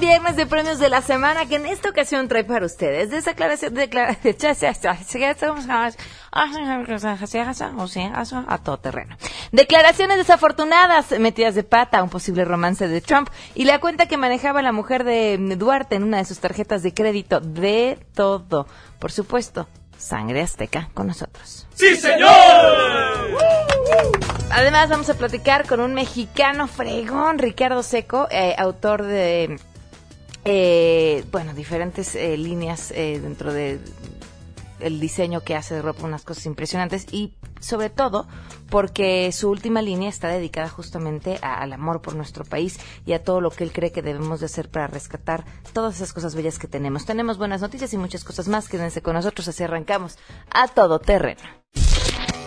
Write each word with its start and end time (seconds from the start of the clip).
viernes 0.00 0.36
de 0.36 0.46
premios 0.46 0.78
de 0.78 0.88
la 0.88 1.02
semana, 1.02 1.46
que 1.46 1.56
en 1.56 1.66
esta 1.66 1.90
ocasión 1.90 2.28
trae 2.28 2.44
para 2.44 2.64
ustedes 2.64 3.10
declaración, 3.10 3.72
a 8.48 8.58
todo 8.58 8.78
terreno. 8.78 9.16
Declaraciones 9.50 10.18
desafortunadas, 10.18 11.18
metidas 11.18 11.56
de 11.56 11.64
pata, 11.64 12.02
un 12.04 12.08
posible 12.08 12.44
romance 12.44 12.86
de 12.86 13.00
Trump 13.00 13.28
y 13.54 13.64
la 13.64 13.80
cuenta 13.80 14.06
que 14.06 14.16
manejaba 14.16 14.62
la 14.62 14.70
mujer 14.72 15.02
de 15.02 15.38
Duarte 15.58 15.96
en 15.96 16.04
una 16.04 16.18
de 16.18 16.24
sus 16.24 16.38
tarjetas 16.38 16.84
de 16.84 16.94
crédito, 16.94 17.40
de 17.40 17.98
todo. 18.14 18.68
Por 19.00 19.10
supuesto, 19.10 19.66
sangre 19.98 20.42
azteca 20.42 20.88
con 20.94 21.08
nosotros. 21.08 21.66
¡Sí, 21.74 21.96
señor! 21.96 22.30
Además 24.56 24.88
vamos 24.88 25.10
a 25.10 25.14
platicar 25.14 25.66
con 25.66 25.80
un 25.80 25.94
mexicano 25.94 26.68
fregón, 26.68 27.38
Ricardo 27.38 27.82
Seco, 27.82 28.28
eh, 28.30 28.54
autor 28.56 29.02
de, 29.02 29.58
eh, 30.44 31.24
bueno, 31.32 31.54
diferentes 31.54 32.14
eh, 32.14 32.36
líneas 32.36 32.90
dentro 32.90 33.52
de 33.52 33.80
el 34.78 35.00
diseño 35.00 35.40
que 35.40 35.56
hace 35.56 35.74
de 35.74 35.82
ropa, 35.82 36.04
unas 36.04 36.22
cosas 36.22 36.46
impresionantes 36.46 37.06
y 37.10 37.34
sobre 37.58 37.90
todo 37.90 38.28
porque 38.70 39.32
su 39.32 39.50
última 39.50 39.82
línea 39.82 40.08
está 40.08 40.28
dedicada 40.28 40.68
justamente 40.68 41.38
al 41.42 41.72
amor 41.72 42.00
por 42.00 42.14
nuestro 42.14 42.44
país 42.44 42.78
y 43.04 43.12
a 43.12 43.24
todo 43.24 43.40
lo 43.40 43.50
que 43.50 43.64
él 43.64 43.72
cree 43.72 43.90
que 43.90 44.02
debemos 44.02 44.38
de 44.38 44.46
hacer 44.46 44.70
para 44.70 44.86
rescatar 44.86 45.44
todas 45.72 45.96
esas 45.96 46.12
cosas 46.12 46.36
bellas 46.36 46.60
que 46.60 46.68
tenemos. 46.68 47.06
Tenemos 47.06 47.38
buenas 47.38 47.60
noticias 47.60 47.92
y 47.92 47.98
muchas 47.98 48.22
cosas 48.22 48.46
más. 48.46 48.68
Quédense 48.68 49.02
con 49.02 49.14
nosotros, 49.14 49.48
así 49.48 49.64
arrancamos 49.64 50.16
a 50.48 50.68
todo 50.68 51.00
terreno. 51.00 51.42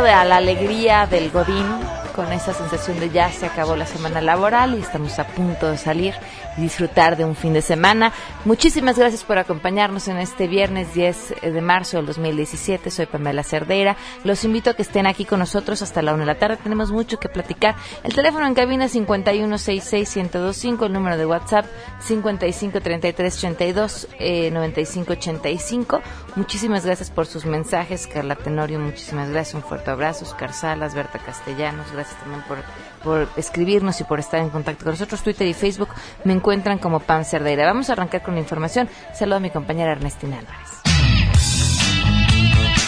De 0.00 0.10
a 0.10 0.24
la 0.24 0.36
alegría 0.36 1.06
del 1.06 1.30
Godín, 1.30 1.66
esa 2.32 2.52
sensación 2.52 3.00
de 3.00 3.10
ya 3.10 3.30
se 3.30 3.46
acabó 3.46 3.76
la 3.76 3.86
semana 3.86 4.20
laboral 4.20 4.74
y 4.74 4.82
estamos 4.82 5.18
a 5.18 5.26
punto 5.26 5.70
de 5.70 5.78
salir 5.78 6.14
y 6.56 6.62
disfrutar 6.62 7.16
de 7.16 7.24
un 7.24 7.34
fin 7.34 7.52
de 7.52 7.62
semana. 7.62 8.12
Muchísimas 8.44 8.98
gracias 8.98 9.24
por 9.24 9.38
acompañarnos 9.38 10.08
en 10.08 10.18
este 10.18 10.48
viernes 10.48 10.94
10 10.94 11.34
de 11.42 11.60
marzo 11.60 11.96
del 11.96 12.06
2017. 12.06 12.90
Soy 12.90 13.06
Pamela 13.06 13.42
Cerdeira. 13.42 13.96
Los 14.24 14.44
invito 14.44 14.70
a 14.70 14.74
que 14.74 14.82
estén 14.82 15.06
aquí 15.06 15.24
con 15.24 15.38
nosotros 15.38 15.82
hasta 15.82 16.02
la 16.02 16.14
una 16.14 16.22
de 16.22 16.26
la 16.26 16.38
tarde. 16.38 16.58
Tenemos 16.62 16.92
mucho 16.92 17.18
que 17.18 17.28
platicar. 17.28 17.76
El 18.02 18.14
teléfono 18.14 18.46
en 18.46 18.54
cabina 18.54 18.86
es 18.86 18.94
5166125, 18.94 20.86
el 20.86 20.92
número 20.92 21.16
de 21.16 21.26
WhatsApp 21.26 21.66
553382 22.00 24.08
eh, 24.18 24.50
9585. 24.50 26.00
Muchísimas 26.36 26.84
gracias 26.84 27.10
por 27.10 27.26
sus 27.26 27.44
mensajes, 27.44 28.06
Carla 28.06 28.36
Tenorio. 28.36 28.78
Muchísimas 28.78 29.30
gracias. 29.30 29.54
Un 29.54 29.62
fuerte 29.62 29.90
abrazo. 29.90 30.24
Oscar 30.24 30.52
Salas, 30.52 30.94
Berta 30.94 31.18
Castellanos. 31.18 31.90
Gracias 31.92 32.21
por, 32.46 32.58
por 33.02 33.28
escribirnos 33.36 34.00
y 34.00 34.04
por 34.04 34.20
estar 34.20 34.40
en 34.40 34.50
contacto 34.50 34.84
con 34.84 34.92
nosotros. 34.92 35.22
Twitter 35.22 35.46
y 35.46 35.54
Facebook 35.54 35.88
me 36.24 36.32
encuentran 36.32 36.78
como 36.78 37.00
Pan 37.00 37.24
Cerdeira. 37.24 37.66
Vamos 37.66 37.90
a 37.90 37.94
arrancar 37.94 38.22
con 38.22 38.34
la 38.34 38.40
información. 38.40 38.88
Saludo 39.14 39.36
a 39.36 39.40
mi 39.40 39.50
compañera 39.50 39.92
Ernestina 39.92 40.38
Álvarez. 40.38 40.82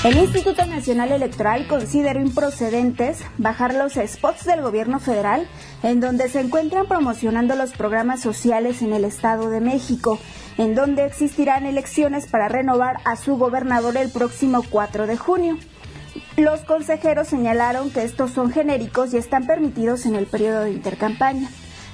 El 0.04 0.18
Instituto 0.18 0.66
Nacional 0.66 1.12
Electoral 1.12 1.66
consideró 1.66 2.20
improcedentes 2.20 3.24
bajar 3.38 3.72
los 3.72 3.94
spots 3.94 4.44
del 4.44 4.60
gobierno 4.60 5.00
federal 5.00 5.48
en 5.82 6.00
donde 6.00 6.28
se 6.28 6.40
encuentran 6.40 6.84
promocionando 6.84 7.54
los 7.54 7.72
programas 7.72 8.20
sociales 8.20 8.82
en 8.82 8.92
el 8.92 9.06
Estado 9.06 9.48
de 9.48 9.62
México, 9.62 10.18
en 10.58 10.74
donde 10.74 11.06
existirán 11.06 11.64
elecciones 11.64 12.26
para 12.26 12.50
renovar 12.50 12.98
a 13.06 13.16
su 13.16 13.38
gobernador 13.38 13.96
el 13.96 14.10
próximo 14.10 14.62
4 14.68 15.06
de 15.06 15.16
junio. 15.16 15.56
Los 16.36 16.60
consejeros 16.60 17.28
señalaron 17.28 17.90
que 17.90 18.02
estos 18.02 18.32
son 18.32 18.50
genéricos 18.50 19.14
y 19.14 19.16
están 19.16 19.46
permitidos 19.46 20.06
en 20.06 20.14
el 20.14 20.26
periodo 20.26 20.62
de 20.62 20.72
intercampaña. 20.72 21.48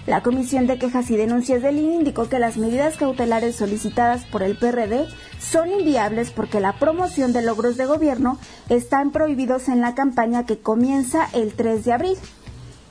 La 0.06 0.22
Comisión 0.22 0.66
de 0.66 0.78
Quejas 0.78 1.10
y 1.10 1.16
Denuncias 1.16 1.62
del 1.62 1.78
INE 1.78 1.97
indicó 1.97 2.28
que 2.28 2.38
las 2.38 2.56
medidas 2.56 2.97
cautelares 2.97 3.56
solicitadas 3.56 4.25
por 4.25 4.42
el 4.42 4.56
PRD 4.56 5.06
son 5.38 5.70
inviables 5.70 6.30
porque 6.30 6.59
la 6.59 6.72
promoción 6.72 7.32
de 7.32 7.42
logros 7.42 7.76
de 7.76 7.86
gobierno 7.86 8.38
están 8.70 9.10
prohibidos 9.10 9.69
en 9.69 9.80
la 9.80 9.94
campaña 9.94 10.47
que 10.47 10.59
comienza 10.59 11.28
el 11.34 11.53
3 11.53 11.84
de 11.84 11.92
abril. 11.92 12.16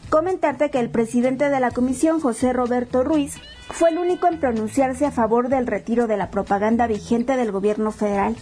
Comentarte 0.09 0.71
que 0.71 0.79
el 0.79 0.89
presidente 0.89 1.49
de 1.49 1.59
la 1.59 1.69
comisión, 1.69 2.19
José 2.19 2.51
Roberto 2.51 3.03
Ruiz, 3.03 3.35
fue 3.69 3.91
el 3.91 3.99
único 3.99 4.25
en 4.25 4.39
pronunciarse 4.39 5.05
a 5.05 5.11
favor 5.11 5.49
del 5.49 5.67
retiro 5.67 6.07
de 6.07 6.17
la 6.17 6.31
propaganda 6.31 6.87
vigente 6.87 7.37
del 7.37 7.51
gobierno 7.51 7.91
federal, 7.91 8.35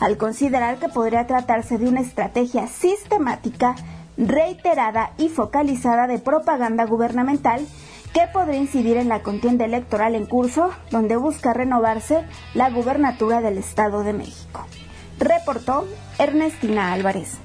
al 0.00 0.16
considerar 0.16 0.78
que 0.78 0.88
podría 0.88 1.26
tratarse 1.26 1.76
de 1.76 1.88
una 1.88 2.00
estrategia 2.00 2.66
sistemática, 2.68 3.74
reiterada 4.16 5.12
y 5.18 5.28
focalizada 5.28 6.06
de 6.06 6.18
propaganda 6.18 6.86
gubernamental 6.86 7.66
que 8.14 8.26
podría 8.32 8.58
incidir 8.58 8.96
en 8.96 9.10
la 9.10 9.22
contienda 9.22 9.66
electoral 9.66 10.14
en 10.14 10.24
curso, 10.24 10.70
donde 10.90 11.16
busca 11.16 11.52
renovarse 11.52 12.24
la 12.54 12.70
gubernatura 12.70 13.42
del 13.42 13.58
Estado 13.58 14.04
de 14.04 14.14
México. 14.14 14.64
Reportó 15.18 15.86
Ernestina 16.18 16.94
Álvarez. 16.94 17.36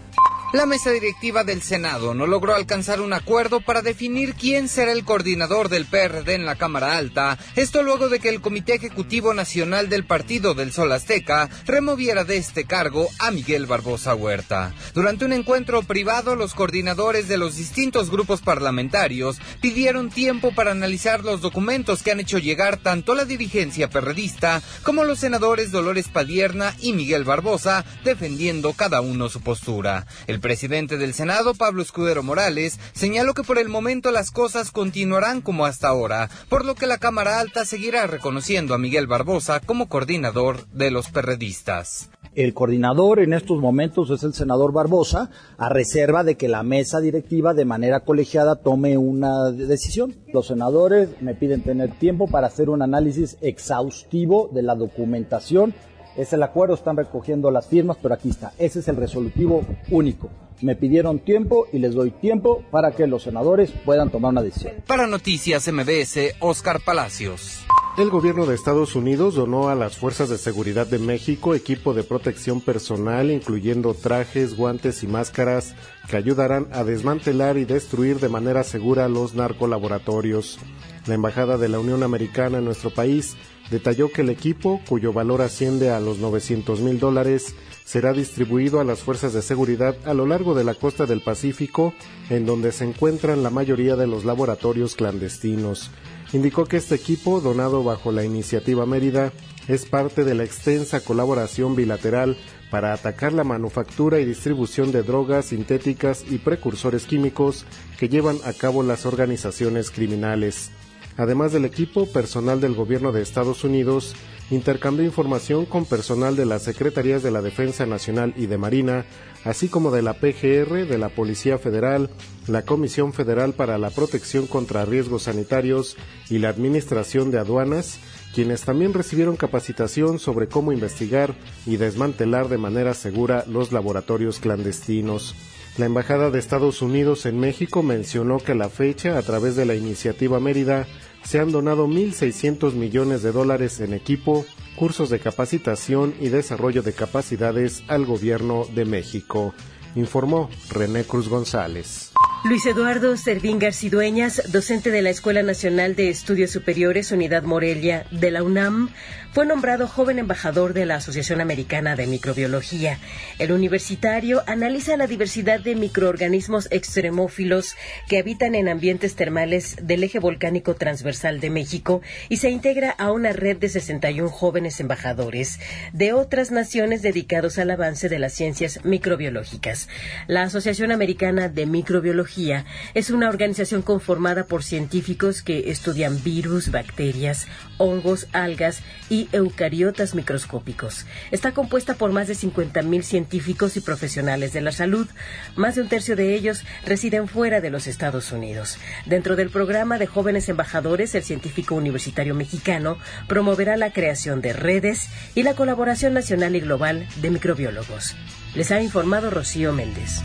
La 0.54 0.66
mesa 0.66 0.92
directiva 0.92 1.44
del 1.44 1.62
Senado 1.62 2.14
no 2.14 2.28
logró 2.28 2.56
alcanzar 2.56 3.02
un 3.02 3.12
acuerdo 3.14 3.60
para 3.60 3.82
definir 3.82 4.36
quién 4.36 4.70
será 4.70 4.94
el 4.94 5.04
coordinador 5.04 5.68
del 5.68 5.86
PRD 5.86 6.34
en 6.34 6.46
la 6.46 6.56
Cámara 6.56 6.98
Alta, 6.98 7.38
esto 7.56 7.84
luego 7.84 8.08
de 8.08 8.20
que 8.20 8.30
el 8.30 8.40
Comité 8.40 8.76
Ejecutivo 8.76 9.34
Nacional 9.34 9.90
del 9.90 10.06
Partido 10.06 10.54
del 10.54 10.72
Sol 10.72 10.92
Azteca 10.94 11.50
removiera 11.66 12.24
de 12.24 12.38
este 12.38 12.64
cargo 12.64 13.10
a 13.20 13.32
Miguel 13.32 13.66
Barbosa 13.66 14.16
Huerta. 14.16 14.74
Durante 14.94 15.26
un 15.26 15.34
encuentro 15.34 15.84
privado, 15.84 16.36
los 16.36 16.54
coordinadores 16.54 17.28
de 17.28 17.38
los 17.38 17.58
distintos 17.58 18.10
grupos 18.10 18.42
parlamentarios 18.42 19.40
pidieron 19.60 20.10
tiempo 20.10 20.54
para 20.54 20.72
analizar 20.72 21.26
los 21.26 21.42
documentos 21.42 22.02
que 22.02 22.12
han 22.12 22.22
hecho 22.22 22.38
llegar 22.38 22.78
tanto 22.78 23.14
la 23.14 23.26
dirigencia 23.26 23.90
perredista 23.90 24.62
como 24.84 25.04
los 25.04 25.20
senadores 25.20 25.72
Dolores 25.72 26.08
Padierna 26.08 26.76
y 26.80 26.94
Miguel 26.94 27.26
Barbosa, 27.26 27.84
defendiendo 28.06 28.72
cada 28.74 29.02
uno 29.02 29.28
su 29.28 29.42
postura. 29.42 30.06
El 30.28 30.40
presidente 30.46 31.00
del 31.00 31.16
Senado, 31.16 31.56
Pablo 31.56 31.82
Escudero 31.82 32.22
Morales, 32.22 32.80
señaló 32.94 33.34
que 33.34 33.42
por 33.42 33.58
el 33.58 33.68
momento 33.68 34.12
las 34.12 34.30
cosas 34.30 34.70
continuarán 34.70 35.42
como 35.42 35.66
hasta 35.66 35.88
ahora, 35.88 36.30
por 36.50 36.66
lo 36.66 36.76
que 36.76 36.86
la 36.86 37.00
Cámara 37.00 37.40
Alta 37.40 37.66
seguirá 37.66 38.06
reconociendo 38.06 38.76
a 38.76 38.78
Miguel 38.78 39.08
Barbosa 39.08 39.60
como 39.60 39.90
coordinador 39.90 40.68
de 40.68 40.92
los 40.92 41.10
perredistas. 41.10 42.12
El 42.36 42.54
coordinador 42.54 43.22
en 43.22 43.34
estos 43.34 43.60
momentos 43.60 44.12
es 44.12 44.22
el 44.22 44.36
senador 44.36 44.72
Barbosa, 44.72 45.32
a 45.58 45.70
reserva 45.70 46.24
de 46.24 46.36
que 46.36 46.48
la 46.48 46.62
mesa 46.62 47.00
directiva 47.00 47.56
de 47.56 47.66
manera 47.66 48.02
colegiada 48.02 48.58
tome 48.58 49.00
una 49.00 49.50
decisión. 49.50 50.14
Los 50.32 50.46
senadores 50.46 51.10
me 51.22 51.34
piden 51.34 51.64
tener 51.64 51.98
tiempo 51.98 52.28
para 52.28 52.46
hacer 52.46 52.70
un 52.70 52.84
análisis 52.84 53.38
exhaustivo 53.42 54.52
de 54.54 54.62
la 54.62 54.76
documentación 54.76 55.74
es 56.16 56.34
el 56.34 56.44
acuerdo, 56.44 56.76
están 56.76 56.98
recogiendo 56.98 57.52
las 57.52 57.68
firmas, 57.68 57.98
pero 58.02 58.14
aquí 58.14 58.30
está. 58.30 58.54
Ese 58.58 58.80
es 58.80 58.88
el 58.88 58.96
resolutivo 58.96 59.66
único. 59.90 60.30
Me 60.62 60.76
pidieron 60.76 61.20
tiempo 61.20 61.68
y 61.74 61.80
les 61.80 61.94
doy 61.94 62.12
tiempo 62.12 62.64
para 62.72 62.92
que 62.92 63.08
los 63.08 63.24
senadores 63.24 63.72
puedan 63.84 64.10
tomar 64.10 64.32
una 64.32 64.42
decisión. 64.42 64.76
Para 64.88 65.08
Noticias 65.08 65.70
MBS, 65.72 66.36
Oscar 66.40 66.80
Palacios. 66.80 67.66
El 67.98 68.10
gobierno 68.10 68.46
de 68.46 68.56
Estados 68.56 68.96
Unidos 68.96 69.36
donó 69.36 69.70
a 69.70 69.76
las 69.76 69.98
Fuerzas 69.98 70.28
de 70.28 70.38
Seguridad 70.38 70.86
de 70.86 71.00
México 71.00 71.56
equipo 71.56 71.94
de 71.94 72.04
protección 72.04 72.60
personal, 72.60 73.32
incluyendo 73.32 73.94
trajes, 73.94 74.58
guantes 74.58 75.02
y 75.04 75.08
máscaras 75.08 75.76
que 76.10 76.18
ayudarán 76.18 76.68
a 76.74 76.84
desmantelar 76.84 77.58
y 77.58 77.64
destruir 77.64 78.20
de 78.20 78.28
manera 78.28 78.66
segura 78.66 79.08
los 79.08 79.34
narcolaboratorios. 79.34 80.60
La 81.06 81.14
Embajada 81.14 81.58
de 81.58 81.70
la 81.70 81.80
Unión 81.80 82.04
Americana 82.04 82.58
en 82.58 82.66
nuestro 82.66 82.94
país 82.94 83.38
detalló 83.70 84.12
que 84.12 84.22
el 84.22 84.30
equipo, 84.30 84.82
cuyo 84.88 85.14
valor 85.14 85.42
asciende 85.42 85.90
a 85.90 86.00
los 86.00 86.20
900 86.20 86.82
mil 86.82 87.00
dólares, 87.00 87.56
será 87.84 88.14
distribuido 88.14 88.80
a 88.80 88.84
las 88.84 89.00
fuerzas 89.00 89.34
de 89.34 89.42
seguridad 89.42 89.96
a 90.06 90.14
lo 90.14 90.26
largo 90.26 90.56
de 90.56 90.64
la 90.64 90.74
costa 90.74 91.06
del 91.06 91.22
Pacífico, 91.22 91.94
en 92.30 92.46
donde 92.46 92.72
se 92.72 92.86
encuentran 92.86 93.44
la 93.44 93.50
mayoría 93.50 93.96
de 93.96 94.08
los 94.08 94.26
laboratorios 94.26 94.96
clandestinos. 94.96 95.92
Indicó 96.34 96.66
que 96.66 96.78
este 96.78 96.96
equipo, 96.96 97.42
donado 97.42 97.84
bajo 97.84 98.12
la 98.12 98.26
iniciativa 98.26 98.86
Mérida, 98.86 99.32
es 99.68 99.86
parte 99.86 100.24
de 100.24 100.36
la 100.36 100.44
extensa 100.44 101.00
colaboración 101.00 101.76
bilateral 101.76 102.38
para 102.70 102.94
atacar 102.94 103.34
la 103.34 103.44
manufactura 103.44 104.20
y 104.20 104.26
distribución 104.26 104.92
de 104.92 105.04
drogas 105.04 105.46
sintéticas 105.46 106.26
y 106.30 106.40
precursores 106.40 107.06
químicos 107.06 107.66
que 108.00 108.10
llevan 108.10 108.38
a 108.44 108.54
cabo 108.54 108.84
las 108.84 109.06
organizaciones 109.06 109.92
criminales. 109.92 110.72
Además 111.18 111.54
del 111.54 111.66
equipo, 111.66 112.06
personal 112.08 112.60
del 112.60 112.76
gobierno 112.76 113.12
de 113.12 113.22
Estados 113.22 113.64
Unidos 113.64 114.16
intercambió 114.52 115.06
información 115.06 115.66
con 115.66 115.86
personal 115.86 116.36
de 116.36 116.46
las 116.46 116.64
Secretarías 116.64 117.24
de 117.24 117.32
la 117.32 117.42
Defensa 117.42 117.86
Nacional 117.86 118.34
y 118.36 118.46
de 118.46 118.58
Marina, 118.58 119.06
así 119.44 119.70
como 119.70 119.92
de 119.92 120.02
la 120.02 120.16
PGR, 120.16 120.86
de 120.86 120.98
la 120.98 121.10
Policía 121.10 121.58
Federal, 121.58 122.10
la 122.48 122.64
Comisión 122.64 123.14
Federal 123.14 123.54
para 123.54 123.78
la 123.78 123.90
Protección 123.90 124.46
contra 124.46 124.86
Riesgos 124.86 125.24
Sanitarios 125.24 125.96
y 126.30 126.40
la 126.40 126.50
Administración 126.50 127.32
de 127.32 127.40
Aduanas, 127.40 128.00
quienes 128.36 128.62
también 128.62 128.94
recibieron 128.94 129.38
capacitación 129.38 130.20
sobre 130.20 130.48
cómo 130.48 130.74
investigar 130.74 131.34
y 131.66 131.78
desmantelar 131.78 132.50
de 132.50 132.58
manera 132.58 132.94
segura 132.94 133.46
los 133.48 133.72
laboratorios 133.72 134.40
clandestinos. 134.40 135.36
La 135.78 135.88
Embajada 135.88 136.32
de 136.32 136.40
Estados 136.40 136.82
Unidos 136.82 137.26
en 137.26 137.38
México 137.38 137.84
mencionó 137.84 138.38
que 138.38 138.54
a 138.54 138.56
la 138.56 138.70
fecha, 138.70 139.18
a 139.18 139.22
través 139.24 139.58
de 139.58 139.66
la 139.66 139.76
iniciativa 139.76 140.40
Mérida, 140.40 140.88
se 141.26 141.42
han 141.42 141.52
donado 141.52 141.86
1.600 141.86 142.76
millones 142.76 143.24
de 143.24 143.34
dólares 143.34 143.82
en 143.82 143.94
equipo, 143.94 144.46
cursos 144.78 145.10
de 145.10 145.20
capacitación 145.20 146.14
y 146.22 146.30
desarrollo 146.30 146.82
de 146.82 146.94
capacidades 146.94 147.84
al 147.90 148.06
gobierno 148.06 148.66
de 148.74 148.86
México, 148.86 149.54
informó 149.96 150.50
René 150.70 151.04
Cruz 151.04 151.28
González. 151.28 152.12
Luis 152.44 152.64
Eduardo 152.68 153.18
Servín 153.18 153.58
Garcidueñas, 153.58 154.52
docente 154.52 154.92
de 154.92 155.02
la 155.02 155.10
Escuela 155.10 155.42
Nacional 155.42 155.96
de 155.96 156.10
Estudios 156.10 156.52
Superiores 156.52 157.12
Unidad 157.12 157.42
Morelia 157.42 158.06
de 158.12 158.30
la 158.30 158.44
UNAM, 158.44 158.92
fue 159.36 159.46
nombrado 159.46 159.86
joven 159.86 160.18
embajador 160.18 160.74
de 160.74 160.86
la 160.86 160.96
Asociación 160.96 161.42
Americana 161.42 161.98
de 161.98 162.08
Microbiología. 162.08 163.00
El 163.38 163.52
universitario 163.52 164.44
analiza 164.48 164.96
la 164.96 165.08
diversidad 165.08 165.60
de 165.60 165.76
microorganismos 165.76 166.70
extremófilos 166.72 167.76
que 168.08 168.20
habitan 168.20 168.56
en 168.56 168.70
ambientes 168.70 169.16
termales 169.16 169.76
del 169.82 170.06
eje 170.06 170.20
volcánico 170.20 170.76
transversal 170.76 171.42
de 171.42 171.50
México 171.50 172.02
y 172.30 172.38
se 172.38 172.50
integra 172.50 172.92
a 172.92 173.12
una 173.12 173.34
red 173.34 173.58
de 173.58 173.68
61 173.68 174.30
jóvenes 174.30 174.80
embajadores 174.80 175.60
de 175.92 176.14
otras 176.14 176.52
naciones 176.52 177.02
dedicados 177.02 177.58
al 177.58 177.72
avance 177.72 178.08
de 178.08 178.20
las 178.20 178.32
ciencias 178.32 178.86
microbiológicas. 178.86 179.85
La 180.28 180.44
Asociación 180.44 180.92
Americana 180.92 181.50
de 181.50 181.66
Microbiología 181.66 182.66
es 182.94 183.10
una 183.10 183.30
organización 183.30 183.82
conformada 183.82 184.46
por 184.46 184.64
científicos 184.64 185.42
que 185.42 185.70
estudian 185.72 186.24
virus, 186.24 186.72
bacterias, 186.72 187.48
hongos, 187.78 188.28
algas 188.34 188.82
y 189.10 189.30
eucariotas 189.32 190.16
microscópicos. 190.16 191.06
Está 191.32 191.54
compuesta 191.54 191.96
por 191.96 192.12
más 192.12 192.28
de 192.28 192.36
50.000 192.36 193.02
científicos 193.02 193.78
y 193.78 193.82
profesionales 193.82 194.54
de 194.54 194.62
la 194.62 194.72
salud. 194.72 195.08
Más 195.56 195.76
de 195.76 195.82
un 195.82 195.90
tercio 195.90 196.16
de 196.16 196.36
ellos 196.36 196.64
residen 196.86 197.28
fuera 197.28 197.62
de 197.62 197.70
los 197.70 197.88
Estados 197.88 198.32
Unidos. 198.32 198.78
Dentro 199.06 199.36
del 199.36 199.50
programa 199.50 199.98
de 199.98 200.08
jóvenes 200.08 200.50
embajadores, 200.50 201.16
el 201.16 201.24
científico 201.24 201.76
universitario 201.76 202.36
mexicano 202.36 202.98
promoverá 203.28 203.78
la 203.78 203.92
creación 203.92 204.42
de 204.42 204.54
redes 204.54 205.10
y 205.36 205.44
la 205.44 205.54
colaboración 205.54 206.14
nacional 206.14 206.56
y 206.56 206.62
global 206.62 207.08
de 207.22 207.30
microbiólogos. 207.30 208.16
Les 208.56 208.72
ha 208.72 208.82
informado 208.82 209.30
Rocío 209.30 209.74
Méndez. 209.74 210.22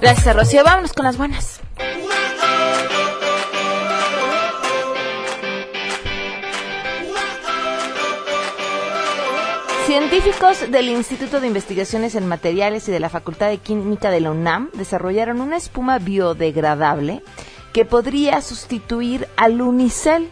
Gracias, 0.00 0.36
Rocío. 0.36 0.62
Vámonos 0.64 0.92
con 0.92 1.04
las 1.04 1.18
buenas. 1.18 1.60
Científicos 9.86 10.70
del 10.70 10.88
Instituto 10.88 11.40
de 11.40 11.48
Investigaciones 11.48 12.14
en 12.14 12.28
Materiales 12.28 12.88
y 12.88 12.92
de 12.92 13.00
la 13.00 13.08
Facultad 13.08 13.48
de 13.48 13.58
Química 13.58 14.12
de 14.12 14.20
la 14.20 14.30
UNAM 14.30 14.70
desarrollaron 14.74 15.40
una 15.40 15.56
espuma 15.56 15.98
biodegradable 15.98 17.24
que 17.72 17.84
podría 17.84 18.40
sustituir 18.40 19.26
al 19.36 19.60
unicel. 19.60 20.30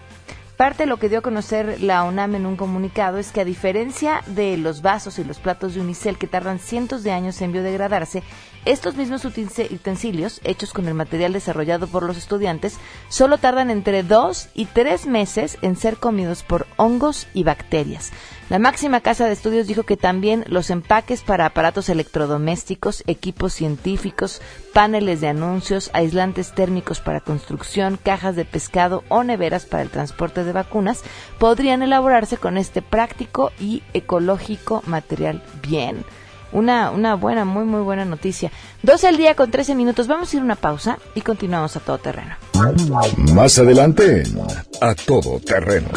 Parte 0.58 0.82
de 0.82 0.86
lo 0.88 0.96
que 0.96 1.08
dio 1.08 1.20
a 1.20 1.22
conocer 1.22 1.80
la 1.80 2.02
UNAM 2.02 2.34
en 2.34 2.44
un 2.44 2.56
comunicado 2.56 3.18
es 3.18 3.30
que 3.30 3.40
a 3.40 3.44
diferencia 3.44 4.24
de 4.26 4.56
los 4.56 4.82
vasos 4.82 5.20
y 5.20 5.24
los 5.24 5.38
platos 5.38 5.74
de 5.74 5.80
unicel 5.80 6.18
que 6.18 6.26
tardan 6.26 6.58
cientos 6.58 7.04
de 7.04 7.12
años 7.12 7.40
en 7.42 7.52
biodegradarse, 7.52 8.24
estos 8.64 8.96
mismos 8.96 9.24
utensilios, 9.24 10.40
hechos 10.42 10.72
con 10.72 10.88
el 10.88 10.94
material 10.94 11.32
desarrollado 11.32 11.86
por 11.86 12.02
los 12.02 12.16
estudiantes, 12.16 12.76
solo 13.08 13.38
tardan 13.38 13.70
entre 13.70 14.02
dos 14.02 14.48
y 14.52 14.64
tres 14.64 15.06
meses 15.06 15.58
en 15.62 15.76
ser 15.76 15.96
comidos 15.98 16.42
por 16.42 16.66
hongos 16.76 17.28
y 17.34 17.44
bacterias. 17.44 18.10
La 18.48 18.58
máxima 18.58 19.00
casa 19.00 19.26
de 19.26 19.32
estudios 19.32 19.66
dijo 19.66 19.82
que 19.82 19.98
también 19.98 20.44
los 20.48 20.70
empaques 20.70 21.20
para 21.20 21.44
aparatos 21.44 21.90
electrodomésticos, 21.90 23.04
equipos 23.06 23.52
científicos, 23.52 24.40
paneles 24.72 25.20
de 25.20 25.28
anuncios, 25.28 25.90
aislantes 25.92 26.52
térmicos 26.52 27.00
para 27.00 27.20
construcción, 27.20 27.98
cajas 28.02 28.36
de 28.36 28.46
pescado 28.46 29.04
o 29.08 29.22
neveras 29.22 29.66
para 29.66 29.82
el 29.82 29.90
transporte 29.90 30.44
de 30.44 30.52
vacunas 30.52 31.02
podrían 31.38 31.82
elaborarse 31.82 32.38
con 32.38 32.56
este 32.56 32.80
práctico 32.80 33.52
y 33.60 33.82
ecológico 33.92 34.82
material 34.86 35.42
bien. 35.62 36.04
Una, 36.50 36.90
una 36.90 37.16
buena, 37.16 37.44
muy, 37.44 37.66
muy 37.66 37.82
buena 37.82 38.06
noticia. 38.06 38.50
12 38.82 39.08
al 39.08 39.18
día 39.18 39.34
con 39.34 39.50
13 39.50 39.74
minutos. 39.74 40.06
Vamos 40.06 40.32
a 40.32 40.36
ir 40.36 40.40
a 40.40 40.44
una 40.46 40.56
pausa 40.56 40.98
y 41.14 41.20
continuamos 41.20 41.76
a 41.76 41.80
todo 41.80 41.98
terreno. 41.98 42.34
Más 43.34 43.58
adelante, 43.58 44.22
a 44.80 44.94
todo 44.94 45.38
terreno. 45.40 45.88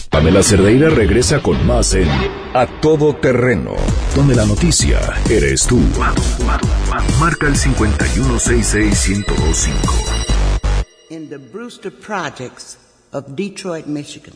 Pamela 0.09 0.43
Cerdeira 0.43 0.89
regresa 0.89 1.41
con 1.41 1.65
más 1.65 1.93
en 1.95 2.09
A 2.53 2.67
Todo 2.81 3.15
Terreno, 3.15 3.73
donde 4.15 4.35
la 4.35 4.45
noticia 4.45 4.99
eres 5.29 5.65
tú. 5.65 5.79
Marca 7.19 7.47
el 7.47 7.55
5166125. 7.55 9.71
In 11.09 11.29
the 11.29 11.37
Brewster 11.37 11.91
Projects 11.91 12.77
of 13.11 13.25
Detroit, 13.35 13.87
Michigan. 13.87 14.33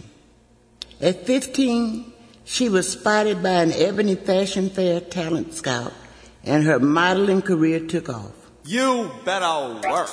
At 1.01 1.25
15, 1.25 2.05
She 2.47 2.69
was 2.69 2.89
spotted 2.89 3.43
by 3.43 3.61
an 3.61 3.73
Ebony 3.73 4.15
Fashion 4.15 4.69
Fair 4.69 5.01
talent 5.01 5.53
scout, 5.53 5.91
and 6.45 6.63
her 6.63 6.79
modeling 6.79 7.41
career 7.41 7.85
took 7.85 8.07
off. 8.07 8.31
You 8.63 9.11
better 9.25 9.81
work. 9.91 10.09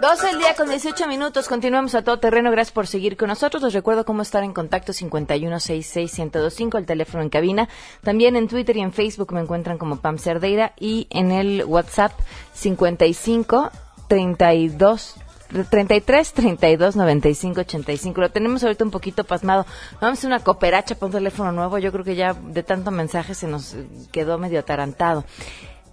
12 0.00 0.30
el 0.30 0.38
día 0.38 0.54
con 0.54 0.68
18 0.68 1.08
minutos. 1.08 1.48
Continuamos 1.48 1.96
a 1.96 2.02
todo 2.02 2.20
terreno. 2.20 2.52
Gracias 2.52 2.72
por 2.72 2.86
seguir 2.86 3.16
con 3.16 3.28
nosotros. 3.28 3.64
Les 3.64 3.72
recuerdo 3.72 4.04
cómo 4.04 4.22
estar 4.22 4.44
en 4.44 4.52
contacto 4.52 4.92
5166125, 4.92 6.78
el 6.78 6.86
teléfono 6.86 7.24
en 7.24 7.30
cabina. 7.30 7.68
También 8.02 8.36
en 8.36 8.46
Twitter 8.46 8.76
y 8.76 8.80
en 8.80 8.92
Facebook 8.92 9.32
me 9.32 9.40
encuentran 9.40 9.76
como 9.76 9.96
Pam 9.96 10.18
Cerdeira 10.18 10.72
y 10.78 11.08
en 11.10 11.32
el 11.32 11.64
WhatsApp 11.64 12.12
55 12.52 13.72
32 14.06 15.16
33 15.62 16.32
32 16.32 16.96
95 16.96 17.60
85. 17.60 18.20
Lo 18.20 18.30
tenemos 18.30 18.64
ahorita 18.64 18.84
un 18.84 18.90
poquito 18.90 19.22
pasmado. 19.24 19.66
Vamos 20.00 20.24
a 20.24 20.26
una 20.26 20.40
cooperacha 20.40 20.96
para 20.96 21.06
un 21.06 21.12
teléfono 21.12 21.52
nuevo. 21.52 21.78
Yo 21.78 21.92
creo 21.92 22.04
que 22.04 22.16
ya 22.16 22.34
de 22.34 22.62
tanto 22.64 22.90
mensaje 22.90 23.34
se 23.34 23.46
nos 23.46 23.76
quedó 24.10 24.38
medio 24.38 24.58
atarantado. 24.60 25.24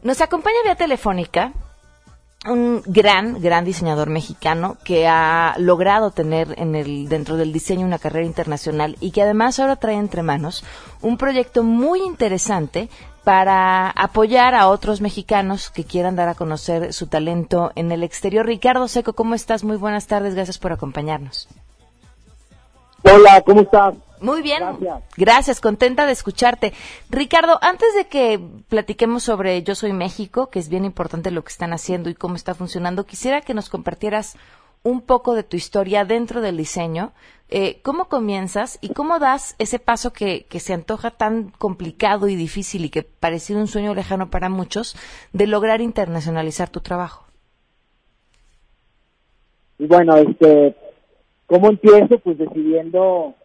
Nos 0.02 0.20
acompaña 0.22 0.58
vía 0.64 0.76
telefónica 0.76 1.54
un 2.46 2.82
gran, 2.86 3.40
gran 3.40 3.66
diseñador 3.66 4.10
mexicano 4.10 4.78
que 4.84 5.08
ha 5.08 5.54
logrado 5.60 6.12
tener 6.12 6.56
en 6.58 6.76
el, 6.76 7.08
dentro 7.08 7.38
del 7.38 7.54
diseño 7.54 7.86
una 7.86 8.00
carrera 8.00 8.26
internacional 8.26 8.98
y 9.00 9.12
que 9.12 9.22
además 9.22 9.60
ahora 9.60 9.76
trae 9.76 9.96
entre 9.96 10.24
manos 10.24 10.64
un 11.02 11.18
proyecto 11.18 11.64
muy 11.64 12.02
interesante 12.02 12.90
para 13.24 13.92
apoyar 13.92 14.56
a 14.56 14.68
otros 14.70 15.02
mexicanos 15.02 15.70
que 15.70 15.84
quieran 15.84 16.16
dar 16.16 16.30
a 16.30 16.36
conocer 16.36 16.94
su 16.94 17.06
talento 17.06 17.72
en 17.76 17.92
el 17.92 18.04
exterior. 18.04 18.48
Ricardo 18.48 18.88
Seco, 18.88 19.14
¿cómo 19.14 19.36
estás? 19.36 19.64
Muy 19.64 19.78
buenas 19.78 20.08
tardes, 20.08 20.34
gracias 20.34 20.58
por 20.58 20.72
acompañarnos. 20.72 21.48
Hola, 23.04 23.42
¿cómo 23.42 23.62
estás? 23.62 23.94
Muy 24.22 24.42
bien. 24.42 24.64
Gracias. 25.18 25.60
contenta 25.60 26.06
de 26.06 26.12
escucharte. 26.12 26.74
Ricardo, 27.10 27.58
antes 27.62 27.94
de 27.96 28.06
que 28.06 28.40
platiquemos 28.70 29.24
sobre 29.24 29.64
Yo 29.64 29.76
Soy 29.76 29.94
México, 29.94 30.50
que 30.50 30.60
es 30.60 30.70
bien 30.70 30.86
importante 30.86 31.32
lo 31.32 31.44
que 31.44 31.52
están 31.52 31.74
haciendo 31.74 32.10
y 32.10 32.16
cómo 32.16 32.36
está 32.36 32.54
funcionando, 32.54 33.06
quisiera 33.06 33.42
que 33.42 33.54
nos 33.54 33.70
compartieras 33.70 34.38
un 34.84 35.02
poco 35.02 35.36
de 35.36 35.44
tu 35.44 35.58
historia 35.58 36.06
dentro 36.06 36.42
del 36.42 36.58
diseño. 36.58 37.14
Eh, 37.50 37.82
¿Cómo 37.82 38.06
comienzas 38.06 38.78
y 38.82 38.90
cómo 38.90 39.20
das 39.20 39.56
ese 39.60 39.80
paso 39.80 40.14
que, 40.14 40.46
que 40.46 40.60
se 40.60 40.74
antoja 40.74 41.12
tan 41.12 41.50
complicado 41.50 42.30
y 42.30 42.36
difícil 42.36 42.86
y 42.86 42.90
que 42.90 43.04
parecía 43.04 43.58
un 43.58 43.68
sueño 43.68 43.94
lejano 43.94 44.30
para 44.30 44.50
muchos 44.50 44.96
de 45.34 45.48
lograr 45.48 45.82
internacionalizar 45.82 46.70
tu 46.70 46.80
trabajo? 46.80 47.26
Bueno, 49.80 50.16
este, 50.16 50.76
¿cómo 51.48 51.70
empiezo? 51.70 52.20
Pues 52.20 52.38
decidiendo 52.38 53.36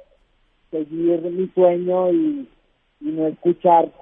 seguir 0.70 1.20
mi 1.23 1.49
sueño 1.49 2.12
y, 2.12 2.49
no 2.99 3.26
escuchar 3.26 3.92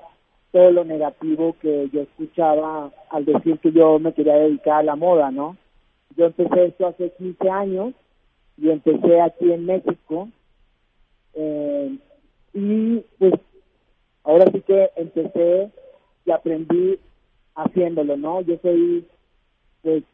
todo 0.52 0.70
lo 0.70 0.84
negativo 0.84 1.56
que 1.60 1.90
yo 1.92 2.02
escuchaba 2.02 2.92
al 3.10 3.24
decir 3.24 3.58
que 3.58 3.72
yo 3.72 3.98
me 3.98 4.14
quería 4.14 4.36
dedicar 4.36 4.78
a 4.78 4.82
la 4.84 4.96
moda, 4.96 5.30
¿no? 5.30 5.56
Yo 6.16 6.26
empecé 6.26 6.66
esto 6.66 6.86
hace 6.86 7.10
15 7.10 7.50
años 7.50 7.94
y 8.56 8.70
empecé 8.70 9.20
aquí 9.20 9.52
en 9.52 9.66
México 9.66 10.28
eh, 11.34 11.98
y 12.54 12.98
pues 13.18 13.34
ahora 14.22 14.50
sí 14.52 14.60
que 14.60 14.90
empecé 14.96 15.70
y 16.24 16.30
aprendí 16.30 16.98
haciéndolo, 17.56 18.16
¿no? 18.16 18.40
Yo 18.42 18.56
soy 18.62 19.06
pues 19.82 20.04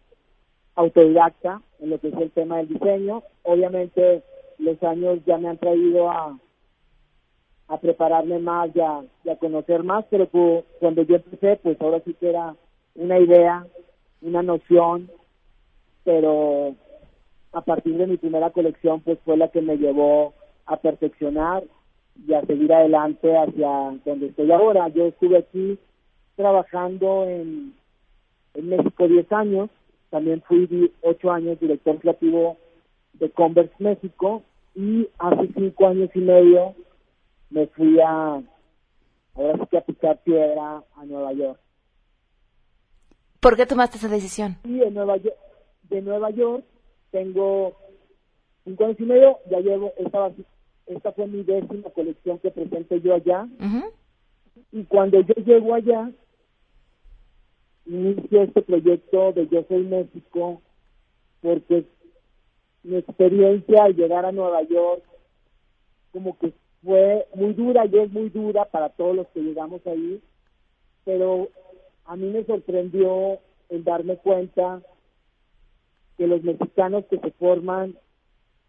autodidacta 0.75 1.61
en 1.81 1.91
lo 1.91 2.01
que 2.01 2.09
es 2.09 2.15
el 2.15 2.31
tema 2.31 2.59
del 2.59 2.69
diseño. 2.69 3.23
Obviamente 3.43 4.23
los 4.61 4.83
años 4.83 5.19
ya 5.27 5.39
me 5.39 5.49
han 5.49 5.59
traído 5.59 6.11
a, 6.11 6.39
a 7.69 7.79
prepararme 7.79 8.39
más 8.39 8.71
y 8.75 8.81
a, 8.81 9.37
conocer 9.37 9.83
más, 9.85 10.05
pero 10.11 10.29
cuando 10.81 11.03
yo 11.03 11.17
empecé, 11.17 11.57
pues 11.63 11.81
ahora 11.81 12.01
sí 12.05 12.15
que 12.15 12.31
era 12.31 12.55
una 12.97 13.19
idea, 13.19 13.67
una 14.23 14.43
noción, 14.43 15.09
pero 16.05 16.75
a 17.53 17.61
partir 17.63 17.97
de 17.97 18.07
mi 18.07 18.17
primera 18.17 18.51
colección, 18.51 19.01
pues 19.01 19.19
fue 19.25 19.37
la 19.37 19.49
que 19.49 19.63
me 19.63 19.77
llevó 19.77 20.35
a 20.67 20.77
perfeccionar 20.77 21.63
y 22.27 22.35
a 22.35 22.45
seguir 22.45 22.73
adelante 22.73 23.37
hacia 23.37 23.99
donde 24.05 24.27
estoy 24.27 24.51
ahora. 24.51 24.89
Yo 24.89 25.07
estuve 25.07 25.39
aquí 25.39 25.79
trabajando 26.37 27.25
en, 27.25 27.75
en 28.55 28.69
México 28.69 29.07
10 29.07 29.33
años, 29.33 29.71
también 30.11 30.43
fui 30.43 30.93
8 31.03 31.31
años 31.31 31.61
director 31.61 31.99
creativo 31.99 32.57
de 33.15 33.31
Converse 33.31 33.75
México 33.79 34.43
y 34.75 35.09
hace 35.19 35.49
5 35.55 35.87
años 35.87 36.11
y 36.15 36.21
medio 36.21 36.75
me 37.51 37.67
fui 37.69 37.99
a, 38.01 38.43
ahora 39.35 39.59
sí 39.59 39.67
que 39.71 39.79
a 39.79 39.85
picar 39.85 40.23
piedra 40.23 40.83
a 40.97 41.05
Nueva 41.05 41.33
York. 41.33 41.61
¿Por 43.41 43.57
qué 43.57 43.67
tomaste 43.67 43.97
esa 43.97 44.09
decisión? 44.09 44.59
Sí, 44.65 44.79
de 44.79 44.91
Nueva 44.91 45.17
York, 45.17 45.37
de 45.89 46.03
Nueva 46.03 46.31
York 46.31 46.65
tengo 47.11 47.77
cinco 48.65 48.85
años 48.85 49.01
y 49.01 49.05
medio, 49.05 49.39
ya 49.51 49.61
llevo, 49.61 49.93
esta, 49.99 50.31
esta 50.87 51.13
fue 51.13 51.27
mi 51.27 51.43
décima 51.43 51.91
colección 51.91 52.39
que 52.39 52.51
presenté 52.51 53.01
yo 53.01 53.15
allá. 53.15 53.49
Y 54.73 54.85
cuando 54.85 55.21
yo 55.21 55.35
llego 55.35 55.75
allá, 55.75 56.11
inicio 57.87 58.43
este 58.43 58.63
proyecto 58.63 59.33
de 59.33 59.49
Yo 59.49 59.65
Soy 59.69 59.83
México, 59.83 60.63
porque 61.41 61.85
mi 62.83 62.97
experiencia 62.97 63.85
al 63.85 63.95
llegar 63.95 64.25
a 64.25 64.33
Nueva 64.33 64.63
York, 64.63 65.03
como 66.13 66.39
que 66.39 66.53
fue 66.83 67.27
muy 67.35 67.53
dura 67.53 67.85
y 67.87 67.99
es 67.99 68.11
muy 68.11 68.31
dura 68.31 68.65
para 68.65 68.89
todos 68.91 69.15
los 69.15 69.27
que 69.29 69.41
llegamos 69.41 69.87
ahí, 69.87 70.23
pero 71.05 71.49
a 72.07 72.17
mí 72.17 72.29
me 72.31 72.45
sorprendió 72.45 73.39
el 73.69 73.85
darme 73.85 74.17
cuenta 74.17 74.83
que 76.17 76.27
los 76.27 76.43
mexicanos 76.43 77.05
que 77.07 77.19
se 77.19 77.31
forman 77.33 77.97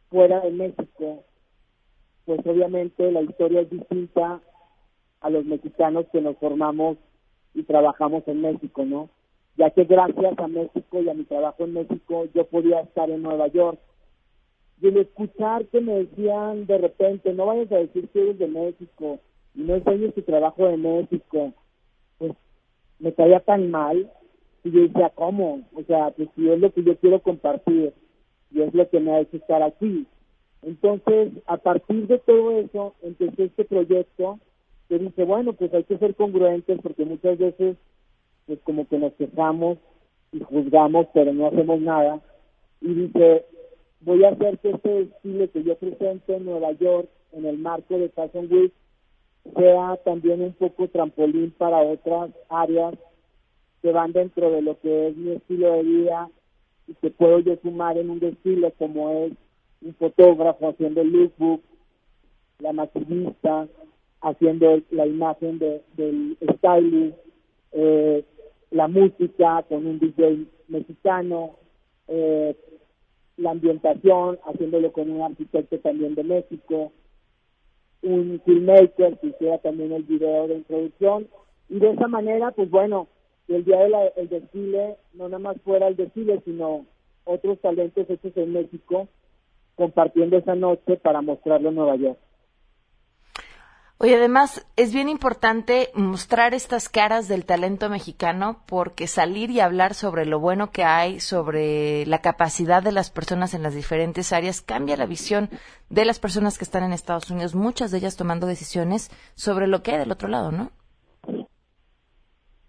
fuera 0.10 0.42
de 0.42 0.52
México, 0.52 1.24
pues 2.26 2.46
obviamente 2.46 3.12
la 3.12 3.22
historia 3.22 3.62
es 3.62 3.70
distinta 3.70 4.42
a 5.22 5.30
los 5.30 5.46
mexicanos 5.46 6.06
que 6.12 6.22
nos 6.22 6.38
formamos 6.38 6.98
y 7.54 7.64
trabajamos 7.64 8.24
en 8.28 8.42
México, 8.42 8.86
¿no? 8.86 9.10
Ya 9.58 9.70
que 9.72 9.84
gracias 9.86 10.38
a 10.38 10.48
México 10.48 11.02
y 11.02 11.10
a 11.10 11.14
mi 11.14 11.24
trabajo 11.24 11.64
en 11.64 11.74
México 11.74 12.26
yo 12.34 12.46
podía 12.46 12.82
estar 12.82 13.10
en 13.10 13.22
Nueva 13.22 13.48
York 13.48 13.80
y 14.82 14.88
el 14.88 14.98
escuchar 14.98 15.66
que 15.68 15.80
me 15.80 16.06
decían 16.06 16.66
de 16.66 16.78
repente, 16.80 17.34
no 17.34 17.46
vayas 17.46 17.72
a 17.72 17.78
decir 17.78 18.10
que 18.10 18.22
eres 18.22 18.40
de 18.40 18.48
México 18.48 19.20
y 19.54 19.62
no 19.62 19.76
enseñes 19.76 20.16
tu 20.16 20.24
trabajo 20.24 20.68
de 20.68 20.78
México, 20.78 21.54
pues 22.18 22.34
me 23.00 23.14
caía 23.14 23.40
tan 23.42 23.70
mal 23.70 24.10
y 24.64 24.72
yo 24.72 24.82
decía, 24.82 25.12
¿cómo? 25.14 25.62
O 25.76 25.84
sea, 25.84 26.10
pues 26.12 26.30
si 26.36 26.50
es 26.50 26.60
lo 26.60 26.74
que 26.74 26.84
yo 26.84 26.96
quiero 26.98 27.22
compartir 27.22 27.94
y 28.52 28.62
es 28.62 28.74
lo 28.74 28.90
que 28.90 29.00
me 29.00 29.12
ha 29.12 29.20
hecho 29.20 29.38
estar 29.38 29.62
aquí. 29.62 30.08
Entonces, 30.64 31.32
a 31.46 31.58
partir 31.58 32.08
de 32.08 32.18
todo 32.20 32.60
eso, 32.60 32.96
empecé 33.04 33.46
este 33.46 33.66
proyecto 33.66 34.40
que 34.90 34.98
dice, 34.98 35.24
bueno, 35.26 35.54
pues 35.54 35.74
hay 35.74 35.84
que 35.84 35.98
ser 35.98 36.16
congruentes 36.16 36.80
porque 36.82 37.06
muchas 37.06 37.38
veces, 37.38 37.78
pues 38.48 38.60
como 38.64 38.88
que 38.88 38.98
nos 38.98 39.14
quejamos 39.14 39.78
y 40.32 40.40
juzgamos, 40.40 41.08
pero 41.14 41.34
no 41.34 41.48
hacemos 41.48 41.80
nada. 41.82 42.20
Y 42.82 42.94
dice, 42.94 43.46
voy 44.02 44.24
a 44.24 44.30
hacer 44.30 44.58
que 44.60 44.72
este 44.72 44.90
desfile 44.90 45.50
que 45.50 45.64
yo 45.64 45.76
presento 45.76 46.34
en 46.34 46.46
Nueva 46.46 46.72
York 46.74 47.10
en 47.34 47.46
el 47.46 47.58
marco 47.58 47.98
de 47.98 48.10
Fashion 48.10 48.52
Week 48.52 48.74
sea 49.56 49.98
también 50.04 50.42
un 50.42 50.54
poco 50.54 50.88
trampolín 50.88 51.52
para 51.52 51.80
otras 51.80 52.32
áreas 52.50 52.96
que 53.82 53.92
van 53.92 54.12
dentro 54.12 54.52
de 54.52 54.62
lo 54.62 54.80
que 54.80 55.08
es 55.08 55.18
mi 55.18 55.32
estilo 55.32 55.74
de 55.74 55.84
vida 55.84 56.30
y 56.88 56.94
que 56.96 57.10
puedo 57.10 57.40
yo 57.40 57.56
sumar 57.62 57.98
en 57.98 58.10
un 58.10 58.20
desfile 58.20 58.72
como 58.78 59.10
es 59.26 59.34
un 59.82 59.96
fotógrafo 59.96 60.70
haciendo 60.70 61.02
el 61.02 61.12
lookbook, 61.12 61.62
la 62.60 62.74
maquillista 62.74 63.68
haciendo 64.22 64.82
la 64.92 65.08
imagen 65.08 65.58
de, 65.58 65.82
del 65.98 66.38
styling, 66.58 67.14
eh, 67.72 68.24
la 68.70 68.88
música 68.88 69.64
con 69.68 69.88
un 69.88 70.00
DJ 70.00 70.46
mexicano, 70.68 71.56
eh, 72.08 72.56
la 73.42 73.52
ambientación, 73.52 74.40
haciéndolo 74.46 74.92
con 74.92 75.10
un 75.10 75.22
arquitecto 75.22 75.80
también 75.80 76.16
de 76.16 76.24
México, 76.24 76.92
un 78.04 78.42
filmmaker 78.46 79.18
que 79.20 79.28
hiciera 79.28 79.58
también 79.60 79.92
el 79.92 80.04
video 80.04 80.48
de 80.48 80.56
introducción, 80.56 81.28
y 81.70 81.80
de 81.80 81.92
esa 81.92 82.08
manera, 82.08 82.52
pues 82.52 82.70
bueno, 82.70 83.08
el 83.48 83.66
día 83.66 83.80
del 83.80 84.30
desfile 84.30 84.98
no 85.14 85.28
nada 85.28 85.40
más 85.40 85.62
fuera 85.62 85.88
el 85.88 85.96
desfile, 85.96 86.42
sino 86.46 86.86
otros 87.26 87.60
talentos 87.60 88.10
hechos 88.10 88.32
en 88.36 88.54
México 88.54 89.08
compartiendo 89.76 90.38
esa 90.38 90.56
noche 90.56 90.98
para 90.98 91.22
mostrarlo 91.22 91.70
en 91.70 91.76
Nueva 91.76 91.96
York. 91.96 92.20
Oye, 94.04 94.16
además 94.16 94.66
es 94.78 94.96
bien 94.96 95.10
importante 95.10 95.90
mostrar 95.94 96.56
estas 96.56 96.90
caras 96.90 97.28
del 97.28 97.46
talento 97.46 97.88
mexicano 97.88 98.64
porque 98.66 99.06
salir 99.06 99.52
y 99.52 99.60
hablar 99.60 99.94
sobre 99.94 100.26
lo 100.26 100.40
bueno 100.40 100.72
que 100.72 100.84
hay, 100.84 101.20
sobre 101.20 102.08
la 102.08 102.18
capacidad 102.18 102.82
de 102.82 102.94
las 102.94 103.12
personas 103.12 103.54
en 103.54 103.62
las 103.62 103.76
diferentes 103.76 104.34
áreas, 104.34 104.64
cambia 104.64 104.98
la 104.98 105.06
visión 105.06 105.50
de 105.92 106.06
las 106.06 106.20
personas 106.20 106.58
que 106.58 106.64
están 106.64 106.84
en 106.84 106.94
Estados 106.94 107.30
Unidos, 107.30 107.54
muchas 107.54 107.92
de 107.92 108.00
ellas 108.00 108.18
tomando 108.18 108.48
decisiones 108.48 109.12
sobre 109.36 109.68
lo 109.68 109.84
que 109.84 109.92
hay 109.92 110.00
del 110.00 110.12
otro 110.12 110.30
lado, 110.30 110.52
¿no? 110.52 110.72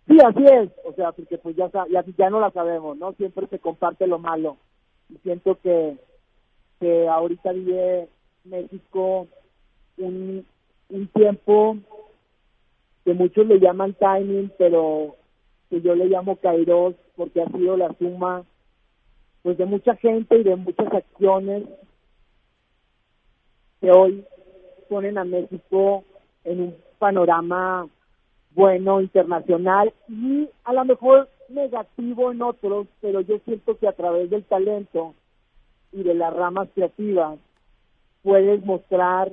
Sí, 0.06 0.18
así 0.22 0.44
es, 0.44 0.70
o 0.84 0.92
sea, 0.92 1.12
porque 1.12 1.38
pues 1.38 1.56
ya, 1.56 1.70
ya, 1.90 2.04
ya 2.18 2.28
no 2.28 2.40
la 2.40 2.50
sabemos, 2.50 2.98
¿no? 2.98 3.14
Siempre 3.14 3.46
se 3.46 3.58
comparte 3.58 4.06
lo 4.06 4.18
malo. 4.18 4.58
Y 5.08 5.16
siento 5.22 5.58
que, 5.62 5.96
que 6.78 7.08
ahorita 7.08 7.52
vive 7.52 8.10
México 8.44 9.28
un 9.96 10.44
un 10.92 11.08
tiempo 11.08 11.78
que 13.04 13.14
muchos 13.14 13.46
le 13.46 13.58
llaman 13.58 13.94
timing, 13.94 14.52
pero 14.58 15.16
que 15.70 15.80
yo 15.80 15.94
le 15.94 16.06
llamo 16.06 16.36
kairos 16.36 16.94
porque 17.16 17.42
ha 17.42 17.48
sido 17.48 17.76
la 17.76 17.92
suma 17.98 18.44
pues 19.42 19.58
de 19.58 19.64
mucha 19.64 19.96
gente 19.96 20.38
y 20.38 20.44
de 20.44 20.54
muchas 20.54 20.92
acciones 20.92 21.64
que 23.80 23.90
hoy 23.90 24.24
ponen 24.88 25.18
a 25.18 25.24
México 25.24 26.04
en 26.44 26.60
un 26.60 26.76
panorama 26.98 27.88
bueno 28.54 29.00
internacional 29.00 29.92
y 30.08 30.48
a 30.64 30.72
lo 30.74 30.84
mejor 30.84 31.28
negativo 31.48 32.30
en 32.30 32.42
otros, 32.42 32.86
pero 33.00 33.20
yo 33.22 33.38
siento 33.44 33.78
que 33.78 33.88
a 33.88 33.92
través 33.92 34.30
del 34.30 34.44
talento 34.44 35.14
y 35.90 36.02
de 36.02 36.14
las 36.14 36.32
ramas 36.34 36.68
creativas 36.74 37.38
puedes 38.22 38.64
mostrar 38.64 39.32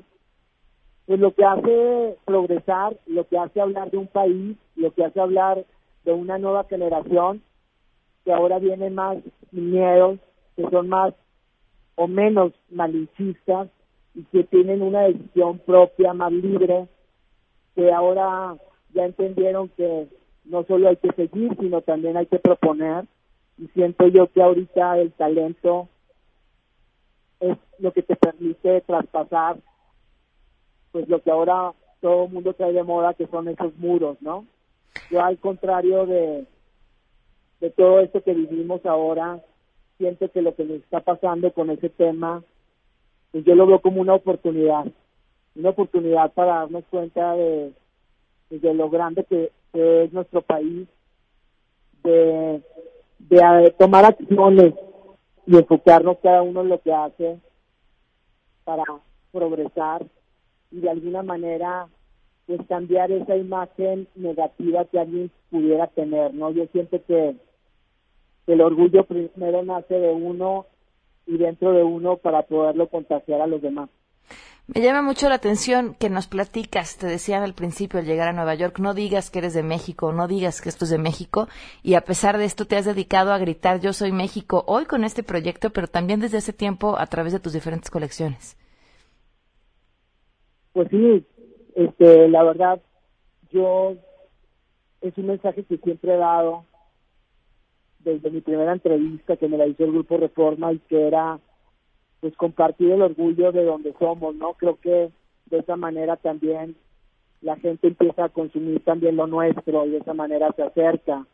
pues 1.10 1.20
lo 1.20 1.34
que 1.34 1.44
hace 1.44 2.18
progresar, 2.24 2.96
lo 3.08 3.28
que 3.28 3.36
hace 3.36 3.60
hablar 3.60 3.90
de 3.90 3.98
un 3.98 4.06
país, 4.06 4.56
lo 4.76 4.94
que 4.94 5.04
hace 5.04 5.20
hablar 5.20 5.66
de 6.04 6.14
una 6.14 6.38
nueva 6.38 6.66
generación 6.66 7.42
que 8.24 8.32
ahora 8.32 8.60
viene 8.60 8.92
más 8.92 9.18
miedos, 9.52 10.20
que 10.56 10.70
son 10.70 10.88
más 10.88 11.16
o 11.96 12.08
menos 12.08 12.54
malinchistas 12.70 13.70
y 14.14 14.22
que 14.26 14.44
tienen 14.44 14.84
una 14.84 15.02
decisión 15.02 15.58
propia 15.58 16.14
más 16.14 16.32
libre, 16.32 16.88
que 17.74 17.92
ahora 17.92 18.56
ya 18.94 19.06
entendieron 19.06 19.70
que 19.70 20.08
no 20.46 20.64
solo 20.66 20.90
hay 20.90 20.98
que 20.98 21.12
seguir, 21.14 21.58
sino 21.60 21.82
también 21.82 22.18
hay 22.18 22.28
que 22.28 22.38
proponer. 22.38 23.06
Y 23.58 23.66
siento 23.70 24.06
yo 24.10 24.32
que 24.32 24.44
ahorita 24.44 25.00
el 25.00 25.12
talento 25.14 25.90
es 27.40 27.58
lo 27.80 27.94
que 27.94 28.04
te 28.04 28.16
permite 28.16 28.82
traspasar, 28.82 29.58
pues 30.92 31.08
lo 31.08 31.22
que 31.22 31.32
ahora 31.32 31.74
todo 32.02 32.26
el 32.26 32.32
mundo 32.32 32.54
trae 32.54 32.74
de 32.74 32.84
moda, 32.84 33.14
que 33.14 33.28
son 33.28 33.48
esos 33.48 33.76
muros, 33.78 34.18
¿no? 34.22 34.46
Yo 35.12 35.22
al 35.22 35.38
contrario 35.38 36.06
de, 36.06 36.46
de 37.60 37.70
todo 37.72 38.00
esto 38.00 38.24
que 38.24 38.34
vivimos 38.34 38.86
ahora, 38.86 39.40
siento 39.98 40.32
que 40.32 40.42
lo 40.42 40.56
que 40.56 40.64
nos 40.64 40.78
está 40.78 41.02
pasando 41.02 41.52
con 41.52 41.70
ese 41.70 41.90
tema, 41.90 42.44
pues 43.32 43.44
yo 43.46 43.56
lo 43.56 43.68
veo 43.68 43.82
como 43.82 44.02
una 44.02 44.14
oportunidad, 44.16 44.86
una 45.56 45.70
oportunidad 45.70 46.32
para 46.32 46.60
darnos 46.60 46.86
cuenta 46.90 47.34
de, 47.36 47.74
de 48.50 48.74
lo 48.74 48.90
grande 48.90 49.24
que, 49.26 49.52
es 49.74 50.12
nuestro 50.14 50.42
país, 50.42 50.88
de, 52.04 52.64
de, 53.20 53.76
tomar 53.78 54.06
acciones 54.06 54.74
y 55.46 55.58
enfocarnos 55.58 56.18
cada 56.24 56.42
uno 56.42 56.62
en 56.62 56.70
lo 56.70 56.82
que 56.82 56.92
hace 56.92 57.40
para 58.64 58.84
progresar 59.32 60.06
y 60.72 60.80
de 60.80 60.90
alguna 60.90 61.24
manera 61.24 61.88
pues 62.46 62.62
cambiar 62.68 63.12
esa 63.12 63.36
imagen 63.36 64.08
negativa 64.16 64.84
que 64.86 65.00
alguien 65.00 65.32
pudiera 65.52 65.86
tener, 65.88 66.34
¿no? 66.34 66.50
Yo 66.50 66.66
siento 66.72 67.00
que 67.06 67.36
el 68.48 68.62
orgullo 68.62 69.04
primero 69.06 69.64
nace 69.64 69.94
de 69.94 70.12
uno 70.12 70.66
y 71.28 71.38
dentro 71.38 71.74
de 71.74 71.84
uno 71.84 72.18
para 72.18 72.42
poderlo 72.42 72.88
contagiar 72.90 73.42
a 73.42 73.48
los 73.48 73.62
demás. 73.62 73.90
Me 74.66 74.82
llama 74.82 75.02
mucho 75.02 75.30
la 75.30 75.36
atención 75.36 75.96
que 75.96 76.10
nos 76.10 76.28
platicas, 76.28 76.98
te 76.98 77.08
decían 77.08 77.44
al 77.44 77.54
principio 77.54 78.00
al 78.00 78.06
llegar 78.06 78.30
a 78.30 78.34
Nueva 78.34 78.54
York, 78.54 78.80
no 78.80 78.94
digas 78.94 79.30
que 79.30 79.40
eres 79.40 79.56
de 79.56 79.64
México, 79.64 80.12
no 80.12 80.28
digas 80.28 80.62
que 80.62 80.70
esto 80.70 80.86
es 80.86 80.92
de 80.92 81.00
México, 81.00 81.48
y 81.82 81.96
a 81.96 82.02
pesar 82.02 82.38
de 82.38 82.46
esto 82.46 82.66
te 82.66 82.78
has 82.78 82.86
dedicado 82.86 83.32
a 83.32 83.40
gritar 83.40 83.80
yo 83.80 83.94
soy 83.94 84.12
México 84.12 84.64
hoy 84.68 84.86
con 84.86 85.04
este 85.04 85.24
proyecto, 85.24 85.72
pero 85.72 85.88
también 85.88 86.20
desde 86.20 86.38
ese 86.38 86.54
tiempo 86.54 87.00
a 87.00 87.08
través 87.08 87.34
de 87.34 87.40
tus 87.40 87.54
diferentes 87.54 87.90
colecciones. 87.90 88.58
Pues 90.74 90.88
sí, 90.90 91.26
este, 91.76 92.28
la 92.28 92.44
verdad, 92.44 92.82
yo 93.52 93.96
es 95.02 95.18
un 95.18 95.28
mensaje 95.28 95.64
que 95.64 95.78
siempre 95.78 96.14
he 96.14 96.18
dado 96.18 96.66
desde 98.00 98.30
mi 98.30 98.42
primera 98.42 98.74
entrevista 98.74 99.38
que 99.38 99.48
me 99.48 99.58
la 99.58 99.68
hizo 99.68 99.84
el 99.84 99.92
Grupo 99.92 100.18
Reforma 100.18 100.74
y 100.74 100.80
que 100.80 101.08
era 101.08 101.40
pues 102.20 102.36
compartir 102.36 102.92
el 102.92 103.02
orgullo 103.02 103.52
de 103.52 103.64
donde 103.64 103.94
somos, 103.98 104.36
¿no? 104.36 104.54
Creo 104.54 104.78
que 104.80 105.10
de 105.46 105.58
esa 105.58 105.76
manera 105.76 106.18
también 106.18 106.76
la 107.42 107.56
gente 107.56 107.88
empieza 107.88 108.26
a 108.26 108.30
consumir 108.30 108.84
también 108.84 109.16
lo 109.16 109.28
nuestro 109.28 109.86
y 109.86 109.92
de 109.92 109.98
esa 109.98 110.14
manera 110.14 110.52
se 110.56 110.64
acerca, 110.64 111.26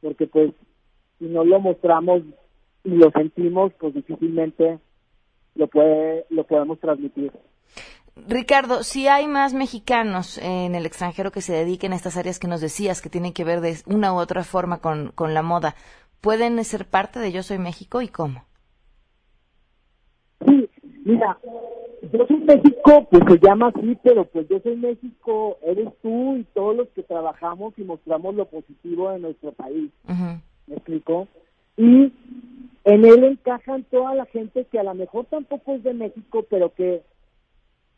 porque 0.00 0.26
pues 0.26 0.52
si 1.18 1.24
no 1.26 1.44
lo 1.44 1.60
mostramos 1.60 2.22
y 2.84 2.90
lo 2.90 3.10
sentimos, 3.10 3.72
pues 3.78 3.94
difícilmente 3.94 4.78
lo 5.56 5.66
puede 5.66 6.26
lo 6.30 6.44
podemos 6.44 6.78
transmitir. 6.78 7.32
Ricardo, 8.16 8.82
si 8.82 9.08
hay 9.08 9.26
más 9.26 9.54
mexicanos 9.54 10.38
en 10.38 10.74
el 10.74 10.86
extranjero 10.86 11.32
que 11.32 11.40
se 11.40 11.52
dediquen 11.52 11.92
a 11.92 11.96
estas 11.96 12.16
áreas 12.16 12.38
que 12.38 12.48
nos 12.48 12.60
decías, 12.60 13.00
que 13.00 13.10
tienen 13.10 13.32
que 13.32 13.44
ver 13.44 13.60
de 13.60 13.76
una 13.86 14.12
u 14.12 14.16
otra 14.16 14.44
forma 14.44 14.78
con, 14.78 15.12
con 15.14 15.34
la 15.34 15.42
moda, 15.42 15.74
¿pueden 16.20 16.62
ser 16.64 16.86
parte 16.86 17.18
de 17.18 17.32
Yo 17.32 17.42
Soy 17.42 17.58
México 17.58 18.02
y 18.02 18.08
cómo? 18.08 18.44
Mira, 21.04 21.38
yo 22.12 22.26
soy 22.26 22.38
México, 22.38 23.06
pues 23.10 23.22
se 23.28 23.38
llama 23.38 23.68
así, 23.68 23.96
pero 24.02 24.24
pues 24.24 24.48
yo 24.48 24.60
soy 24.60 24.76
México, 24.76 25.58
eres 25.62 25.88
tú 26.02 26.36
y 26.36 26.44
todos 26.54 26.76
los 26.76 26.88
que 26.88 27.02
trabajamos 27.02 27.74
y 27.78 27.84
mostramos 27.84 28.34
lo 28.34 28.46
positivo 28.46 29.10
de 29.10 29.18
nuestro 29.18 29.52
país. 29.52 29.90
¿Me 30.66 30.76
explico? 30.76 31.28
Y 31.76 32.12
en 32.84 33.04
él 33.04 33.24
encajan 33.24 33.84
toda 33.84 34.14
la 34.14 34.26
gente 34.26 34.66
que 34.66 34.78
a 34.78 34.82
lo 34.82 34.94
mejor 34.94 35.26
tampoco 35.26 35.74
es 35.74 35.82
de 35.82 35.94
México, 35.94 36.44
pero 36.48 36.74
que 36.74 37.02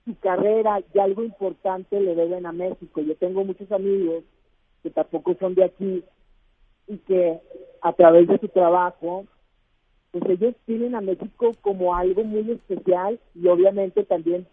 su 0.05 0.17
carrera 0.19 0.83
y 0.93 0.99
algo 0.99 1.23
importante 1.23 2.01
le 2.01 2.15
deben 2.15 2.47
a 2.47 2.53
México. 2.53 3.01
Yo 3.01 3.15
tengo 3.17 3.45
muchos 3.45 3.71
amigos 3.71 4.25
que 4.83 4.91
tampoco 4.91 5.35
son 5.39 5.55
de 5.55 5.65
aquí 5.65 6.05
y 6.89 6.99
que 6.99 7.41
a 7.81 7.93
través 7.93 8.29
de 8.29 8.39
su 8.39 8.49
trabajo 8.49 9.27
pues 10.13 10.25
ellos 10.29 10.55
tienen 10.67 10.95
a 10.95 11.01
México 11.01 11.53
como 11.63 11.95
algo 11.95 12.23
muy 12.23 12.51
especial 12.51 13.19
y 13.35 13.49
obviamente 13.49 14.05
también 14.05 14.47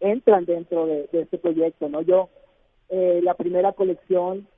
entran 0.00 0.46
dentro 0.46 0.86
de, 0.86 1.08
este 1.12 1.38
proyecto, 1.38 1.88
¿no? 1.88 2.00
Yo, 2.00 2.30
eh, 2.88 3.20
la 3.22 3.34
primera 3.34 3.72
colección, 3.72 4.48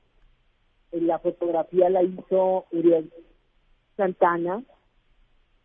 eh, 0.92 1.00
la 1.00 1.18
fotografía 1.18 1.90
la 1.90 2.04
hizo 2.04 2.66
Uriel 2.70 3.12
Santana, 3.96 4.62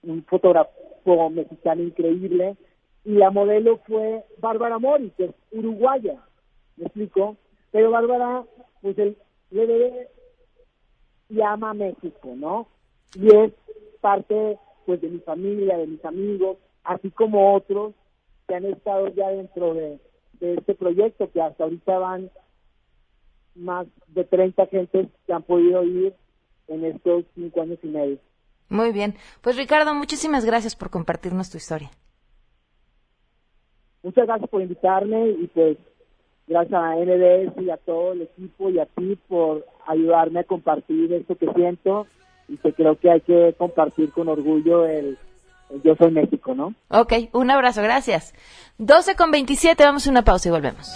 un 0.01 0.23
fotógrafo 0.23 1.29
mexicano 1.29 1.83
increíble, 1.83 2.57
y 3.05 3.13
la 3.13 3.31
modelo 3.31 3.77
fue 3.87 4.23
Bárbara 4.39 4.77
Mori, 4.79 5.11
que 5.17 5.25
es 5.25 5.35
uruguaya, 5.51 6.21
¿me 6.77 6.85
explico? 6.85 7.37
Pero 7.71 7.91
Bárbara, 7.91 8.43
pues 8.81 8.97
él 8.97 9.17
le 9.51 10.07
y 11.29 11.41
ama 11.41 11.71
a 11.71 11.73
México, 11.75 12.33
¿no? 12.35 12.67
Y 13.15 13.27
es 13.33 13.53
parte 14.01 14.57
pues 14.85 15.01
de 15.01 15.09
mi 15.09 15.19
familia, 15.19 15.77
de 15.77 15.87
mis 15.87 16.03
amigos, 16.03 16.57
así 16.83 17.11
como 17.11 17.53
otros 17.55 17.93
que 18.47 18.55
han 18.55 18.65
estado 18.65 19.07
ya 19.09 19.29
dentro 19.29 19.73
de, 19.75 19.99
este 20.39 20.73
proyecto, 20.73 21.29
que 21.31 21.41
hasta 21.41 21.65
ahorita 21.65 21.99
van 21.99 22.31
más 23.55 23.87
de 24.07 24.23
30 24.23 24.65
gentes 24.67 25.07
que 25.27 25.33
han 25.33 25.43
podido 25.43 25.83
ir 25.83 26.13
en 26.67 26.85
estos 26.85 27.25
cinco 27.35 27.61
años 27.61 27.77
y 27.83 27.87
medio. 27.87 28.17
Muy 28.69 28.91
bien. 28.91 29.15
Pues 29.41 29.57
Ricardo, 29.57 29.93
muchísimas 29.93 30.45
gracias 30.45 30.75
por 30.75 30.89
compartirnos 30.89 31.51
tu 31.51 31.57
historia. 31.57 31.91
Muchas 34.03 34.27
gracias 34.27 34.49
por 34.49 34.61
invitarme 34.61 35.29
y 35.29 35.47
pues 35.47 35.77
gracias 36.47 36.81
a 36.81 36.95
NDS 36.95 37.61
y 37.61 37.69
a 37.69 37.77
todo 37.77 38.13
el 38.13 38.23
equipo 38.23 38.69
y 38.69 38.79
a 38.79 38.85
ti 38.85 39.17
por 39.27 39.65
ayudarme 39.85 40.41
a 40.41 40.43
compartir 40.43 41.13
esto 41.13 41.35
que 41.35 41.51
siento 41.53 42.07
y 42.47 42.57
que 42.57 42.73
creo 42.73 42.97
que 42.97 43.11
hay 43.11 43.21
que 43.21 43.53
compartir 43.57 44.11
con 44.11 44.27
orgullo 44.27 44.85
el, 44.85 45.17
Yo 45.83 45.95
Soy 45.95 46.11
México, 46.11 46.55
¿no? 46.55 46.73
Ok, 46.89 47.13
un 47.33 47.51
abrazo, 47.51 47.83
gracias. 47.83 48.33
12 48.79 49.15
con 49.15 49.29
27, 49.31 49.83
vamos 49.83 50.07
a 50.07 50.09
una 50.09 50.23
pausa 50.23 50.49
y 50.49 50.51
volvemos. 50.51 50.95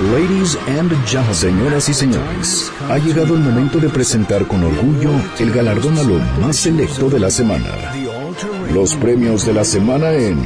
Ladies 0.00 0.56
and 0.66 0.90
gentlemen, 1.04 1.34
señoras 1.34 1.88
y 1.90 1.92
señores, 1.92 2.72
ha 2.88 2.96
llegado 2.96 3.34
el 3.34 3.40
momento 3.40 3.78
de 3.78 3.90
presentar 3.90 4.46
con 4.46 4.64
orgullo 4.64 5.10
el 5.38 5.52
galardón 5.52 5.98
a 5.98 6.02
lo 6.02 6.14
más 6.40 6.56
selecto 6.56 7.10
de 7.10 7.20
la 7.20 7.28
semana. 7.28 7.66
Los 8.72 8.94
premios 8.94 9.44
de 9.44 9.52
la 9.52 9.62
semana 9.62 10.12
en 10.12 10.40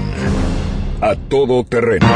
A 1.01 1.15
Todo 1.15 1.63
Terreno. 1.63 2.05
de 2.05 2.11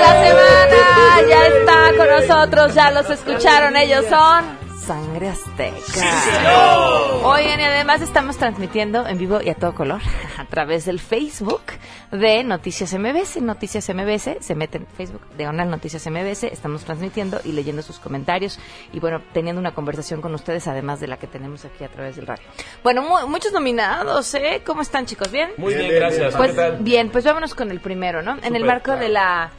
la 0.00 0.26
semana. 0.26 1.22
Ya 1.28 1.46
está 1.46 1.92
con 1.96 2.08
nosotros, 2.08 2.74
ya 2.74 2.90
los 2.90 3.08
escucharon. 3.08 3.76
Ellos 3.76 4.04
son 4.10 4.69
Sangre 4.90 5.28
Azteca. 5.28 7.22
Oigan, 7.22 7.60
y 7.60 7.62
además 7.62 8.00
estamos 8.02 8.36
transmitiendo 8.38 9.06
en 9.06 9.18
vivo 9.18 9.40
y 9.40 9.48
a 9.48 9.54
todo 9.54 9.72
color 9.72 10.00
a 10.36 10.44
través 10.46 10.84
del 10.84 10.98
Facebook 10.98 11.62
de 12.10 12.42
Noticias 12.42 12.92
MBS. 12.98 13.40
Noticias 13.40 13.88
MBS, 13.94 14.38
se 14.40 14.54
meten 14.56 14.82
en 14.82 14.88
Facebook, 14.96 15.20
diagonal 15.38 15.70
Noticias 15.70 16.04
MBS, 16.10 16.42
estamos 16.42 16.82
transmitiendo 16.84 17.40
y 17.44 17.52
leyendo 17.52 17.82
sus 17.82 18.00
comentarios 18.00 18.58
y 18.92 18.98
bueno, 18.98 19.22
teniendo 19.32 19.60
una 19.60 19.74
conversación 19.74 20.20
con 20.20 20.34
ustedes, 20.34 20.66
además 20.66 20.98
de 20.98 21.06
la 21.06 21.18
que 21.18 21.28
tenemos 21.28 21.64
aquí 21.64 21.84
a 21.84 21.88
través 21.88 22.16
del 22.16 22.26
radio. 22.26 22.42
Bueno, 22.82 23.02
mu- 23.02 23.28
muchos 23.28 23.52
nominados, 23.52 24.34
¿eh? 24.34 24.62
¿Cómo 24.66 24.82
están, 24.82 25.06
chicos? 25.06 25.30
¿Bien? 25.30 25.50
Muy 25.56 25.72
bien, 25.72 25.94
gracias. 25.94 26.34
Pues 26.34 26.50
¿Qué 26.50 26.56
tal? 26.56 26.78
bien, 26.80 27.10
pues 27.10 27.24
vámonos 27.24 27.54
con 27.54 27.70
el 27.70 27.78
primero, 27.78 28.22
¿no? 28.22 28.38
en 28.42 28.56
el 28.56 28.64
marco 28.64 28.86
claro. 28.86 29.00
de 29.02 29.08
la 29.08 29.50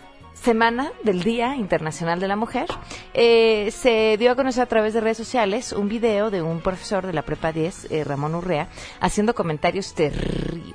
Semana 0.42 0.92
del 1.04 1.22
Día 1.22 1.56
Internacional 1.56 2.20
de 2.20 2.28
la 2.28 2.36
Mujer, 2.36 2.66
eh, 3.14 3.70
se 3.72 4.18
dio 4.18 4.32
a 4.32 4.36
conocer 4.36 4.64
a 4.64 4.66
través 4.66 4.96
de 4.96 5.00
redes 5.00 5.18
sociales 5.18 5.72
un 5.72 5.88
video 5.88 6.32
de 6.32 6.42
un 6.42 6.62
profesor 6.62 7.06
de 7.06 7.14
la 7.14 7.22
Prepa 7.22 7.52
10, 7.52 7.92
eh, 7.92 8.04
Ramón 8.04 8.34
Urrea, 8.34 8.68
haciendo 9.00 9.36
comentarios 9.36 9.94
terribles. 9.94 10.74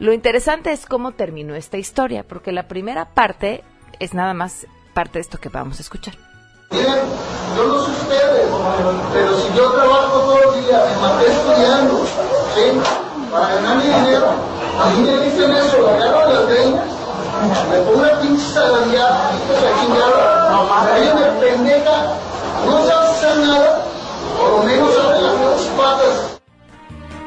Lo 0.00 0.12
interesante 0.12 0.72
es 0.72 0.84
cómo 0.84 1.12
terminó 1.12 1.54
esta 1.54 1.78
historia, 1.78 2.24
porque 2.26 2.50
la 2.50 2.66
primera 2.66 3.14
parte 3.14 3.62
es 4.00 4.14
nada 4.14 4.34
más 4.34 4.66
parte 4.94 5.18
de 5.18 5.20
esto 5.20 5.38
que 5.38 5.48
vamos 5.48 5.78
a 5.78 5.82
escuchar. 5.82 6.14
Miren, 6.72 6.98
yo 7.56 7.68
no 7.68 7.84
sé 7.84 7.90
ustedes, 7.92 8.48
pero 9.12 9.38
si 9.38 9.56
yo 9.56 9.70
trabajo 9.70 10.20
todos 10.22 10.44
los 10.46 10.66
días, 10.66 10.96
me 10.96 11.02
maté 11.02 11.26
estudiando, 11.30 12.04
¿sí? 12.54 13.30
Para 13.30 13.54
ganar 13.54 13.76
mi 13.76 13.84
dinero, 13.84 14.26
a 14.76 14.90
mí 14.90 15.02
me 15.02 15.24
dicen 15.24 15.52
eso, 15.52 15.82
la 15.82 15.94
agarro 15.94 16.26
de 16.26 16.34
las 16.34 16.48
greñas, 16.48 16.99
me 17.70 17.78
pongo 17.80 17.98
una 17.98 18.20
pinche 18.20 18.46
salariada, 18.52 19.30
la 19.62 19.80
chingada, 19.80 20.96
ella 20.98 21.14
me 21.14 21.40
pendeja, 21.40 21.96
no 22.66 22.86
sabe 22.86 23.06
hacer 23.08 23.36
nada, 23.38 23.84
por 24.38 24.50
lo 24.50 24.62
menos 24.64 25.09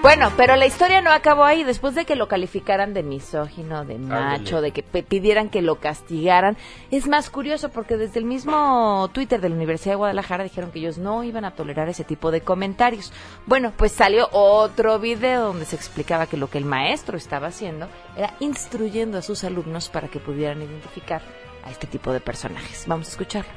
Bueno, 0.03 0.33
pero 0.35 0.57
la 0.57 0.65
historia 0.65 0.99
no 0.99 1.11
acabó 1.11 1.45
ahí. 1.45 1.63
Después 1.63 1.95
de 1.95 2.03
que 2.03 2.17
lo 2.17 2.27
calificaran 2.27 2.93
de 2.93 3.03
misógino, 3.03 3.85
de 3.85 3.97
macho, 3.97 4.59
de 4.59 4.71
que 4.71 4.83
pidieran 4.83 5.49
que 5.49 5.61
lo 5.61 5.75
castigaran, 5.75 6.57
es 6.91 7.07
más 7.07 7.29
curioso 7.29 7.69
porque 7.69 7.95
desde 7.95 8.19
el 8.19 8.25
mismo 8.25 9.09
Twitter 9.13 9.39
de 9.39 9.47
la 9.47 9.55
Universidad 9.55 9.93
de 9.93 9.99
Guadalajara 9.99 10.43
dijeron 10.43 10.71
que 10.71 10.79
ellos 10.79 10.97
no 10.97 11.23
iban 11.23 11.45
a 11.45 11.55
tolerar 11.55 11.87
ese 11.87 12.03
tipo 12.03 12.31
de 12.31 12.41
comentarios. 12.41 13.13
Bueno, 13.45 13.71
pues 13.77 13.93
salió 13.93 14.27
otro 14.33 14.99
video 14.99 15.45
donde 15.45 15.63
se 15.63 15.77
explicaba 15.77 16.27
que 16.27 16.35
lo 16.35 16.49
que 16.49 16.57
el 16.57 16.65
maestro 16.65 17.17
estaba 17.17 17.47
haciendo 17.47 17.87
era 18.17 18.33
instruyendo 18.41 19.17
a 19.17 19.21
sus 19.21 19.45
alumnos 19.45 19.87
para 19.87 20.09
que 20.09 20.19
pudieran 20.19 20.61
identificar 20.61 21.21
a 21.65 21.71
este 21.71 21.87
tipo 21.87 22.11
de 22.11 22.19
personajes. 22.19 22.85
Vamos 22.87 23.07
a 23.07 23.11
escucharlo. 23.11 23.51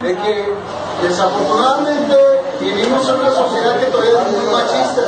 de 0.00 0.16
que 0.16 0.52
desafortunadamente 1.02 2.14
vivimos 2.60 3.08
en 3.08 3.14
una 3.14 3.30
sociedad 3.30 3.80
que 3.80 3.86
todavía 3.86 4.22
es 4.22 4.32
muy 4.32 4.52
machista 4.52 5.02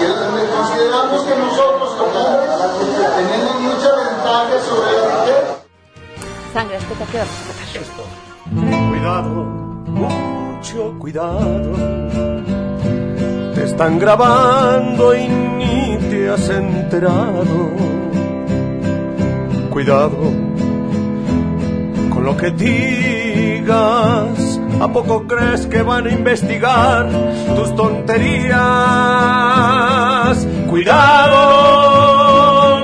y 0.00 0.04
donde 0.06 0.46
consideramos 0.50 1.22
que 1.22 1.36
nosotros 1.36 1.94
hombres 2.00 2.34
tenemos 3.16 3.60
mucha 3.60 3.90
ventaja 3.96 4.60
sobre 4.68 4.92
las 4.92 5.18
mujeres. 5.18 5.50
Sangre, 6.52 6.76
azteca, 6.76 7.06
¿qué 7.10 7.18
vamos 7.18 7.34
a 7.34 7.78
escuchar? 7.78 8.04
Cuidado, 8.88 9.44
mucho 9.86 10.98
cuidado. 10.98 11.72
Te 13.54 13.64
están 13.64 13.98
grabando 13.98 15.14
y 15.14 15.28
ni 15.28 15.98
te 16.10 16.30
has 16.30 16.48
enterado. 16.48 17.70
Cuidado 19.70 20.43
lo 22.24 22.36
que 22.36 22.50
digas. 22.50 23.68
¿A 24.80 24.88
poco 24.88 25.26
crees 25.28 25.66
que 25.66 25.82
van 25.82 26.06
a 26.06 26.10
investigar 26.10 27.08
tus 27.54 27.76
tonterías? 27.76 28.54
Cuidado, 30.68 31.40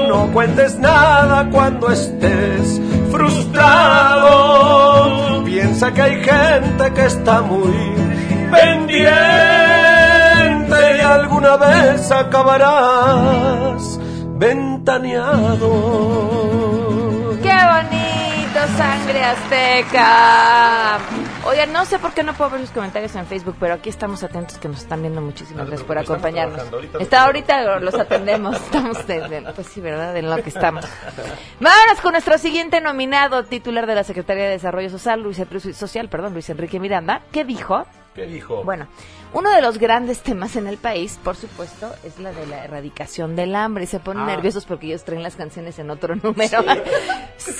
no 0.09 0.31
cuentes 0.33 0.79
nada 0.79 1.49
cuando 1.51 1.91
estés 1.91 2.81
frustrado. 3.11 4.31
Piensa 5.45 5.93
que 5.93 6.03
hay 6.03 6.23
gente 6.23 6.93
que 6.95 7.07
está 7.07 7.41
muy 7.43 7.75
pendiente 8.53 9.09
y 10.99 11.01
alguna 11.01 11.57
vez 11.57 12.13
acabarás 12.13 13.99
ventaneado. 14.39 15.71
¡Qué 18.61 18.67
bonito, 18.67 18.79
sangre 18.79 19.25
azteca! 19.25 20.99
Oigan, 21.47 21.73
no 21.73 21.85
sé 21.87 21.99
por 21.99 22.13
qué 22.13 22.23
no 22.23 22.35
puedo 22.35 22.51
ver 22.51 22.61
sus 22.61 22.71
comentarios 22.71 23.15
en 23.17 23.27
Facebook, 23.27 23.57
pero 23.59 23.75
aquí 23.75 23.89
estamos 23.89 24.23
atentos 24.23 24.59
que 24.59 24.69
nos 24.69 24.79
están 24.79 25.01
viendo. 25.01 25.21
Muchísimas 25.21 25.65
te 25.65 25.71
gracias 25.71 25.87
por 25.87 25.97
estamos 25.99 26.11
acompañarnos. 26.19 26.73
ahorita 26.73 26.99
Está 26.99 27.25
ahorita 27.25 27.79
los 27.81 27.95
atendemos. 27.95 28.57
Estamos, 28.61 29.07
de- 29.07 29.53
pues 29.55 29.67
sí, 29.69 29.81
¿verdad? 29.81 30.17
En 30.17 30.29
lo 30.29 30.37
que 30.43 30.51
estamos. 30.51 30.85
Vámonos 31.59 32.01
con 32.03 32.13
nuestro 32.13 32.37
siguiente 32.39 32.81
nominado, 32.81 33.45
titular 33.45 33.87
de 33.87 33.95
la 33.95 34.05
Secretaría 34.05 34.45
de 34.45 34.51
Desarrollo 34.51 34.91
Social, 34.91 35.23
Luis, 35.23 35.39
Social, 35.75 36.09
perdón, 36.09 36.35
Luis 36.35 36.49
Enrique 36.51 36.79
Miranda. 36.79 37.23
¿Qué 37.33 37.45
dijo? 37.45 37.87
¿Qué 38.15 38.27
dijo? 38.27 38.65
Bueno, 38.65 38.89
uno 39.33 39.51
de 39.55 39.63
los 39.63 39.79
grandes 39.79 40.21
temas 40.21 40.57
en 40.57 40.67
el 40.67 40.79
país, 40.79 41.21
por 41.23 41.37
supuesto, 41.37 41.95
es 42.03 42.19
la 42.19 42.33
de 42.33 42.45
la 42.47 42.65
erradicación 42.65 43.37
del 43.37 43.55
hambre. 43.55 43.85
Y 43.85 43.87
se 43.87 44.01
ponen 44.01 44.25
Ah. 44.25 44.27
nerviosos 44.35 44.67
porque 44.67 44.87
ellos 44.89 45.05
traen 45.05 45.23
las 45.23 45.37
canciones 45.37 45.79
en 45.79 45.91
otro 45.91 46.17
número. 46.17 46.65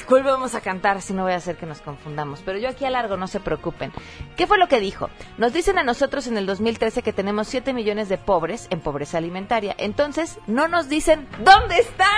¿Cuál 0.09 0.23
vamos 0.25 0.57
a 0.57 0.61
cantar? 0.61 1.03
Si 1.03 1.13
no 1.13 1.23
voy 1.23 1.33
a 1.33 1.37
hacer 1.37 1.57
que 1.57 1.67
nos 1.67 1.81
confundamos. 1.81 2.41
Pero 2.45 2.59
yo 2.59 2.69
aquí 2.69 2.85
a 2.85 2.91
largo, 2.91 3.17
no 3.17 3.29
se 3.29 3.39
preocupen. 3.39 3.93
¿Qué 4.37 4.49
fue 4.49 4.59
lo 4.59 4.67
que 4.67 4.81
dijo? 4.81 5.09
Nos 5.39 5.53
dicen 5.53 5.79
a 5.79 5.85
nosotros 5.85 6.27
en 6.27 6.37
el 6.37 6.47
2013 6.47 7.03
que 7.03 7.13
tenemos 7.13 7.47
7 7.47 7.73
millones 7.73 8.09
de 8.09 8.19
pobres 8.19 8.67
en 8.71 8.81
pobreza 8.81 9.19
alimentaria. 9.19 9.77
Entonces, 9.79 10.39
no 10.49 10.67
nos 10.67 10.89
dicen 10.89 11.29
dónde 11.45 11.79
están. 11.79 12.09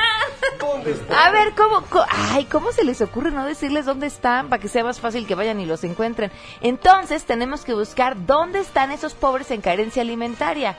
¿Dónde 0.59 0.93
está? 0.93 1.27
A 1.27 1.31
ver, 1.31 1.55
¿cómo, 1.55 1.85
ay, 2.09 2.45
¿cómo 2.47 2.73
se 2.73 2.85
les 2.85 3.01
ocurre 3.01 3.31
no 3.31 3.45
decirles 3.45 3.85
dónde 3.85 4.07
están 4.07 4.49
para 4.49 4.61
que 4.61 4.69
sea 4.69 4.85
más 4.85 5.01
fácil 5.01 5.27
que 5.27 5.35
vayan 5.35 5.61
y 5.61 5.67
los 5.67 5.85
encuentren? 5.85 6.31
Entonces 6.61 7.25
tenemos 7.25 7.65
que 7.65 7.75
buscar 7.75 8.27
dónde 8.27 8.61
están 8.61 8.91
esos 8.93 9.15
pobres 9.15 9.51
en 9.51 9.61
carencia 9.61 10.03
alimentaria. 10.03 10.77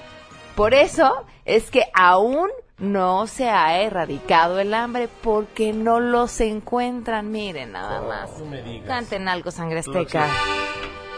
Por 0.56 0.74
eso 0.74 1.26
es 1.46 1.72
que 1.72 1.84
aún 1.94 2.50
no 2.78 3.28
se 3.28 3.50
ha 3.50 3.82
erradicado 3.82 4.60
el 4.60 4.74
hambre 4.74 5.08
porque 5.22 5.74
no 5.74 6.00
los 6.00 6.40
encuentran. 6.42 7.32
Miren, 7.32 7.72
nada 7.72 8.02
más. 8.02 8.38
No 8.40 8.46
me 8.46 8.62
digas. 8.62 8.88
Canten 8.88 9.28
algo, 9.28 9.52
sangre 9.52 9.80
azteca. 9.80 10.28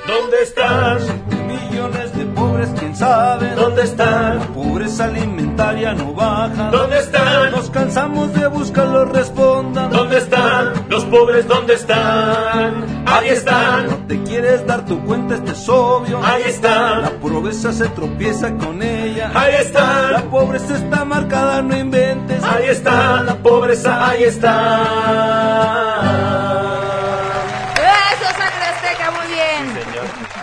¿Dónde 0.08 0.42
están? 0.44 0.98
Millones 1.48 2.16
de 2.16 2.26
pobres, 2.26 2.70
quién 2.78 2.96
sabe 2.96 3.54
¿Dónde 3.56 3.84
están? 3.84 4.40
La 4.40 4.46
pobreza 4.48 5.06
alimentaria 5.06 5.94
no 5.94 6.14
baja. 6.14 6.70
¿Dónde 6.72 7.00
están? 7.00 7.52
Nos 7.52 7.70
cansamos 7.70 8.34
de 8.34 8.48
buscarlos, 8.48 9.10
respondan. 9.12 9.90
¿Dónde 9.90 10.18
están? 10.18 10.74
Los 10.90 11.06
pobres, 11.06 11.48
¿dónde 11.48 11.74
están? 11.74 13.04
Ahí 13.06 13.30
están. 13.30 13.88
No 13.88 13.98
te 14.08 14.22
quieres 14.24 14.66
dar 14.66 14.86
tu 14.86 15.04
cuenta, 15.06 15.36
este 15.36 15.52
es 15.52 15.70
obvio. 15.70 16.20
Ahí 16.24 16.44
están. 16.46 17.02
La 17.02 17.12
pobreza 17.12 17.72
se 17.72 17.88
tropieza 17.90 18.56
con 18.56 18.82
ella. 18.82 19.32
Ahí 19.34 19.56
están. 19.60 20.14
La 20.14 20.22
pobreza 20.24 20.76
está 20.76 21.06
marcada, 21.06 21.62
no 21.62 21.76
inventes. 21.76 22.44
Ahí 22.44 22.66
está, 22.68 23.24
la 23.24 23.36
pobreza, 23.36 24.10
ahí 24.10 24.24
está. 24.24 25.95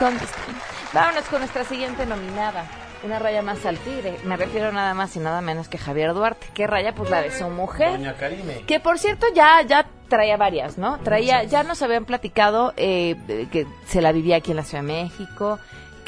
¿Dónde 0.03 0.25
están? 0.25 0.57
Vámonos 0.93 1.25
con 1.27 1.39
nuestra 1.39 1.63
siguiente 1.63 2.07
nominada. 2.07 2.67
Una 3.05 3.21
raya 3.21 3.41
más 3.41 3.65
al 3.65 3.79
tigre. 3.79 4.19
Me 4.25 4.37
refiero 4.37 4.73
nada 4.73 4.95
más 4.95 5.15
y 5.15 5.21
nada 5.21 5.41
menos 5.43 5.69
que 5.69 5.79
Javier 5.79 6.13
Duarte. 6.13 6.45
¿Qué 6.55 6.67
raya? 6.67 6.93
Pues 6.93 7.09
la 7.09 7.23
de 7.23 7.31
su 7.31 7.49
mujer. 7.49 7.93
Doña 7.93 8.15
Karime. 8.15 8.65
Que 8.67 8.81
por 8.81 8.99
cierto 8.99 9.27
ya 9.33 9.63
ya 9.63 9.87
traía 10.09 10.37
varias, 10.37 10.77
¿no? 10.77 10.99
Traía, 10.99 11.45
ya 11.45 11.63
nos 11.63 11.83
habían 11.83 12.05
platicado 12.05 12.75
eh, 12.77 13.15
que 13.53 13.65
se 13.87 14.03
la 14.03 14.11
vivía 14.11 14.39
aquí 14.39 14.51
en 14.51 14.57
la 14.57 14.65
Ciudad 14.65 14.83
de 14.83 14.93
México, 14.93 15.61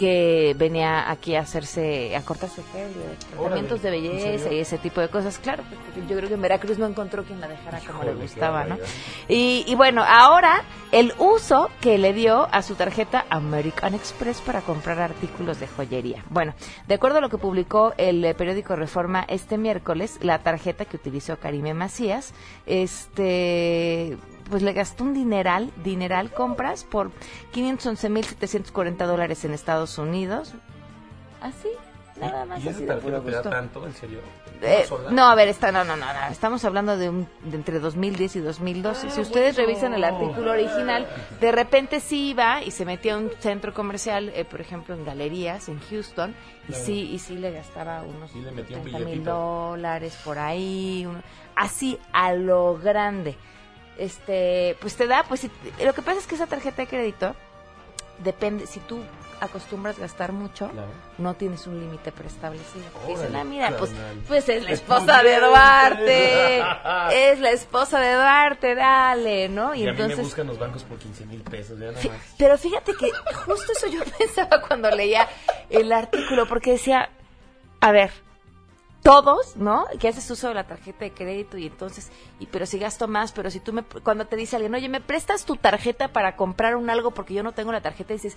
que 0.05 0.55
venía 0.59 1.11
aquí 1.11 1.35
a 1.35 1.41
hacerse, 1.41 2.15
a 2.15 2.21
cortarse 2.21 2.61
el 2.61 2.67
pelo, 2.67 3.05
tratamientos 3.31 3.81
de 3.81 3.89
¿en 3.89 4.03
belleza 4.03 4.53
y 4.53 4.59
ese 4.59 4.77
tipo 4.77 5.01
de 5.01 5.09
cosas. 5.09 5.39
Claro, 5.39 5.65
porque 5.71 6.07
yo 6.07 6.15
creo 6.15 6.29
que 6.29 6.35
en 6.35 6.43
Veracruz 6.43 6.79
no 6.79 6.87
encontró 6.87 7.25
quien 7.25 7.41
la 7.41 7.49
dejara 7.49 7.81
como 7.81 8.03
le 8.03 8.13
gustaba, 8.13 8.65
¿no? 8.65 8.77
Y, 9.29 9.65
y 9.67 9.75
bueno, 9.77 10.05
ahora 10.07 10.63
el 10.93 11.15
uso 11.19 11.71
que 11.81 11.97
le 11.97 12.13
dio 12.13 12.47
a 12.53 12.61
su 12.61 12.75
tarjeta 12.75 13.25
American 13.31 13.95
Express 13.95 14.43
para 14.43 14.61
comprar 14.61 15.01
artículos 15.01 15.59
de 15.59 15.69
joyería. 15.69 16.23
Bueno, 16.29 16.53
de 16.87 16.95
acuerdo 16.97 17.19
a 17.19 17.21
lo 17.23 17.31
que 17.31 17.39
publicó 17.39 17.95
el 17.97 18.23
eh, 18.23 18.35
periódico 18.35 18.77
Reforma 18.77 19.25
este 19.27 19.57
miércoles, 19.57 20.19
la 20.21 20.41
tarjeta 20.41 20.85
que 20.85 20.97
utilizó 20.97 21.39
Karime 21.39 21.73
Macías, 21.73 22.35
este 22.67 24.19
pues 24.51 24.63
le 24.63 24.73
gastó 24.73 25.05
un 25.05 25.15
dineral, 25.15 25.71
dineral 25.83 26.31
compras 26.33 26.85
por 26.85 27.11
511.740 27.55 29.07
dólares 29.07 29.45
en 29.45 29.53
Estados 29.53 29.99
Unidos. 29.99 30.53
¿Así? 31.41 31.69
Nada 32.21 32.45
más 32.45 32.59
¿Y 32.65 32.69
así 32.69 32.71
esa 32.71 32.81
de 32.81 32.87
tarjeta 32.87 33.03
puro 33.09 33.23
te 33.23 33.31
da 33.33 33.37
gusto. 33.39 33.51
tanto, 33.51 33.87
en 33.87 33.93
serio? 33.95 34.21
Eh, 34.63 34.87
no, 35.11 35.25
a 35.27 35.35
ver, 35.35 35.49
está, 35.49 35.73
no, 35.73 35.83
no, 35.85 35.97
no, 35.97 36.07
no, 36.07 36.27
estamos 36.31 36.65
hablando 36.65 36.97
de, 36.97 37.09
un, 37.11 37.27
de 37.43 37.57
entre 37.57 37.81
2010 37.81 38.37
y 38.37 38.41
2012. 38.41 39.11
si 39.11 39.21
ustedes 39.21 39.57
revisan 39.57 39.95
el 39.95 40.05
artículo 40.05 40.53
original, 40.53 41.09
de 41.41 41.51
repente 41.51 41.99
sí 41.99 42.31
iba 42.31 42.63
y 42.63 42.71
se 42.71 42.85
metía 42.85 43.15
a 43.15 43.19
un 43.19 43.33
centro 43.41 43.75
comercial, 43.75 44.31
eh, 44.35 44.45
por 44.45 44.61
ejemplo, 44.61 44.95
en 44.95 45.05
galerías, 45.05 45.69
en 45.69 45.81
Houston, 45.91 46.37
y 46.65 46.67
Claro. 46.69 46.85
sí, 46.85 47.11
y 47.13 47.19
sí 47.19 47.37
le 47.37 47.51
gastaba 47.51 48.03
unos 48.03 48.31
Sí 48.31 48.41
le 48.41 48.53
metía 48.53 48.77
un 48.79 48.85
30 48.85 48.99
mil 49.01 49.25
dólares 49.25 50.17
por 50.25 50.39
ahí, 50.39 51.05
uno- 51.07 51.21
así 51.57 51.99
a 52.13 52.33
lo 52.33 52.79
grande. 52.79 53.37
Este, 53.99 54.77
pues 54.81 54.97
te 54.97 55.07
da, 55.07 55.23
pues 55.25 55.41
si- 55.41 55.51
lo 55.85 55.95
que 55.95 56.03
pasa 56.03 56.19
es 56.19 56.27
que 56.27 56.35
esa 56.35 56.47
tarjeta 56.47 56.83
de 56.83 56.89
crédito 56.89 57.35
depende, 58.19 58.67
si 58.67 58.81
tú 58.81 59.01
acostumbras 59.41 59.99
gastar 59.99 60.33
mucho, 60.33 60.69
Claro. 60.71 60.89
no 61.19 61.35
tienes 61.35 61.67
un 61.67 61.79
límite 61.81 62.13
preestablecido. 62.13 62.85
Dicen, 63.07 63.35
ah, 63.37 63.45
mira, 63.45 63.77
pues, 63.77 63.91
pues 64.27 64.49
es 64.49 64.63
la 64.65 64.71
Es 64.71 64.81
esposa 64.81 65.23
de. 65.23 65.39
Duarte, 65.41 66.59
es 67.33 67.41
la 67.41 67.51
esposa 67.51 68.01
de 68.01 68.15
Duarte, 68.15 68.75
dale, 68.75 69.49
¿no? 69.49 69.75
Y, 69.75 69.81
Y, 69.85 69.89
a 69.89 69.93
mí 69.93 69.99
me 69.99 70.03
entonces, 70.05 70.25
buscan 70.25 70.47
los 70.47 70.59
bancos 70.59 70.85
por 70.85 70.99
15 70.99 71.27
mil 71.27 71.43
pesos, 71.43 71.79
ya 71.79 71.87
nada 71.93 72.03
más. 72.09 72.35
pero 72.39 72.57
fíjate 72.57 72.95
que 72.95 73.11
justo 73.47 73.73
eso 73.73 73.89
yo 73.89 74.01
pensaba 74.19 74.61
cuando 74.67 74.91
leía 74.91 75.29
el 75.69 75.93
artículo, 75.93 76.47
porque 76.47 76.73
decía, 76.73 77.11
a 77.81 77.93
ver, 77.93 78.13
todos, 79.05 79.55
¿no? 79.57 79.87
Que 80.01 80.09
haces 80.09 80.29
uso 80.31 80.49
de 80.49 80.55
la 80.55 80.67
tarjeta 80.67 81.05
de 81.05 81.13
crédito 81.13 81.59
y 81.59 81.67
entonces, 81.67 82.11
y 82.41 82.47
pero 82.47 82.65
si 82.65 82.79
gasto 82.79 83.07
más, 83.07 83.33
pero 83.33 83.51
si 83.51 83.61
tú 83.61 83.75
me, 83.75 83.83
cuando 83.83 84.27
te 84.27 84.35
dice 84.35 84.57
alguien, 84.57 84.75
oye, 84.75 84.89
¿me 84.89 85.03
prestas 85.03 85.45
tu 85.45 85.57
tarjeta 85.57 86.09
para 86.09 86.37
comprar 86.37 86.75
un 86.75 86.89
algo 86.89 87.11
porque 87.11 87.35
yo 87.35 87.43
no 87.43 87.53
tengo 87.53 87.71
la 87.71 87.83
tarjeta? 87.83 88.15
Y 88.15 88.17
dices, 88.17 88.35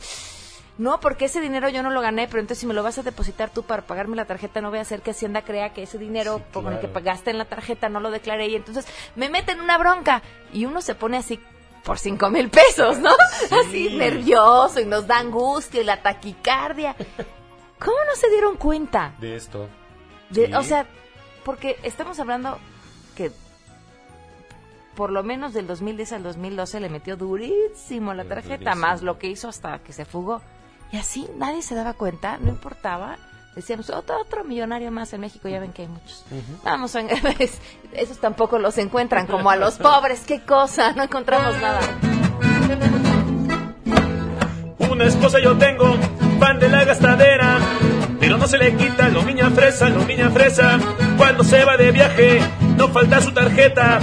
no, 0.78 1.00
porque 1.00 1.26
ese 1.26 1.40
dinero 1.40 1.70
yo 1.70 1.84
no 1.84 1.90
lo 1.90 2.02
gané, 2.02 2.28
pero 2.28 2.42
entonces 2.42 2.60
si 2.60 2.68
me 2.68 2.74
lo 2.74 2.84
vas 2.84 2.98
a 2.98 3.04
depositar 3.04 3.50
tú 3.50 3.64
para 3.64 3.84
pagarme 3.84 4.18
la 4.18 4.26
tarjeta, 4.26 4.60
no 4.60 4.70
voy 4.70 4.80
a 4.80 4.82
hacer 4.82 5.02
que 5.02 5.12
Hacienda 5.12 5.42
crea 5.42 5.72
que 5.72 5.84
ese 5.84 5.98
dinero 5.98 6.42
con 6.52 6.72
el 6.72 6.80
que 6.80 6.90
pagaste 6.90 7.32
en 7.32 7.38
la 7.38 7.46
tarjeta 7.46 7.88
no 7.88 8.02
lo 8.02 8.12
declaré 8.12 8.48
y 8.48 8.56
entonces 8.56 8.86
me 9.16 9.30
meten 9.30 9.62
una 9.62 9.78
bronca 9.78 10.22
y 10.52 10.66
uno 10.66 10.82
se 10.82 10.96
pone 10.96 11.16
así 11.16 11.40
por 11.86 11.98
cinco 11.98 12.30
mil 12.30 12.50
pesos, 12.50 13.00
¿no? 13.00 13.12
Así 13.52 13.96
nervioso 13.96 14.82
y 14.82 14.86
nos 14.86 15.08
da 15.08 15.20
angustia 15.20 15.80
y 15.80 15.86
la 15.86 16.02
taquicardia. 16.02 16.94
¿Cómo 17.80 17.98
no 18.06 18.16
se 18.16 18.30
dieron 18.30 18.58
cuenta? 18.58 19.16
De 19.18 19.38
esto. 19.38 19.70
De- 20.30 20.48
Sí. 20.48 20.54
O 20.54 20.64
sea, 20.64 20.86
porque 21.46 21.78
estamos 21.84 22.20
hablando 22.20 22.58
que 23.16 23.32
por 24.96 25.12
lo 25.12 25.24
menos 25.24 25.54
del 25.54 25.68
2010 25.68 26.12
al 26.14 26.24
2012 26.24 26.80
le 26.80 26.90
metió 26.90 27.16
durísimo 27.18 28.14
la 28.14 28.26
tarjeta, 28.26 28.74
más 28.76 29.04
lo 29.04 29.18
que 29.20 29.28
hizo 29.28 29.48
hasta 29.48 29.80
que 29.80 29.94
se 29.94 30.06
fugó. 30.06 30.42
Y 30.92 30.98
así 30.98 31.28
nadie 31.38 31.62
se 31.62 31.76
daba 31.76 31.94
cuenta, 31.94 32.38
no 32.40 32.50
importaba. 32.50 33.18
Decíamos, 33.56 33.90
otro, 33.90 34.20
otro 34.22 34.44
millonario 34.44 34.92
más 34.92 35.12
en 35.14 35.22
México, 35.22 35.48
ya 35.50 35.60
ven 35.60 35.72
que 35.74 35.84
hay 35.84 35.88
muchos. 35.88 36.26
Vamos, 36.64 36.96
a- 36.96 37.02
es- 37.02 37.60
esos 37.94 38.18
tampoco 38.20 38.60
los 38.60 38.78
encuentran, 38.78 39.28
como 39.28 39.50
a 39.50 39.56
los 39.56 39.76
pobres, 39.80 40.22
qué 40.28 40.42
cosa, 40.42 40.94
no 40.94 41.04
encontramos 41.04 41.56
nada. 41.62 41.80
Una 44.90 45.06
esposa 45.06 45.40
yo 45.40 45.58
tengo, 45.58 45.96
fan 46.40 46.60
de 46.60 46.70
la 46.70 46.84
gastadera, 46.86 47.60
pero 48.20 48.38
no 48.38 48.48
se 48.48 48.58
le 48.58 48.76
quita 48.76 49.10
lo 49.10 49.24
niña 49.24 49.50
fresa, 49.50 49.90
lo 49.90 50.06
niña 50.06 50.30
fresa. 50.30 50.80
Cuando 51.18 51.44
se 51.44 51.64
va 51.66 51.78
de 51.78 51.92
viaje, 51.92 52.40
no 52.78 52.90
falta 52.90 53.22
su 53.22 53.32
tarjeta 53.32 54.00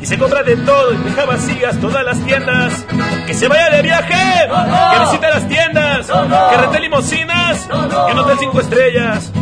y 0.00 0.06
se 0.06 0.18
compra 0.18 0.42
de 0.42 0.56
todo 0.56 0.92
y 0.92 0.96
deja 0.96 1.24
vacías 1.24 1.78
todas 1.80 2.04
las 2.04 2.18
tiendas. 2.24 2.84
Que 3.26 3.34
se 3.34 3.46
vaya 3.46 3.70
de 3.70 3.82
viaje, 3.82 4.48
que 4.48 5.00
visite 5.00 5.28
las 5.28 5.48
tiendas, 5.48 6.06
que 6.06 6.56
rente 6.56 6.80
limosinas, 6.80 7.68
que 7.68 8.14
no 8.14 8.36
cinco 8.36 8.60
estrellas. 8.60 9.32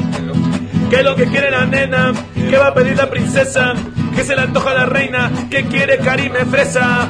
¿Qué 0.91 0.97
es 0.97 1.05
lo 1.05 1.15
que 1.15 1.27
quiere 1.27 1.51
la 1.51 1.65
nena? 1.65 2.13
¿Qué 2.35 2.59
va 2.59 2.69
a 2.69 2.75
pedir 2.75 2.97
la 2.97 3.09
princesa? 3.09 3.75
¿Qué 4.15 4.25
se 4.25 4.35
le 4.35 4.43
antoja 4.43 4.73
a 4.73 4.75
la 4.75 4.87
reina? 4.87 5.31
¿Qué 5.49 5.65
quiere 5.67 5.99
Karime 5.99 6.45
Fresa? 6.45 7.09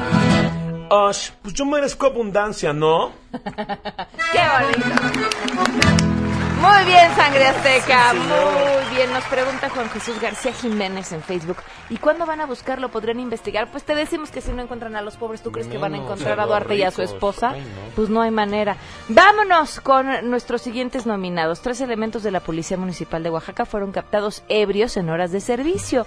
Ash, 0.89 1.31
pues 1.41 1.53
yo 1.53 1.65
merezco 1.65 2.05
abundancia, 2.05 2.73
¿no? 2.73 3.11
¡Qué 3.31 4.41
bonito! 4.59 6.30
Muy 6.61 6.85
bien, 6.85 7.15
Sangre 7.15 7.47
Azteca, 7.47 8.13
muy 8.13 8.95
bien. 8.95 9.11
Nos 9.11 9.23
pregunta 9.25 9.67
Juan 9.69 9.89
Jesús 9.89 10.21
García 10.21 10.53
Jiménez 10.53 11.11
en 11.11 11.23
Facebook. 11.23 11.57
¿Y 11.89 11.97
cuándo 11.97 12.27
van 12.27 12.39
a 12.39 12.45
buscarlo? 12.45 12.89
¿Podrían 12.89 13.19
investigar? 13.19 13.71
Pues 13.71 13.83
te 13.83 13.95
decimos 13.95 14.29
que 14.29 14.41
si 14.41 14.51
no 14.51 14.61
encuentran 14.61 14.95
a 14.95 15.01
los 15.01 15.17
pobres, 15.17 15.41
¿tú 15.41 15.51
crees 15.51 15.67
que 15.67 15.79
van 15.79 15.95
a 15.95 15.97
encontrar 15.97 16.39
a 16.39 16.45
Duarte 16.45 16.75
y 16.75 16.83
a 16.83 16.91
su 16.91 17.01
esposa? 17.01 17.51
Ay, 17.55 17.61
no. 17.61 17.95
Pues 17.95 18.09
no 18.09 18.21
hay 18.21 18.29
manera. 18.29 18.77
Vámonos 19.09 19.81
con 19.81 20.29
nuestros 20.29 20.61
siguientes 20.61 21.07
nominados. 21.07 21.61
Tres 21.61 21.81
elementos 21.81 22.21
de 22.21 22.29
la 22.29 22.41
Policía 22.41 22.77
Municipal 22.77 23.23
de 23.23 23.31
Oaxaca 23.31 23.65
fueron 23.65 23.91
captados 23.91 24.43
ebrios 24.47 24.97
en 24.97 25.09
horas 25.09 25.31
de 25.31 25.41
servicio 25.41 26.05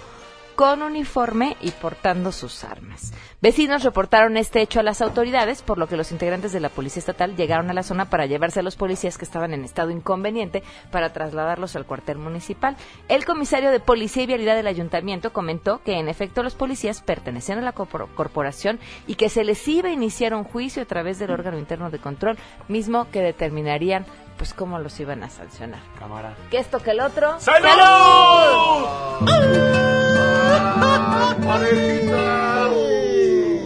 con 0.55 0.81
uniforme 0.81 1.57
y 1.61 1.71
portando 1.71 2.31
sus 2.31 2.63
armas. 2.63 3.13
Vecinos 3.41 3.83
reportaron 3.83 4.37
este 4.37 4.61
hecho 4.61 4.79
a 4.79 4.83
las 4.83 5.01
autoridades, 5.01 5.61
por 5.61 5.77
lo 5.77 5.87
que 5.87 5.97
los 5.97 6.11
integrantes 6.11 6.51
de 6.51 6.59
la 6.59 6.69
Policía 6.69 6.99
Estatal 6.99 7.35
llegaron 7.35 7.69
a 7.69 7.73
la 7.73 7.83
zona 7.83 8.09
para 8.09 8.25
llevarse 8.25 8.61
a 8.61 8.63
los 8.63 8.75
policías 8.75 9.17
que 9.17 9.25
estaban 9.25 9.53
en 9.53 9.63
estado 9.63 9.91
inconveniente 9.91 10.63
para 10.91 11.13
trasladarlos 11.13 11.75
al 11.75 11.85
cuartel 11.85 12.17
municipal. 12.17 12.77
El 13.07 13.25
comisario 13.25 13.71
de 13.71 13.79
Policía 13.79 14.23
y 14.23 14.27
Vialidad 14.27 14.55
del 14.55 14.67
Ayuntamiento 14.67 15.33
comentó 15.33 15.81
que 15.83 15.99
en 15.99 16.07
efecto 16.07 16.41
los 16.41 16.55
policías 16.55 17.01
pertenecían 17.01 17.59
a 17.59 17.63
la 17.63 17.73
corpor- 17.73 18.07
corporación 18.15 18.79
y 19.05 19.15
que 19.15 19.29
se 19.29 19.43
les 19.43 19.67
iba 19.67 19.89
a 19.89 19.93
iniciar 19.93 20.33
un 20.33 20.43
juicio 20.43 20.81
a 20.81 20.85
través 20.85 21.19
del 21.19 21.31
órgano 21.31 21.59
interno 21.59 21.91
de 21.91 21.99
control, 21.99 22.37
mismo 22.67 23.11
que 23.11 23.21
determinarían 23.21 24.05
pues 24.37 24.53
cómo 24.53 24.79
los 24.79 24.99
iban 24.99 25.23
a 25.23 25.29
sancionar. 25.29 25.81
Cámara. 25.99 26.35
Que 26.49 26.57
esto 26.57 26.79
que 26.79 26.91
el 26.91 26.99
otro. 26.99 27.37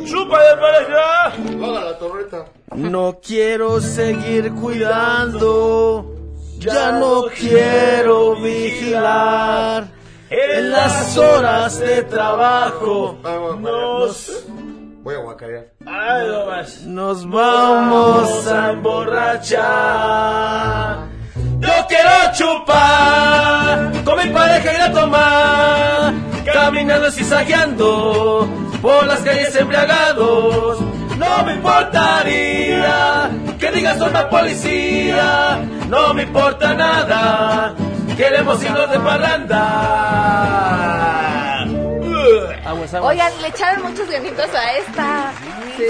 ¡Chupa 0.05 0.43
de 0.43 0.57
pareja! 0.57 1.33
La 1.83 1.97
torreta. 1.97 2.45
No 2.75 3.19
quiero 3.21 3.81
seguir 3.81 4.53
cuidando, 4.53 6.05
ya 6.59 6.91
no 6.93 7.23
quiero 7.35 8.35
vigilar. 8.35 9.87
En 10.29 10.69
las 10.69 11.17
horas 11.17 11.79
de 11.79 12.03
trabajo 12.03 13.17
nos, 13.59 14.45
Voy 15.09 15.17
a 15.17 15.21
guacarear. 15.21 15.65
nos 16.85 17.27
vamos 17.27 18.45
a 18.47 18.69
emborrachar. 18.69 19.57
Yo 21.57 21.73
quiero 21.87 22.11
chupar 22.37 23.91
con 24.05 24.19
mi 24.23 24.29
pareja 24.31 24.71
ir 24.71 24.81
a 24.81 24.91
tomar, 24.91 26.13
caminando 26.53 27.09
zigzagueando 27.09 28.47
por 28.83 29.07
las 29.07 29.21
calles 29.21 29.55
embriagados. 29.55 30.79
No 31.17 31.43
me 31.43 31.55
importaría 31.55 33.31
que 33.59 33.71
digas 33.71 33.99
una 33.99 34.29
policía, 34.29 35.57
no 35.87 36.13
me 36.13 36.21
importa 36.21 36.75
nada. 36.75 37.73
Queremos 38.15 38.63
irnos 38.63 38.91
de 38.91 38.99
parranda. 38.99 40.69
Aguas, 42.65 42.93
aguas. 42.93 43.11
Oigan, 43.11 43.41
le 43.41 43.47
echaron 43.47 43.83
muchos 43.83 44.09
ganitos 44.09 44.53
a 44.53 44.73
esta. 44.77 45.31
Sí, 45.77 45.83